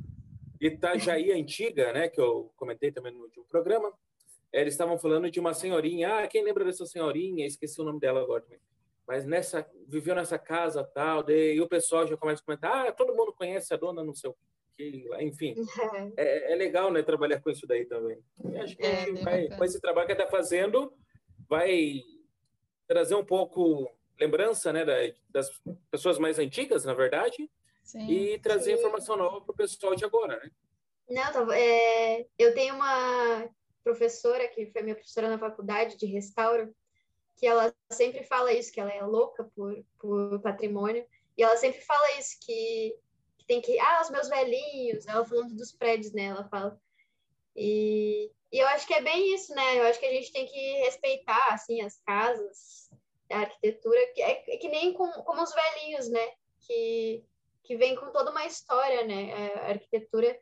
Itajaí 0.59 1.31
Antiga, 1.31 1.93
né, 1.93 2.09
que 2.09 2.19
eu 2.19 2.51
comentei 2.57 2.91
também 2.91 3.13
no 3.13 3.21
último 3.21 3.45
programa, 3.45 3.93
eles 4.61 4.73
estavam 4.73 4.97
falando 4.97 5.29
de 5.29 5.39
uma 5.39 5.53
senhorinha. 5.53 6.19
Ah, 6.19 6.27
quem 6.27 6.43
lembra 6.43 6.63
dessa 6.63 6.85
senhorinha? 6.85 7.45
Esqueci 7.45 7.79
o 7.81 7.83
nome 7.83 7.99
dela 7.99 8.21
agora 8.21 8.41
também. 8.41 8.59
Mas 9.07 9.25
nessa, 9.25 9.69
viveu 9.87 10.15
nessa 10.15 10.39
casa 10.39 10.83
tal, 10.83 11.21
daí 11.21 11.59
o 11.59 11.67
pessoal 11.67 12.07
já 12.07 12.17
começa 12.17 12.41
a 12.41 12.45
comentar: 12.45 12.87
ah, 12.87 12.91
todo 12.91 13.15
mundo 13.15 13.33
conhece 13.33 13.73
a 13.73 13.77
dona, 13.77 14.03
não 14.03 14.15
sei 14.15 14.29
o 14.29 14.35
que, 14.75 15.07
enfim. 15.19 15.55
É, 16.17 16.53
é 16.53 16.55
legal, 16.55 16.91
né, 16.91 17.03
trabalhar 17.03 17.41
com 17.41 17.49
isso 17.49 17.67
daí 17.67 17.85
também. 17.85 18.17
E 18.49 18.57
acho 18.57 18.75
que 18.75 18.85
é, 18.85 19.03
a 19.03 19.05
gente 19.05 19.23
vai, 19.23 19.47
com 19.49 19.63
esse 19.63 19.79
trabalho 19.79 20.07
que 20.07 20.13
está 20.13 20.27
fazendo, 20.27 20.91
vai 21.47 22.01
trazer 22.87 23.15
um 23.15 23.25
pouco 23.25 23.91
lembrança, 24.19 24.71
né, 24.71 24.85
das 25.29 25.51
pessoas 25.91 26.17
mais 26.17 26.39
antigas, 26.39 26.85
na 26.85 26.93
verdade, 26.93 27.49
Sim. 27.83 28.09
e 28.09 28.39
trazer 28.39 28.71
Sim. 28.71 28.79
informação 28.79 29.17
nova 29.17 29.41
para 29.41 29.53
o 29.53 29.55
pessoal 29.55 29.95
de 29.95 30.05
agora, 30.05 30.37
né? 30.37 30.49
Não, 31.09 31.31
tá, 31.31 31.57
é, 31.57 32.25
eu 32.37 32.53
tenho 32.55 32.73
uma 32.75 33.47
professora 33.85 34.47
que 34.47 34.65
foi 34.65 34.81
minha 34.81 34.95
professora 34.95 35.29
na 35.29 35.37
faculdade 35.37 35.95
de 35.95 36.07
restauro, 36.07 36.75
que 37.35 37.45
ela 37.45 37.71
sempre 37.91 38.23
fala 38.23 38.51
isso, 38.51 38.71
que 38.71 38.81
ela 38.81 38.91
é 38.91 39.03
louca 39.03 39.43
por, 39.55 39.85
por 39.99 40.41
patrimônio, 40.41 41.05
e 41.37 41.43
ela 41.43 41.55
sempre 41.55 41.81
fala 41.81 42.17
isso, 42.17 42.37
que, 42.41 42.97
que 43.37 43.45
tem 43.45 43.61
que, 43.61 43.77
ah, 43.79 44.01
os 44.01 44.09
meus 44.09 44.27
velhinhos, 44.27 45.05
ela 45.05 45.23
falando 45.23 45.53
dos 45.53 45.71
prédios, 45.71 46.11
né, 46.13 46.23
ela 46.23 46.49
fala. 46.49 46.81
E, 47.55 48.31
e 48.51 48.57
eu 48.57 48.67
acho 48.69 48.87
que 48.87 48.93
é 48.93 49.01
bem 49.01 49.35
isso, 49.35 49.53
né, 49.53 49.79
eu 49.79 49.83
acho 49.83 49.99
que 49.99 50.05
a 50.07 50.13
gente 50.13 50.31
tem 50.31 50.47
que 50.47 50.73
respeitar, 50.79 51.53
assim, 51.53 51.81
as 51.81 52.01
casas, 52.01 52.89
a 53.29 53.39
arquitetura, 53.41 53.99
que 54.15 54.21
é, 54.21 54.43
é 54.47 54.57
que 54.57 54.67
nem 54.67 54.93
com, 54.93 55.11
como 55.11 55.43
os 55.43 55.53
velhinhos, 55.53 56.09
né, 56.09 56.27
que, 56.61 57.23
que 57.63 57.75
vem 57.75 57.95
com 57.95 58.11
toda 58.11 58.31
uma 58.31 58.45
história, 58.45 59.05
né, 59.05 59.53
a 59.57 59.69
arquitetura 59.73 60.39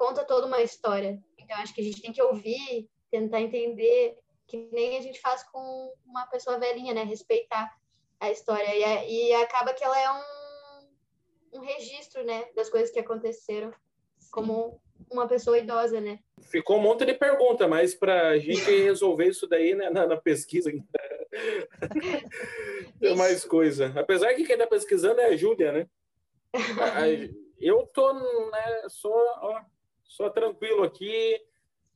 conta 0.00 0.24
toda 0.24 0.46
uma 0.46 0.62
história. 0.62 1.22
Então, 1.50 1.62
acho 1.62 1.74
que 1.74 1.80
a 1.80 1.84
gente 1.84 2.00
tem 2.00 2.12
que 2.12 2.22
ouvir, 2.22 2.88
tentar 3.10 3.40
entender, 3.40 4.16
que 4.46 4.68
nem 4.70 4.96
a 4.96 5.00
gente 5.00 5.20
faz 5.20 5.42
com 5.42 5.92
uma 6.06 6.24
pessoa 6.26 6.60
velhinha, 6.60 6.94
né? 6.94 7.02
Respeitar 7.02 7.76
a 8.20 8.30
história. 8.30 8.72
E, 8.72 9.30
e 9.30 9.34
acaba 9.34 9.74
que 9.74 9.82
ela 9.82 9.98
é 9.98 10.12
um, 10.12 11.58
um 11.58 11.60
registro, 11.60 12.24
né? 12.24 12.44
Das 12.54 12.70
coisas 12.70 12.92
que 12.92 13.00
aconteceram, 13.00 13.72
Sim. 14.16 14.30
como 14.30 14.80
uma 15.10 15.26
pessoa 15.26 15.58
idosa, 15.58 16.00
né? 16.00 16.20
Ficou 16.40 16.76
um 16.76 16.82
monte 16.82 17.04
de 17.04 17.14
pergunta, 17.14 17.66
mas 17.66 17.96
para 17.96 18.28
a 18.28 18.38
gente 18.38 18.70
resolver 18.70 19.26
isso 19.26 19.48
daí 19.48 19.74
né, 19.74 19.90
na, 19.90 20.06
na 20.06 20.16
pesquisa, 20.16 20.70
tem 23.00 23.16
mais 23.16 23.44
coisa. 23.44 23.92
Apesar 23.96 24.34
que 24.34 24.44
quem 24.44 24.54
está 24.54 24.68
pesquisando 24.68 25.20
é 25.20 25.26
a 25.26 25.36
Júlia, 25.36 25.72
né? 25.72 25.88
Eu 27.60 27.86
tô, 27.88 28.14
né, 28.14 28.88
só, 28.88 29.10
ó, 29.10 29.60
só 30.10 30.28
tranquilo 30.28 30.82
aqui 30.82 31.40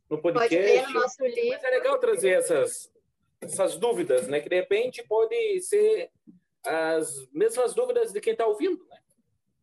no 0.09 0.23
podcast. 0.23 0.55
Pode 0.55 0.67
ler 0.67 0.87
no 0.87 1.01
nosso 1.01 1.25
livro. 1.25 1.49
Mas 1.51 1.65
é 1.65 1.71
legal 1.71 1.99
trazer 1.99 2.31
essas, 2.31 2.91
essas 3.41 3.77
dúvidas, 3.77 4.29
né? 4.29 4.41
Que 4.41 4.49
de 4.49 4.55
repente 4.55 5.03
pode 5.03 5.61
ser 5.63 6.11
as 6.65 7.27
mesmas 7.33 7.75
dúvidas 7.75 8.13
de 8.13 8.21
quem 8.21 8.33
está 8.33 8.47
ouvindo, 8.47 8.83
né? 8.87 8.99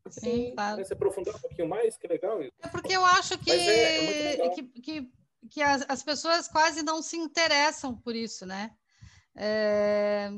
Sim, 0.09 0.51
claro. 0.53 0.83
Se 0.83 0.93
aprofundar 0.93 1.35
um 1.35 1.39
pouquinho 1.39 1.69
mais, 1.69 1.97
que 1.97 2.07
legal. 2.07 2.41
É 2.41 2.67
porque 2.69 2.93
eu 2.93 3.05
acho 3.05 3.37
que, 3.37 3.51
é, 3.51 4.45
é 4.45 4.49
que, 4.49 4.63
que, 4.63 5.11
que 5.49 5.61
as, 5.61 5.85
as, 5.87 6.03
pessoas 6.03 6.47
quase 6.47 6.83
não 6.83 7.01
se 7.01 7.15
interessam 7.15 7.95
por 7.95 8.15
isso, 8.15 8.45
né? 8.45 8.71
É, 9.35 10.29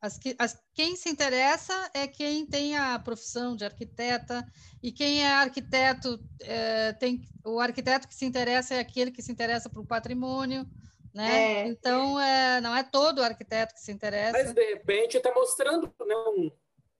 as, 0.00 0.18
as, 0.38 0.62
quem 0.74 0.94
se 0.94 1.08
interessa 1.08 1.90
é 1.94 2.06
quem 2.06 2.46
tem 2.46 2.76
a 2.76 2.98
profissão 2.98 3.56
de 3.56 3.64
arquiteta, 3.64 4.46
e 4.82 4.92
quem 4.92 5.22
é 5.22 5.32
arquiteto 5.32 6.18
é, 6.42 6.92
tem 6.92 7.22
o 7.44 7.58
arquiteto 7.58 8.06
que 8.06 8.14
se 8.14 8.24
interessa 8.24 8.74
é 8.74 8.78
aquele 8.78 9.10
que 9.10 9.22
se 9.22 9.32
interessa 9.32 9.70
por 9.70 9.86
patrimônio, 9.86 10.66
né? 11.14 11.62
É. 11.62 11.66
Então 11.66 12.20
é, 12.20 12.60
não 12.60 12.76
é 12.76 12.82
todo 12.82 13.22
arquiteto 13.22 13.74
que 13.74 13.80
se 13.80 13.90
interessa. 13.90 14.38
Mas 14.38 14.52
de 14.52 14.64
repente 14.64 15.16
está 15.16 15.32
mostrando 15.32 15.92
né, 16.06 16.14
um, 16.14 16.50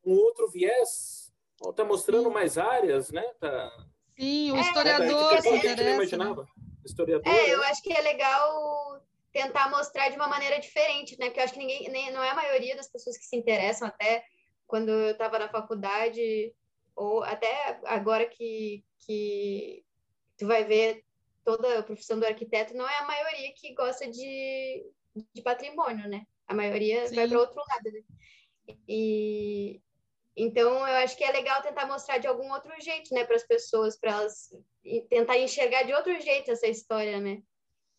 um, 0.06 0.14
outro 0.14 0.48
viés, 0.48 1.30
ou 1.61 1.70
está 1.70 1.85
mostrando 1.85 2.28
Sim. 2.28 2.35
mais 2.35 2.56
áreas, 2.56 3.11
né? 3.11 3.24
Tá... 3.38 3.70
Sim, 4.18 4.52
o 4.52 4.56
é, 4.56 4.61
historiador 4.61 5.35
é, 5.35 5.42
se 5.42 5.48
interessa. 5.50 6.16
Né? 6.16 6.46
Historiador, 6.85 7.32
é, 7.32 7.52
eu 7.52 7.59
né? 7.59 7.66
acho 7.66 7.82
que 7.82 7.92
é 7.92 8.00
legal 8.00 9.02
tentar 9.37 9.68
mostrar 9.68 10.09
de 10.09 10.16
uma 10.16 10.29
maneira 10.29 10.59
diferente, 10.59 11.18
né? 11.18 11.27
Porque 11.27 11.40
eu 11.40 11.44
acho 11.44 11.53
que 11.53 11.59
ninguém, 11.59 11.90
nem, 11.90 12.11
não 12.11 12.25
é 12.25 12.31
a 12.31 12.35
maioria 12.35 12.75
das 12.75 12.88
pessoas 12.88 13.18
que 13.18 13.25
se 13.27 13.37
interessam, 13.37 13.87
até 13.87 14.25
quando 14.66 14.88
eu 14.88 15.11
estava 15.11 15.38
na 15.38 15.51
faculdade, 15.51 16.55
ou 16.94 17.22
até 17.22 17.79
agora 17.85 18.27
que, 18.27 18.83
que 19.01 19.85
tu 20.38 20.46
vai 20.46 20.64
ver 20.64 21.05
toda 21.44 21.79
a 21.79 21.83
profissão 21.83 22.18
do 22.18 22.25
arquiteto, 22.25 22.75
não 22.75 22.88
é 22.88 22.99
a 22.99 23.07
maioria 23.07 23.53
que 23.55 23.75
gosta 23.75 24.11
de, 24.11 24.87
de 25.35 25.42
patrimônio, 25.42 26.09
né? 26.09 26.22
A 26.49 26.55
maioria 26.55 27.07
Sim. 27.07 27.16
vai 27.16 27.29
para 27.29 27.38
outro 27.38 27.57
lado, 27.57 27.92
né? 27.92 28.77
E 28.88 29.83
então 30.35 30.79
eu 30.88 30.96
acho 30.96 31.16
que 31.16 31.25
é 31.25 31.31
legal 31.31 31.62
tentar 31.62 31.87
mostrar 31.87 32.18
de 32.18 32.27
algum 32.27 32.51
outro 32.53 32.72
jeito, 32.81 33.14
né, 33.14 33.25
para 33.25 33.37
as 33.37 33.46
pessoas, 33.46 33.99
para 33.99 34.12
elas 34.12 34.51
tentar 35.09 35.38
enxergar 35.38 35.83
de 35.83 35.94
outro 35.94 36.18
jeito 36.20 36.51
essa 36.51 36.66
história, 36.66 37.20
né? 37.20 37.42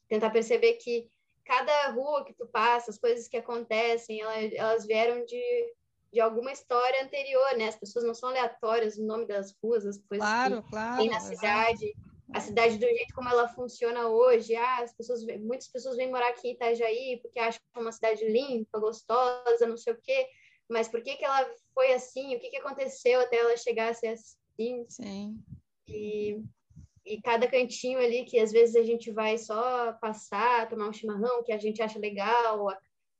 Tentar 0.08 0.30
perceber 0.30 0.74
que 0.74 1.10
cada 1.48 1.92
rua 1.92 2.26
que 2.26 2.34
tu 2.34 2.46
passa, 2.48 2.92
as 2.92 3.00
coisas 3.00 3.28
que 3.28 3.38
acontecem, 3.38 4.20
elas, 4.20 4.52
elas 4.54 4.86
vieram 4.86 5.24
de, 5.26 5.74
de 6.12 6.20
alguma 6.20 6.52
história 6.52 7.04
anterior, 7.04 7.58
né? 7.58 7.70
As 7.70 7.78
pessoas 7.78 8.04
não 8.04 8.14
são 8.14 8.30
aleatórias, 8.30 8.98
o 8.98 9.06
nome 9.06 9.26
das 9.26 9.56
ruas, 9.64 9.86
as 9.86 9.98
coisas 9.98 10.28
claro, 10.28 10.62
que 10.62 10.70
claro, 10.70 10.98
tem 10.98 11.10
na 11.10 11.20
cidade, 11.22 11.96
a 12.34 12.42
cidade 12.42 12.78
do 12.78 12.86
jeito 12.86 13.16
como 13.16 13.30
ela 13.30 13.48
funciona 13.48 14.10
hoje. 14.10 14.56
Ah, 14.56 14.84
as 14.84 14.94
pessoas, 14.94 15.24
muitas 15.40 15.70
pessoas 15.70 15.96
vêm 15.96 16.12
morar 16.12 16.28
aqui 16.28 16.50
em 16.50 16.52
Itajaí 16.52 17.20
porque 17.22 17.40
acham 17.40 17.62
que 17.62 17.80
é 17.80 17.82
uma 17.82 17.94
cidade 17.94 18.28
limpa, 18.28 18.80
gostosa, 18.80 19.66
não 19.66 19.78
sei 19.78 19.94
o 19.94 20.02
quê. 20.04 20.28
Mas 20.70 20.90
por 20.90 21.02
que 21.02 21.16
que 21.16 21.24
ela 21.24 21.50
foi 21.74 21.94
assim? 21.94 22.36
O 22.36 22.40
que 22.42 22.50
que 22.50 22.58
aconteceu 22.58 23.22
até 23.22 23.38
ela 23.38 23.56
chegar 23.56 23.90
a 23.90 23.94
ser 23.94 24.08
assim? 24.08 24.86
Sim. 24.90 25.42
E 25.88 26.44
e 27.08 27.22
cada 27.22 27.48
cantinho 27.48 28.00
ali 28.00 28.26
que 28.26 28.40
às 28.40 28.52
vezes 28.52 28.76
a 28.76 28.84
gente 28.84 29.12
vai 29.12 29.38
só 29.38 29.94
passar, 29.94 30.68
tomar 30.68 30.90
um 30.90 30.94
chimarrão 30.94 31.44
que 31.44 31.52
a 31.52 31.58
gente 31.58 31.82
acha 31.82 31.98
legal, 31.98 32.68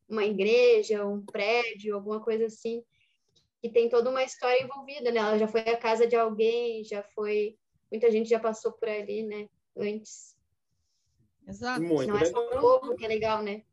uma 0.08 0.26
igreja, 0.26 1.06
um 1.06 1.26
prédio, 1.26 1.96
alguma 1.96 2.20
coisa 2.20 2.46
assim, 2.46 2.84
que 3.62 3.70
tem 3.70 3.90
toda 3.90 4.10
uma 4.10 4.24
história 4.24 4.62
envolvida, 4.62 5.12
né? 5.12 5.20
Ela 5.20 5.38
já 5.38 5.48
foi 5.48 5.62
a 5.62 5.78
casa 5.78 6.06
de 6.06 6.16
alguém, 6.16 6.84
já 6.84 7.04
foi, 7.16 7.58
muita 7.92 8.12
gente 8.12 8.30
já 8.30 8.40
passou 8.40 8.72
por 8.74 8.88
ali, 8.88 9.24
né? 9.24 9.48
Antes. 9.76 10.36
Exato. 11.48 11.82
Muito 11.82 12.08
Não 12.08 12.18
é 12.18 12.26
só 12.26 12.46
um 12.46 12.60
povo 12.60 12.96
que 12.96 13.06
é 13.06 13.08
legal, 13.08 13.42
né? 13.42 13.64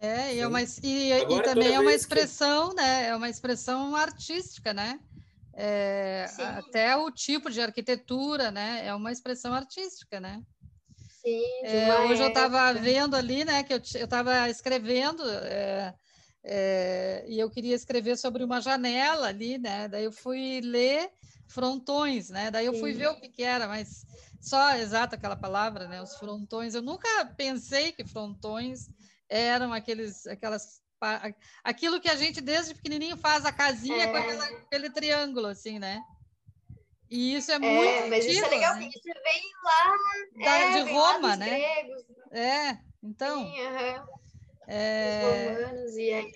É, 0.00 0.34
e, 0.34 0.40
é 0.40 0.46
uma, 0.46 0.62
e, 0.62 1.12
e 1.12 1.42
também 1.42 1.74
é 1.74 1.80
uma 1.80 1.92
expressão, 1.92 2.70
que... 2.70 2.76
né? 2.76 3.08
É 3.08 3.16
uma 3.16 3.28
expressão 3.28 3.94
artística, 3.94 4.72
né? 4.72 4.98
É, 5.52 6.26
até 6.38 6.96
o 6.96 7.10
tipo 7.10 7.50
de 7.50 7.60
arquitetura, 7.60 8.50
né? 8.50 8.86
É 8.86 8.94
uma 8.94 9.12
expressão 9.12 9.52
artística, 9.52 10.20
né? 10.20 10.42
Sim, 11.22 11.42
é, 11.64 11.98
hoje 11.98 12.22
eu 12.22 12.28
estava 12.28 12.72
vendo 12.72 13.14
ali, 13.14 13.44
né? 13.44 13.62
Que 13.62 13.74
eu 13.74 13.78
estava 13.78 14.48
escrevendo 14.48 15.22
é, 15.28 15.94
é, 16.42 17.24
e 17.28 17.38
eu 17.38 17.50
queria 17.50 17.74
escrever 17.74 18.16
sobre 18.16 18.42
uma 18.42 18.60
janela 18.60 19.28
ali, 19.28 19.58
né? 19.58 19.88
Daí 19.88 20.04
eu 20.04 20.12
fui 20.12 20.60
ler 20.62 21.10
frontões, 21.46 22.30
né? 22.30 22.50
Daí 22.50 22.66
eu 22.66 22.72
fui 22.72 22.92
Sim. 22.92 22.98
ver 22.98 23.08
o 23.08 23.16
que, 23.16 23.28
que 23.28 23.42
era, 23.42 23.66
mas 23.66 24.06
só 24.40 24.76
exato 24.76 25.14
aquela 25.14 25.36
palavra, 25.36 25.86
né? 25.88 26.00
Os 26.00 26.16
frontões. 26.16 26.74
Eu 26.74 26.82
nunca 26.82 27.08
pensei 27.36 27.92
que 27.92 28.04
frontões 28.04 28.88
eram 29.28 29.72
aqueles, 29.72 30.26
aquelas 30.26 30.80
aquilo 31.64 32.00
que 32.00 32.08
a 32.08 32.16
gente 32.16 32.40
desde 32.40 32.74
pequenininho 32.74 33.16
faz 33.16 33.44
a 33.44 33.52
casinha 33.52 34.04
é. 34.04 34.06
com 34.06 34.16
aquela, 34.16 34.44
aquele 34.44 34.90
triângulo 34.90 35.46
assim, 35.46 35.78
né? 35.78 36.02
E 37.10 37.34
isso 37.34 37.50
é, 37.50 37.54
é 37.54 37.58
muito 37.58 38.08
mas 38.08 38.24
antigo, 38.24 38.32
isso 38.32 38.44
é 38.44 38.48
legal, 38.48 38.76
né? 38.76 38.88
isso 38.88 39.02
vem 39.04 39.42
lá 39.64 40.44
da, 40.44 40.58
é, 40.58 40.84
de 40.84 40.92
Roma, 40.92 41.36
né? 41.36 41.48
Gregos. 41.48 42.04
É, 42.30 42.78
então. 43.02 43.38
Sim, 43.38 43.60
uhum. 43.60 44.06
é... 44.68 45.56
Os 45.56 45.58
romanos 45.58 45.96
e 45.96 46.12
aí 46.12 46.32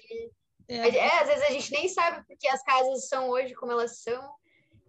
é. 0.69 0.89
é. 0.89 1.21
às 1.21 1.29
vezes 1.29 1.43
a 1.45 1.51
gente 1.51 1.73
nem 1.73 1.89
sabe 1.89 2.27
porque 2.27 2.49
as 2.49 2.63
casas 2.63 3.09
são 3.09 3.29
hoje 3.29 3.55
como 3.55 3.73
elas 3.73 3.99
são, 4.03 4.35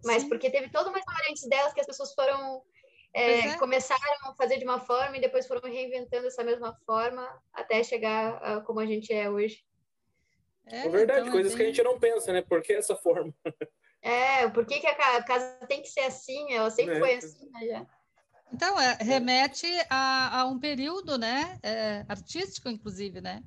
mas 0.04 0.22
Sim. 0.22 0.28
porque 0.28 0.50
teve 0.50 0.70
toda 0.70 0.88
uma 0.88 0.98
história 0.98 1.30
antes 1.30 1.46
delas 1.48 1.72
que 1.72 1.80
as 1.80 1.86
pessoas 1.86 2.14
foram 2.14 2.62
é, 3.12 3.48
é. 3.48 3.56
começaram 3.56 4.02
a 4.24 4.34
fazer 4.34 4.58
de 4.58 4.64
uma 4.64 4.80
forma 4.80 5.16
e 5.16 5.20
depois 5.20 5.46
foram 5.46 5.70
reinventando 5.70 6.26
essa 6.26 6.44
mesma 6.44 6.74
forma 6.84 7.26
até 7.52 7.82
chegar 7.82 8.36
a, 8.42 8.60
como 8.60 8.80
a 8.80 8.86
gente 8.86 9.12
é 9.12 9.30
hoje. 9.30 9.64
É, 10.66 10.86
é 10.86 10.88
verdade, 10.88 11.20
então 11.20 11.28
é 11.28 11.32
coisas 11.32 11.52
é 11.52 11.56
bem... 11.56 11.66
que 11.66 11.70
a 11.70 11.74
gente 11.74 11.84
não 11.84 11.98
pensa, 11.98 12.32
né? 12.32 12.42
Por 12.42 12.62
que 12.62 12.72
essa 12.72 12.96
forma? 12.96 13.32
É, 14.02 14.48
por 14.50 14.64
que, 14.64 14.78
que 14.78 14.86
a 14.86 15.22
casa 15.24 15.58
tem 15.66 15.82
que 15.82 15.88
ser 15.88 16.02
assim? 16.02 16.52
Ela 16.52 16.70
sempre 16.70 16.94
é. 16.94 17.00
foi 17.00 17.14
assim, 17.14 17.50
né? 17.50 17.66
Já. 17.66 17.86
Então, 18.52 18.80
é, 18.80 18.96
remete 19.00 19.66
a, 19.90 20.42
a, 20.42 20.46
um 20.46 20.60
período, 20.60 21.18
né? 21.18 21.58
É, 21.60 22.04
artístico, 22.08 22.68
inclusive, 22.68 23.20
né? 23.20 23.42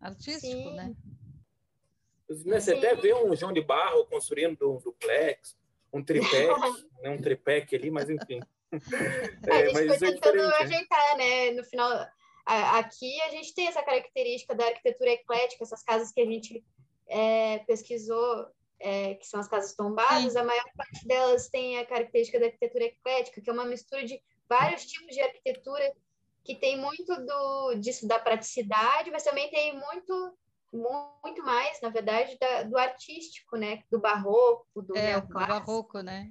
Artístico, 0.00 0.46
Sim. 0.46 0.74
né? 0.74 0.94
Você 2.26 2.72
Sim. 2.72 2.78
até 2.78 2.94
vê 2.94 3.12
um 3.12 3.36
João 3.36 3.52
de 3.52 3.60
Barro 3.60 4.06
construindo 4.06 4.72
um 4.72 4.78
duplex, 4.78 5.58
um 5.92 6.02
tripé, 6.02 6.46
né? 7.02 7.10
um 7.10 7.20
tripé 7.20 7.66
ali, 7.72 7.90
mas 7.90 8.08
enfim. 8.08 8.40
É, 9.46 9.56
a 9.56 9.66
gente 9.66 9.98
foi 9.98 10.08
é 10.08 10.12
tentando 10.12 10.40
é 10.40 10.62
ajeitar, 10.62 11.16
né? 11.18 11.50
No 11.50 11.64
final, 11.64 12.08
aqui 12.44 13.20
a 13.22 13.30
gente 13.30 13.54
tem 13.54 13.66
essa 13.66 13.82
característica 13.82 14.54
da 14.54 14.66
arquitetura 14.66 15.10
eclética, 15.10 15.64
essas 15.64 15.82
casas 15.82 16.12
que 16.12 16.20
a 16.20 16.26
gente 16.26 16.64
é, 17.08 17.58
pesquisou, 17.60 18.46
é, 18.80 19.14
que 19.14 19.26
são 19.26 19.38
as 19.38 19.48
casas 19.48 19.74
tombadas, 19.74 20.32
Sim. 20.32 20.38
a 20.38 20.44
maior 20.44 20.64
parte 20.76 21.06
delas 21.06 21.48
tem 21.48 21.78
a 21.78 21.86
característica 21.86 22.40
da 22.40 22.46
arquitetura 22.46 22.84
eclética, 22.84 23.40
que 23.40 23.48
é 23.48 23.52
uma 23.52 23.64
mistura 23.64 24.04
de 24.04 24.20
vários 24.48 24.84
tipos 24.84 25.14
de 25.14 25.20
arquitetura 25.20 25.92
que 26.44 26.56
tem 26.56 26.76
muito 26.76 27.14
do, 27.24 27.74
disso 27.76 28.06
da 28.06 28.18
praticidade, 28.18 29.10
mas 29.10 29.22
também 29.22 29.48
tem 29.50 29.78
muito 29.78 30.36
muito 30.72 31.44
mais, 31.44 31.80
na 31.82 31.90
verdade, 31.90 32.38
da, 32.38 32.62
do 32.62 32.78
artístico, 32.78 33.58
né? 33.58 33.82
Do 33.90 34.00
barroco, 34.00 34.80
do 34.80 34.96
é, 34.96 35.08
neoclássico. 35.08 35.52
Do 35.52 35.66
barroco, 35.66 36.00
né? 36.00 36.30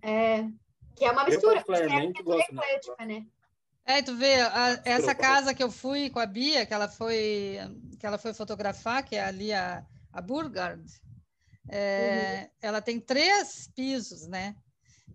É. 0.00 0.10
é. 0.10 0.48
que 0.94 1.04
é 1.04 1.10
uma 1.10 1.24
mistura, 1.24 1.62
que 1.64 1.72
é 1.72 1.92
arquitetura 1.92 2.38
eclética, 2.38 3.04
né? 3.04 3.26
É, 3.84 4.00
tu 4.00 4.16
vê, 4.16 4.40
a, 4.40 4.80
essa 4.84 5.14
casa 5.14 5.54
que 5.54 5.62
eu 5.62 5.70
fui 5.70 6.08
com 6.08 6.20
a 6.20 6.26
Bia, 6.26 6.64
que 6.64 6.72
ela 6.72 6.88
foi, 6.88 7.58
que 7.98 8.06
ela 8.06 8.18
foi 8.18 8.32
fotografar, 8.32 9.04
que 9.04 9.16
é 9.16 9.24
ali 9.24 9.52
a, 9.52 9.84
a 10.12 10.20
Burgard, 10.20 10.84
é, 11.68 12.42
uhum. 12.42 12.50
ela 12.60 12.80
tem 12.80 13.00
três 13.00 13.68
pisos, 13.74 14.26
né? 14.26 14.54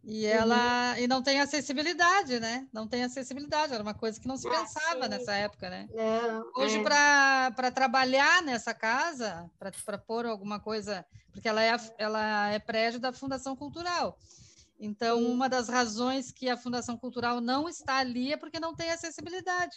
E 0.03 0.25
uhum. 0.25 0.31
ela 0.31 0.93
uhum. 0.93 1.03
e 1.03 1.07
não 1.07 1.21
tem 1.21 1.41
acessibilidade, 1.41 2.39
né? 2.39 2.67
Não 2.71 2.87
tem 2.87 3.03
acessibilidade, 3.03 3.73
era 3.73 3.83
uma 3.83 3.93
coisa 3.93 4.19
que 4.19 4.27
não 4.27 4.37
se 4.37 4.47
ah, 4.47 4.51
pensava 4.51 5.03
sim. 5.03 5.09
nessa 5.09 5.33
época, 5.33 5.69
né? 5.69 5.87
Não, 5.93 6.51
Hoje, 6.55 6.79
é. 6.79 6.83
para 6.83 7.71
trabalhar 7.71 8.41
nessa 8.41 8.73
casa, 8.73 9.49
para 9.59 9.97
pôr 9.97 10.25
alguma 10.25 10.59
coisa, 10.59 11.05
porque 11.31 11.47
ela 11.47 11.63
é, 11.63 11.75
ela 11.97 12.49
é 12.49 12.59
prédio 12.59 12.99
da 12.99 13.11
Fundação 13.11 13.55
Cultural. 13.55 14.17
Então, 14.79 15.19
sim. 15.19 15.25
uma 15.25 15.49
das 15.49 15.67
razões 15.67 16.31
que 16.31 16.49
a 16.49 16.57
Fundação 16.57 16.97
Cultural 16.97 17.41
não 17.41 17.67
está 17.67 17.97
ali 17.97 18.31
é 18.31 18.37
porque 18.37 18.59
não 18.59 18.75
tem 18.75 18.91
acessibilidade. 18.91 19.75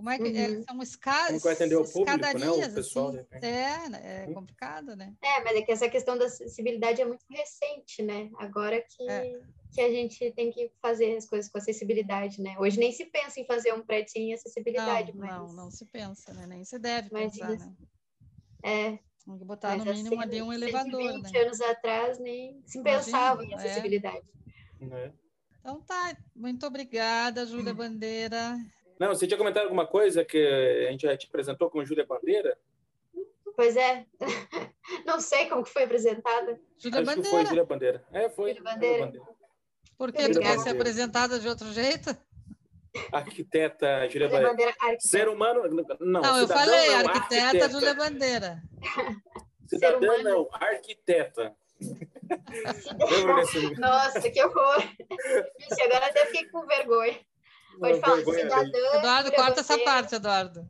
Como 0.00 0.08
é 0.08 0.16
que 0.16 0.34
é, 0.34 0.48
uhum. 0.48 0.60
é, 0.60 0.62
são 0.62 0.82
escadas? 0.82 1.42
Como 1.42 1.52
atender 1.52 1.76
o 1.76 1.84
público, 1.84 2.16
né? 2.16 2.50
O 2.50 2.74
pessoal, 2.74 3.08
assim. 3.08 3.46
É, 3.46 3.88
né, 3.90 4.00
é 4.02 4.26
uhum. 4.28 4.34
complicado, 4.34 4.96
né? 4.96 5.14
É, 5.20 5.44
mas 5.44 5.56
é 5.56 5.62
que 5.62 5.72
essa 5.72 5.90
questão 5.90 6.16
da 6.16 6.24
acessibilidade 6.24 7.02
é 7.02 7.04
muito 7.04 7.24
recente, 7.28 8.02
né? 8.02 8.30
Agora 8.38 8.80
que, 8.80 9.10
é. 9.10 9.38
que 9.70 9.80
a 9.80 9.90
gente 9.90 10.32
tem 10.32 10.50
que 10.50 10.72
fazer 10.80 11.16
as 11.16 11.28
coisas 11.28 11.50
com 11.50 11.58
acessibilidade, 11.58 12.40
né? 12.40 12.56
Hoje 12.58 12.78
nem 12.78 12.92
se 12.92 13.04
pensa 13.04 13.40
em 13.40 13.46
fazer 13.46 13.74
um 13.74 13.82
prédio 13.82 14.12
sem 14.12 14.32
acessibilidade, 14.32 15.12
não, 15.12 15.20
mas... 15.20 15.30
Não, 15.30 15.52
não 15.64 15.70
se 15.70 15.84
pensa, 15.84 16.32
né? 16.32 16.46
Nem 16.46 16.64
se 16.64 16.78
deve 16.78 17.10
mas 17.12 17.32
pensar, 17.32 17.54
isso... 17.54 17.66
né? 17.66 17.76
É, 18.62 18.98
tem 19.24 19.38
que 19.38 19.44
botar 19.44 19.76
mas 19.76 19.84
no 19.84 19.92
mínimo 19.92 20.20
assim, 20.20 20.22
ali 20.22 20.42
um 20.42 20.52
elevador, 20.52 21.02
120 21.02 21.32
né? 21.32 21.40
anos 21.40 21.60
atrás 21.60 22.18
nem 22.18 22.62
se 22.66 22.82
pensava 22.82 23.42
Imagina, 23.42 23.62
em 23.62 23.66
é. 23.66 23.70
acessibilidade. 23.70 24.26
É. 24.92 25.12
Então 25.60 25.80
tá, 25.82 26.16
muito 26.34 26.66
obrigada, 26.66 27.44
Júlia 27.44 27.74
Bandeira. 27.74 28.56
Não, 28.98 29.08
você 29.08 29.26
tinha 29.26 29.38
comentado 29.38 29.64
alguma 29.64 29.86
coisa 29.86 30.24
que 30.24 30.38
a 30.88 30.90
gente 30.90 31.02
já 31.02 31.16
te 31.16 31.26
apresentou 31.26 31.70
como 31.70 31.84
Júlia 31.84 32.06
Bandeira? 32.06 32.56
Pois 33.54 33.76
é. 33.76 34.06
Não 35.04 35.20
sei 35.20 35.48
como 35.48 35.62
que 35.62 35.70
foi 35.70 35.84
apresentada. 35.84 36.58
Júlia 36.78 37.02
Bandeira. 37.02 37.30
foi 37.30 37.46
Júlia 37.46 37.64
Bandeira. 37.64 38.04
É, 38.12 38.28
foi. 38.30 38.50
Júlia 38.54 38.62
Bandeira. 38.62 39.06
Bandeira. 39.06 39.26
Por 39.98 40.12
que 40.12 40.28
tu 40.30 40.40
quer 40.40 40.58
ser 40.58 40.70
apresentada 40.70 41.38
de 41.38 41.46
outro 41.46 41.70
jeito? 41.72 42.16
Arquiteta 43.12 44.08
Júlia 44.10 44.28
Bandeira. 44.28 44.50
Bandeira 44.50 45.00
Ser 45.00 45.28
humano. 45.28 45.62
Não, 46.00 46.20
não 46.20 46.38
eu 46.38 46.48
falei, 46.48 46.88
não, 46.88 47.08
arquiteta, 47.08 47.44
arquiteta 47.44 47.68
Júlia 47.70 47.94
Bandeira. 47.94 48.62
Cidadã 49.68 50.22
não, 50.22 50.48
arquiteta. 50.52 51.54
Nossa, 53.78 54.30
que 54.30 54.42
horror. 54.42 54.82
Vixe, 55.58 55.82
agora 55.82 56.06
até 56.06 56.26
fiquei 56.26 56.48
com 56.48 56.66
vergonha. 56.66 57.18
Pode 57.78 58.00
falar, 58.00 58.24
cidadã. 58.24 58.96
Eduardo, 58.98 59.32
corta 59.32 59.60
essa 59.60 59.78
parte, 59.78 60.16
Eduardo. 60.16 60.68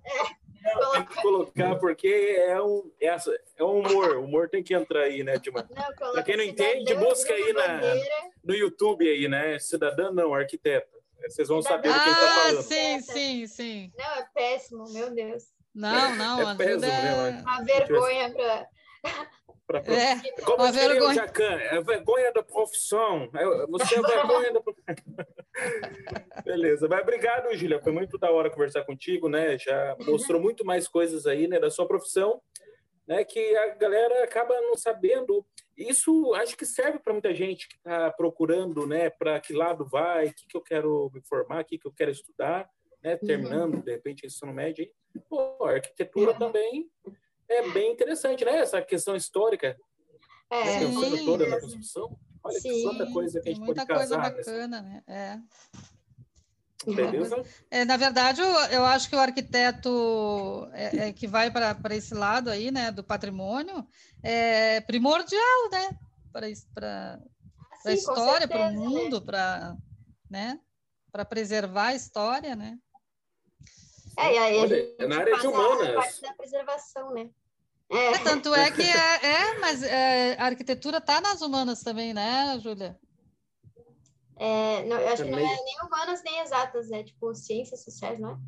Não, 0.63 0.93
tem 0.93 1.05
que 1.07 1.23
colocar, 1.23 1.77
porque 1.77 2.37
é 2.39 2.61
um, 2.61 2.93
é, 3.01 3.17
é 3.57 3.65
um 3.65 3.81
humor. 3.81 4.19
O 4.19 4.25
humor 4.25 4.49
tem 4.49 4.63
que 4.63 4.75
entrar 4.75 5.05
aí, 5.05 5.25
né, 5.25 5.39
Dilma? 5.39 5.67
Para 6.13 6.23
quem 6.23 6.37
não 6.37 6.45
entende, 6.45 6.95
busca 6.95 7.33
aí 7.33 7.53
na, 7.53 7.81
no 8.45 8.55
YouTube 8.55 9.09
aí, 9.09 9.27
né? 9.27 9.59
Cidadã 9.59 10.13
não, 10.13 10.35
arquiteta. 10.35 11.00
Vocês 11.29 11.49
vão 11.49 11.63
saber 11.63 11.89
do 11.93 11.95
que 11.95 12.09
ele 12.09 12.11
está 12.11 12.27
ah, 12.27 12.41
falando. 12.41 12.63
Sim, 12.63 13.01
sim, 13.01 13.47
sim. 13.47 13.93
Não, 13.97 14.15
é 14.15 14.27
péssimo, 14.35 14.85
meu 14.93 15.11
Deus. 15.15 15.45
Não, 15.75 16.15
não, 16.17 16.51
é 16.51 16.55
péssimo, 16.57 16.81
né? 16.81 17.39
É 17.39 17.43
uma 17.43 17.65
vergonha 17.65 18.33
para 18.33 18.69
Pra, 19.71 19.81
pra... 19.81 19.95
É, 19.95 20.17
Como 20.45 20.65
uma 20.65 20.73
vergonha. 20.73 21.15
Jacan, 21.15 21.59
é 21.61 21.81
vergonha 21.81 22.33
da 22.33 22.43
profissão. 22.43 23.31
É, 23.35 23.67
você 23.67 23.95
é 23.95 24.03
vergonha 24.03 24.53
da 24.53 24.61
Beleza, 26.45 26.89
mas 26.89 27.01
obrigado, 27.03 27.55
Júlia. 27.55 27.81
Foi 27.81 27.93
muito 27.93 28.19
da 28.19 28.31
hora 28.31 28.51
conversar 28.51 28.85
contigo, 28.85 29.29
né? 29.29 29.57
Já 29.59 29.97
mostrou 30.01 30.41
muito 30.41 30.65
mais 30.65 30.89
coisas 30.89 31.27
aí, 31.27 31.47
né, 31.47 31.61
da 31.61 31.71
sua 31.71 31.87
profissão, 31.87 32.41
né, 33.11 33.25
que 33.25 33.57
a 33.57 33.75
galera 33.75 34.23
acaba 34.23 34.55
não 34.61 34.77
sabendo. 34.77 35.45
Isso 35.77 36.33
acho 36.35 36.57
que 36.57 36.65
serve 36.65 37.01
para 37.01 37.13
muita 37.13 37.35
gente 37.35 37.69
que 37.69 37.77
está 37.77 38.09
procurando, 38.13 38.87
né, 38.87 39.11
para 39.11 39.41
que 39.41 39.53
lado 39.53 39.85
vai, 39.85 40.29
o 40.29 40.33
que, 40.35 40.47
que 40.47 40.57
eu 40.57 40.63
quero 40.63 41.11
me 41.13 41.21
formar, 41.23 41.63
o 41.63 41.65
que, 41.65 41.77
que 41.77 41.89
eu 41.89 41.93
quero 41.93 42.13
estudar, 42.13 42.71
né, 43.03 43.17
terminando, 43.17 43.75
uhum. 43.75 43.81
de 43.81 43.91
repente, 43.91 44.27
ensino 44.27 44.55
médio. 44.55 44.89
Pô, 45.29 45.65
arquitetura 45.65 46.35
também 46.35 46.89
é 47.49 47.69
bem 47.71 47.91
interessante, 47.91 48.45
né? 48.45 48.59
Essa 48.59 48.81
questão 48.81 49.17
histórica. 49.17 49.77
É, 50.49 50.79
pensando 50.79 51.25
toda 51.25 51.49
na 51.49 51.61
construção. 51.61 52.17
Olha 52.45 52.61
Sim, 52.61 52.85
quanta 52.85 53.13
coisa 53.13 53.41
que 53.41 53.49
a 53.49 53.53
gente 53.53 53.65
muita 53.65 53.87
pode 53.87 53.99
casar. 53.99 54.21
Muita 54.21 54.35
coisa 54.35 54.53
bacana, 54.53 54.83
né? 54.83 55.03
É. 55.09 55.39
Beleza? 56.87 57.45
É, 57.71 57.85
na 57.85 57.97
verdade, 57.97 58.41
eu, 58.41 58.49
eu, 58.71 58.85
acho 58.87 59.09
que 59.09 59.15
o 59.15 59.21
arquiteto 59.21 60.69
é, 60.73 61.09
é 61.09 61.13
que 61.13 61.27
vai 61.27 61.51
para 61.51 61.95
esse 61.95 62.15
lado 62.15 62.49
aí, 62.49 62.71
né, 62.71 62.91
do 62.91 63.05
patrimônio, 63.05 63.87
é 64.23 64.81
primordial, 64.81 65.71
né, 65.71 65.91
para 66.33 66.47
a 66.47 67.93
história, 67.93 68.49
para 68.49 68.69
o 68.69 68.73
mundo, 68.73 69.21
né? 69.21 69.27
para 69.27 69.77
né, 70.31 70.61
para 71.13 71.25
preservar 71.25 71.89
a 71.89 71.95
história, 71.95 72.55
né? 72.55 72.79
É, 74.17 74.35
e 74.35 74.39
aí 74.39 74.59
Olha, 74.59 74.77
a 74.77 74.81
gente 74.81 74.95
é 74.99 75.07
na 75.07 75.19
área 75.19 75.39
de 75.39 75.47
humanas. 75.47 75.89
A 75.89 75.95
parte 75.95 76.21
da 76.23 76.33
preservação, 76.35 77.15
né? 77.15 77.31
É. 77.91 78.13
é. 78.13 78.19
tanto 78.19 78.55
é 78.55 78.71
que 78.71 78.83
é, 78.83 79.27
é 79.27 79.59
mas 79.59 79.83
é, 79.83 80.37
a 80.39 80.47
arquitetura 80.47 80.99
está 80.99 81.21
nas 81.21 81.43
humanas 81.43 81.83
também, 81.83 82.15
né, 82.15 82.59
Júlia? 82.63 82.99
É, 84.43 84.83
não, 84.87 84.99
eu 84.99 85.09
acho 85.09 85.23
que 85.23 85.31
não 85.31 85.39
é 85.39 85.43
nem 85.43 85.77
humanas 85.85 86.23
nem 86.25 86.41
exatas, 86.41 86.91
é 86.91 87.03
tipo 87.03 87.35
ciências 87.35 87.85
sociais, 87.85 88.19
não 88.19 88.31
é? 88.31 88.39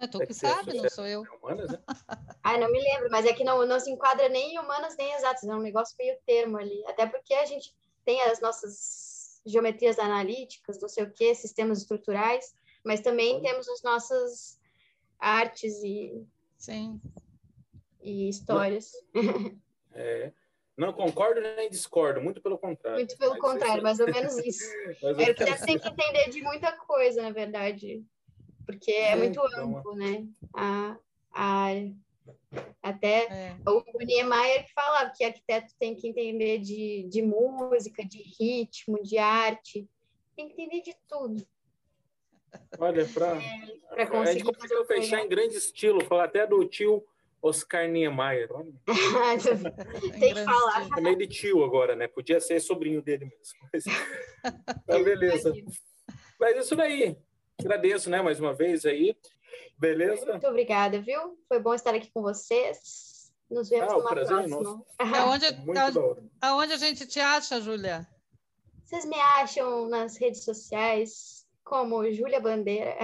É 0.00 0.06
tu 0.08 0.18
que 0.18 0.34
sabe, 0.34 0.74
não 0.74 0.90
sou 0.90 1.06
eu. 1.06 1.22
Humanas, 1.40 1.70
né? 1.70 1.78
Ai, 2.42 2.58
não 2.58 2.68
me 2.68 2.80
lembro, 2.80 3.08
mas 3.08 3.24
é 3.24 3.32
que 3.32 3.44
não, 3.44 3.64
não 3.64 3.78
se 3.78 3.92
enquadra 3.92 4.28
nem 4.28 4.54
em 4.54 4.58
humanas 4.58 4.96
nem 4.96 5.14
exatas, 5.14 5.44
é 5.44 5.54
um 5.54 5.60
negócio 5.60 5.94
meio 5.96 6.18
termo 6.26 6.58
ali. 6.58 6.84
Até 6.88 7.06
porque 7.06 7.32
a 7.32 7.44
gente 7.44 7.72
tem 8.04 8.20
as 8.22 8.40
nossas 8.40 9.40
geometrias 9.46 10.00
analíticas, 10.00 10.80
não 10.80 10.88
sei 10.88 11.04
o 11.04 11.12
quê, 11.12 11.32
sistemas 11.32 11.78
estruturais, 11.78 12.52
mas 12.84 13.00
também 13.00 13.40
temos 13.40 13.68
as 13.68 13.82
nossas 13.84 14.60
artes 15.16 15.80
e, 15.84 16.26
Sim. 16.56 17.00
e 18.02 18.28
histórias. 18.28 18.90
É. 19.92 20.32
Não 20.78 20.92
concordo 20.92 21.40
nem 21.40 21.68
discordo, 21.68 22.20
muito 22.20 22.40
pelo 22.40 22.56
contrário. 22.56 23.00
Muito 23.00 23.18
pelo 23.18 23.36
contrário, 23.38 23.82
mais 23.82 23.98
ou 23.98 24.06
menos 24.14 24.38
isso. 24.38 24.72
é 24.86 24.94
que 24.94 25.44
deve 25.44 25.66
ter 25.66 25.80
que 25.80 25.88
entender 25.88 26.30
de 26.30 26.40
muita 26.40 26.70
coisa, 26.70 27.20
na 27.20 27.30
verdade. 27.30 28.00
Porque 28.64 28.92
é, 28.92 29.16
muito 29.16 29.44
então, 29.44 29.76
amplo, 29.76 29.96
né? 29.96 30.24
A, 30.54 30.96
a 31.32 31.44
área. 31.64 31.92
Até 32.80 33.24
é. 33.24 33.56
o 33.66 34.04
Niemeyer 34.04 34.66
que 34.66 34.72
falava 34.72 35.12
que 35.14 35.24
arquiteto 35.24 35.74
tem 35.78 35.96
que 35.96 36.06
entender 36.06 36.58
de, 36.58 37.08
de 37.08 37.22
música, 37.22 38.04
de 38.04 38.22
ritmo, 38.38 39.02
de 39.02 39.18
arte, 39.18 39.88
tem 40.36 40.46
que 40.48 40.52
entender 40.52 40.82
de 40.82 40.94
tudo. 41.08 41.44
Olha, 42.78 43.04
para 43.06 43.36
é, 43.96 44.02
a 44.04 44.32
gente 44.32 44.44
conseguiu 44.44 44.84
fechar 44.84 45.20
em 45.24 45.28
grande 45.28 45.56
estilo, 45.56 46.04
falar 46.04 46.24
até 46.24 46.46
do 46.46 46.64
tio 46.64 47.04
Oscar 47.42 47.88
Niemeyer. 47.88 48.48
Tem 50.18 50.34
que 50.34 50.44
falar. 50.44 50.88
É 50.96 51.00
meio 51.00 51.16
de 51.16 51.26
tio 51.26 51.64
agora, 51.64 51.94
né? 51.94 52.08
Podia 52.08 52.40
ser 52.40 52.60
sobrinho 52.60 53.02
dele 53.02 53.26
mesmo. 53.26 53.58
Mas, 53.72 53.84
mas 54.86 55.04
beleza. 55.04 55.52
Mas 56.38 56.56
isso 56.64 56.76
daí. 56.76 57.16
Agradeço, 57.60 58.08
né, 58.08 58.22
mais 58.22 58.38
uma 58.38 58.54
vez 58.54 58.86
aí. 58.86 59.16
Beleza? 59.76 60.26
Muito 60.26 60.46
obrigada, 60.46 61.00
viu? 61.00 61.36
Foi 61.48 61.58
bom 61.58 61.74
estar 61.74 61.94
aqui 61.94 62.10
com 62.12 62.22
vocês. 62.22 63.32
Nos 63.50 63.68
vemos 63.68 63.92
ah, 63.92 63.96
numa 63.96 64.10
prazer 64.10 64.38
é 64.38 64.48
próxima. 64.48 64.84
Aonde, 64.98 65.46
aonde, 65.46 66.28
aonde 66.40 66.72
a 66.72 66.76
gente 66.76 67.06
te 67.06 67.18
acha, 67.18 67.60
Júlia? 67.60 68.06
Vocês 68.84 69.04
me 69.04 69.18
acham 69.18 69.88
nas 69.88 70.16
redes 70.16 70.44
sociais 70.44 71.46
como 71.64 72.10
Júlia 72.12 72.40
Bandeira, 72.40 72.96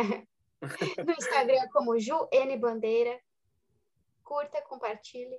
no 1.05 1.12
Instagram 1.12 1.68
como 1.72 1.99
Ju 1.99 2.28
N 2.32 2.57
Bandeira. 2.57 3.20
Curta, 4.25 4.61
compartilhe. 4.62 5.39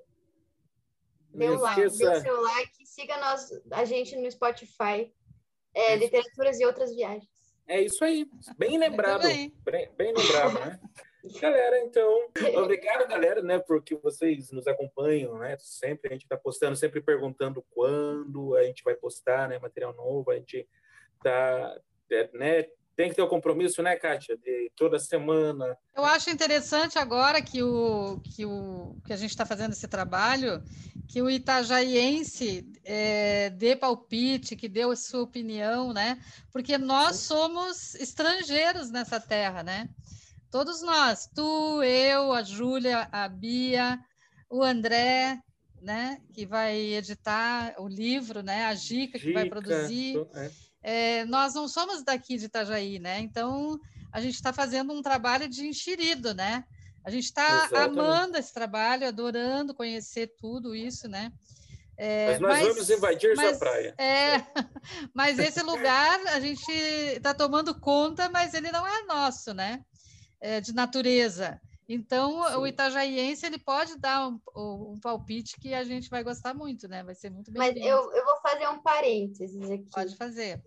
Dê 1.33 1.49
um 1.49 1.59
like, 1.59 1.81
dê 1.81 1.87
o 1.87 2.21
seu 2.21 2.41
like, 2.41 2.85
siga 2.85 3.17
nós, 3.17 3.49
a 3.71 3.83
gente 3.83 4.15
no 4.15 4.31
Spotify. 4.31 5.13
é, 5.73 5.95
literaturas 5.97 6.59
e 6.59 6.65
outras 6.65 6.95
viagens. 6.95 7.29
É 7.67 7.81
isso 7.81 8.03
aí. 8.03 8.25
Bem 8.57 8.77
lembrado. 8.77 9.23
Bem, 9.23 9.51
bem 9.97 10.13
lembrado, 10.13 10.53
né? 10.59 10.79
Galera, 11.41 11.79
então, 11.79 12.29
obrigado, 12.55 13.07
galera, 13.07 13.41
né, 13.41 13.57
porque 13.57 13.95
vocês 13.95 14.51
nos 14.51 14.67
acompanham, 14.67 15.39
né? 15.39 15.57
Sempre 15.59 16.07
a 16.07 16.13
gente 16.13 16.21
está 16.21 16.37
postando, 16.37 16.75
sempre 16.75 17.01
perguntando 17.01 17.65
quando 17.71 18.55
a 18.55 18.63
gente 18.63 18.83
vai 18.83 18.93
postar, 18.93 19.49
né, 19.49 19.57
material 19.57 19.91
novo. 19.95 20.29
A 20.29 20.35
gente 20.35 20.69
tá, 21.23 21.81
é, 22.11 22.29
né, 22.37 22.67
tem 22.95 23.09
que 23.09 23.15
ter 23.15 23.21
o 23.21 23.25
um 23.25 23.29
compromisso, 23.29 23.83
né, 23.83 23.95
Kátia, 23.95 24.37
de 24.37 24.71
toda 24.75 24.97
semana. 24.97 25.77
Eu 25.95 26.05
acho 26.05 26.29
interessante 26.29 26.97
agora 26.97 27.41
que 27.41 27.61
o 27.61 28.19
que 28.23 28.45
o 28.45 28.95
que 29.05 29.11
a 29.11 29.17
gente 29.17 29.31
está 29.31 29.45
fazendo 29.45 29.73
esse 29.73 29.87
trabalho, 29.87 30.63
que 31.07 31.21
o 31.21 31.29
itajaiense 31.29 32.65
é, 32.83 33.49
dê 33.49 33.75
palpite, 33.75 34.55
que 34.55 34.69
dê 34.69 34.83
a 34.83 34.95
sua 34.95 35.23
opinião, 35.23 35.93
né? 35.93 36.19
Porque 36.51 36.77
nós 36.77 37.17
somos 37.17 37.95
estrangeiros 37.95 38.89
nessa 38.89 39.19
terra, 39.19 39.61
né? 39.61 39.89
Todos 40.49 40.81
nós, 40.81 41.27
tu, 41.35 41.83
eu, 41.83 42.31
a 42.31 42.41
Júlia, 42.41 43.09
a 43.11 43.27
Bia, 43.27 43.99
o 44.49 44.63
André, 44.63 45.37
né, 45.81 46.19
que 46.33 46.45
vai 46.45 46.77
editar 46.77 47.75
o 47.77 47.87
livro, 47.87 48.41
né, 48.41 48.65
a 48.65 48.73
Gica, 48.73 49.19
que 49.19 49.33
vai 49.33 49.47
produzir. 49.47 50.17
É. 50.33 50.49
É, 50.87 51.25
nós 51.25 51.53
não 51.53 51.67
somos 51.67 52.03
daqui 52.03 52.37
de 52.37 52.45
Itajaí, 52.45 52.99
né? 52.99 53.19
Então 53.19 53.79
a 54.11 54.21
gente 54.21 54.35
está 54.35 54.53
fazendo 54.53 54.93
um 54.93 55.01
trabalho 55.01 55.47
de 55.47 55.65
enxerido, 55.65 56.33
né? 56.33 56.63
A 57.03 57.09
gente 57.09 57.25
está 57.25 57.69
amando 57.83 58.37
esse 58.37 58.53
trabalho, 58.53 59.07
adorando 59.07 59.73
conhecer 59.73 60.35
tudo 60.37 60.75
isso, 60.75 61.07
né? 61.07 61.31
É, 61.97 62.31
mas 62.31 62.39
nós 62.41 62.51
mas, 62.51 62.67
vamos 62.67 62.89
invadir 62.89 63.35
mas, 63.35 63.49
sua 63.51 63.59
praia. 63.59 63.95
É, 63.97 64.41
mas 65.13 65.39
esse 65.39 65.61
lugar 65.61 66.19
a 66.27 66.39
gente 66.39 66.71
está 66.71 67.33
tomando 67.33 67.73
conta, 67.79 68.29
mas 68.29 68.53
ele 68.53 68.71
não 68.71 68.85
é 68.85 69.03
nosso, 69.03 69.53
né? 69.53 69.83
é, 70.45 70.61
de 70.61 70.73
natureza. 70.73 71.59
Então, 71.87 72.47
Sim. 72.49 72.55
o 72.57 72.67
itajaiense 72.67 73.45
ele 73.45 73.57
pode 73.57 73.97
dar 73.97 74.27
um, 74.27 74.39
um, 74.55 74.99
palpite 74.99 75.59
que 75.59 75.73
a 75.73 75.83
gente 75.83 76.09
vai 76.09 76.23
gostar 76.23 76.53
muito, 76.53 76.87
né? 76.87 77.03
Vai 77.03 77.15
ser 77.15 77.31
muito 77.31 77.51
bem. 77.51 77.59
Mas 77.59 77.75
eu, 77.75 78.11
eu 78.11 78.25
vou 78.25 78.37
fazer 78.41 78.67
um 78.67 78.79
parênteses 78.79 79.69
aqui. 79.69 79.87
Pode 79.91 80.15
fazer. 80.15 80.63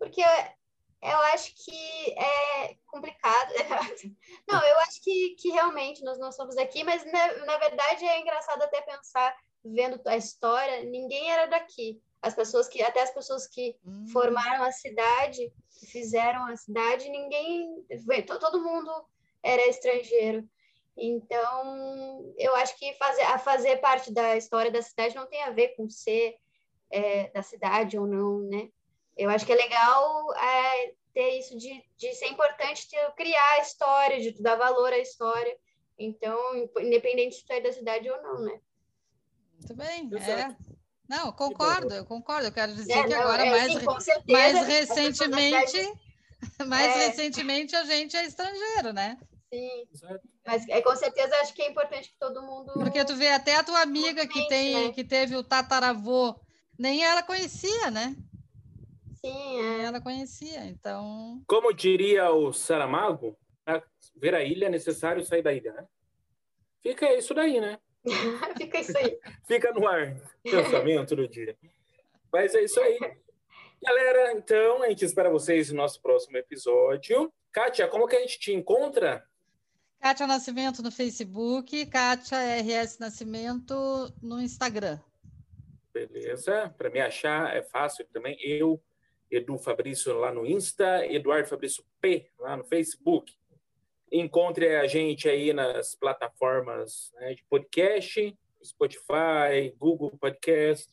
Porque 0.00 0.22
eu, 0.22 1.18
acho 1.34 1.54
que 1.54 2.12
é 2.18 2.74
complicado. 2.86 3.52
Não, 4.48 4.64
eu 4.64 4.78
acho 4.80 5.02
que, 5.02 5.36
que 5.38 5.50
realmente 5.50 6.02
nós 6.02 6.18
não 6.18 6.32
somos 6.32 6.56
daqui, 6.56 6.82
mas 6.82 7.04
na, 7.04 7.44
na 7.44 7.58
verdade 7.58 8.04
é 8.06 8.18
engraçado 8.18 8.62
até 8.62 8.80
pensar, 8.80 9.36
vendo 9.62 10.00
a 10.06 10.16
história, 10.16 10.82
ninguém 10.84 11.30
era 11.30 11.46
daqui. 11.46 12.00
As 12.22 12.34
pessoas 12.34 12.66
que, 12.66 12.82
até 12.82 13.02
as 13.02 13.12
pessoas 13.12 13.46
que 13.46 13.76
hum. 13.84 14.06
formaram 14.10 14.64
a 14.64 14.72
cidade 14.72 15.52
fizeram 15.90 16.46
a 16.46 16.56
cidade, 16.56 17.08
ninguém, 17.10 17.84
todo 18.26 18.62
mundo 18.62 18.90
era 19.42 19.68
estrangeiro. 19.68 20.48
Então, 20.96 22.34
eu 22.38 22.54
acho 22.56 22.76
que 22.78 22.94
fazer, 22.94 23.22
a 23.22 23.38
fazer 23.38 23.76
parte 23.78 24.12
da 24.12 24.36
história 24.36 24.70
da 24.70 24.82
cidade 24.82 25.14
não 25.14 25.26
tem 25.26 25.42
a 25.42 25.50
ver 25.50 25.68
com 25.76 25.88
ser 25.88 26.36
é, 26.90 27.30
da 27.30 27.42
cidade 27.42 27.98
ou 27.98 28.06
não, 28.06 28.40
né? 28.40 28.68
Eu 29.16 29.28
acho 29.30 29.44
que 29.44 29.52
é 29.52 29.56
legal 29.56 30.34
é, 30.34 30.92
ter 31.12 31.38
isso 31.38 31.56
de, 31.58 31.82
de 31.96 32.14
ser 32.14 32.28
importante 32.28 32.88
ter, 32.88 33.10
criar 33.12 33.52
a 33.52 33.60
história, 33.60 34.20
de 34.20 34.42
dar 34.42 34.56
valor 34.56 34.92
à 34.92 34.98
história. 34.98 35.56
Então, 35.98 36.38
independente 36.80 37.36
se 37.36 37.44
tu 37.44 37.52
é 37.52 37.60
da 37.60 37.72
cidade 37.72 38.08
ou 38.08 38.22
não, 38.22 38.40
né? 38.40 38.60
Muito 39.54 39.74
bem, 39.74 40.10
é. 40.16 40.56
Não, 41.06 41.32
concordo, 41.32 41.92
eu 41.92 42.06
concordo. 42.06 42.46
Eu 42.46 42.52
quero 42.52 42.72
dizer 42.72 42.92
é, 42.92 43.06
que 43.06 43.14
agora, 43.14 43.44
é, 43.44 43.50
mais, 43.50 43.72
sim, 43.72 44.00
certeza, 44.00 44.22
mais 44.26 44.66
recentemente, 44.66 45.92
mais 46.66 46.96
é. 46.96 47.06
recentemente 47.06 47.76
a 47.76 47.84
gente 47.84 48.16
é 48.16 48.24
estrangeiro, 48.24 48.92
né? 48.92 49.18
Sim, 49.52 49.88
mas 50.46 50.66
é, 50.68 50.80
com 50.80 50.94
certeza 50.94 51.34
acho 51.40 51.52
que 51.52 51.62
é 51.62 51.68
importante 51.68 52.10
que 52.10 52.18
todo 52.18 52.42
mundo. 52.42 52.72
Porque 52.72 53.04
tu 53.04 53.16
vê 53.16 53.28
até 53.32 53.56
a 53.56 53.64
tua 53.64 53.82
amiga 53.82 54.26
que, 54.26 54.46
tem, 54.46 54.86
né? 54.86 54.92
que 54.92 55.02
teve 55.02 55.36
o 55.36 55.42
tataravô, 55.42 56.40
nem 56.78 57.04
ela 57.04 57.22
conhecia, 57.22 57.90
né? 57.90 58.14
Sim, 59.24 59.60
é. 59.60 59.84
ela 59.84 60.00
conhecia, 60.00 60.64
então. 60.66 61.42
Como 61.46 61.72
diria 61.72 62.30
o 62.30 62.52
Saramago, 62.52 63.36
ver 64.16 64.34
a 64.34 64.42
ilha 64.42 64.66
é 64.66 64.70
necessário 64.70 65.24
sair 65.24 65.42
da 65.42 65.52
ilha, 65.52 65.72
né? 65.72 65.86
Fica 66.82 67.12
isso 67.14 67.34
daí, 67.34 67.60
né? 67.60 67.78
Fica 68.56 68.80
isso 68.80 68.96
aí. 68.96 69.18
Fica 69.46 69.72
no 69.72 69.86
ar, 69.86 70.16
pensamento 70.42 71.14
do 71.14 71.28
dia. 71.28 71.56
Mas 72.32 72.54
é 72.54 72.62
isso 72.62 72.80
aí. 72.80 72.98
Galera, 73.82 74.32
então, 74.32 74.82
a 74.82 74.88
gente 74.88 75.04
espera 75.04 75.30
vocês 75.30 75.70
no 75.70 75.76
nosso 75.76 76.00
próximo 76.00 76.36
episódio. 76.36 77.32
Kátia, 77.52 77.88
como 77.88 78.06
que 78.06 78.16
a 78.16 78.20
gente 78.20 78.38
te 78.38 78.52
encontra? 78.52 79.24
Kátia 80.00 80.26
Nascimento 80.26 80.82
no 80.82 80.90
Facebook, 80.90 81.86
Kátia 81.86 82.38
RS 82.62 82.98
Nascimento 82.98 83.74
no 84.22 84.40
Instagram. 84.40 84.98
Beleza. 85.92 86.74
Para 86.76 86.90
me 86.90 87.00
achar 87.00 87.54
é 87.54 87.62
fácil 87.62 88.06
também. 88.12 88.38
Eu, 88.40 88.80
Edu 89.30 89.58
Fabrício 89.58 90.18
lá 90.18 90.32
no 90.32 90.46
Insta, 90.46 91.06
Eduardo 91.06 91.48
Fabrício 91.48 91.84
P 92.00 92.28
lá 92.38 92.56
no 92.56 92.64
Facebook. 92.64 93.32
Encontre 94.10 94.76
a 94.76 94.86
gente 94.86 95.28
aí 95.28 95.52
nas 95.52 95.94
plataformas 95.94 97.12
né, 97.14 97.34
de 97.34 97.44
podcast, 97.44 98.36
Spotify, 98.62 99.72
Google 99.78 100.10
Podcast, 100.18 100.92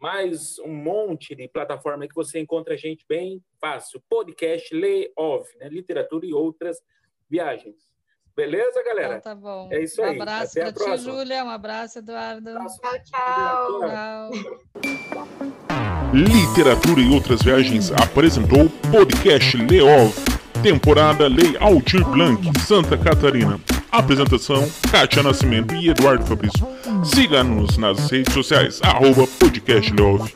mais 0.00 0.58
um 0.60 0.72
monte 0.72 1.34
de 1.34 1.48
plataforma 1.48 2.08
que 2.08 2.14
você 2.14 2.38
encontra 2.38 2.74
a 2.74 2.76
gente 2.76 3.04
bem 3.08 3.42
fácil. 3.60 4.02
Podcast 4.08 4.74
Lay 4.74 5.12
Off, 5.16 5.56
né? 5.58 5.68
literatura 5.68 6.26
e 6.26 6.32
outras 6.32 6.82
viagens. 7.28 7.94
Beleza, 8.34 8.82
galera? 8.82 9.16
Então, 9.16 9.20
tá 9.20 9.34
bom. 9.34 9.68
É 9.72 9.82
isso 9.82 10.02
aí. 10.02 10.18
Um 10.18 10.22
abraço 10.22 10.54
para 10.54 10.72
ti, 10.72 10.98
Júlia. 10.98 11.44
Um 11.44 11.50
abraço, 11.50 11.98
Eduardo. 11.98 12.52
Tchau, 12.52 13.02
tchau. 13.04 14.30
tchau. 14.30 15.55
Literatura 16.16 17.02
e 17.02 17.10
outras 17.10 17.42
viagens 17.42 17.92
apresentou 17.92 18.70
Podcast 18.90 19.54
Leov 19.54 20.14
temporada 20.62 21.28
Lei 21.28 21.58
Altir 21.60 22.02
Blanc, 22.06 22.40
Santa 22.60 22.96
Catarina. 22.96 23.60
Apresentação: 23.92 24.66
Kátia 24.90 25.22
Nascimento 25.22 25.74
e 25.74 25.90
Eduardo 25.90 26.24
Fabrício. 26.24 26.66
Siga-nos 27.04 27.76
nas 27.76 28.10
redes 28.10 28.32
sociais, 28.32 28.80
arroba 28.82 29.26
Podcast 29.38 29.92
Love. 29.92 30.34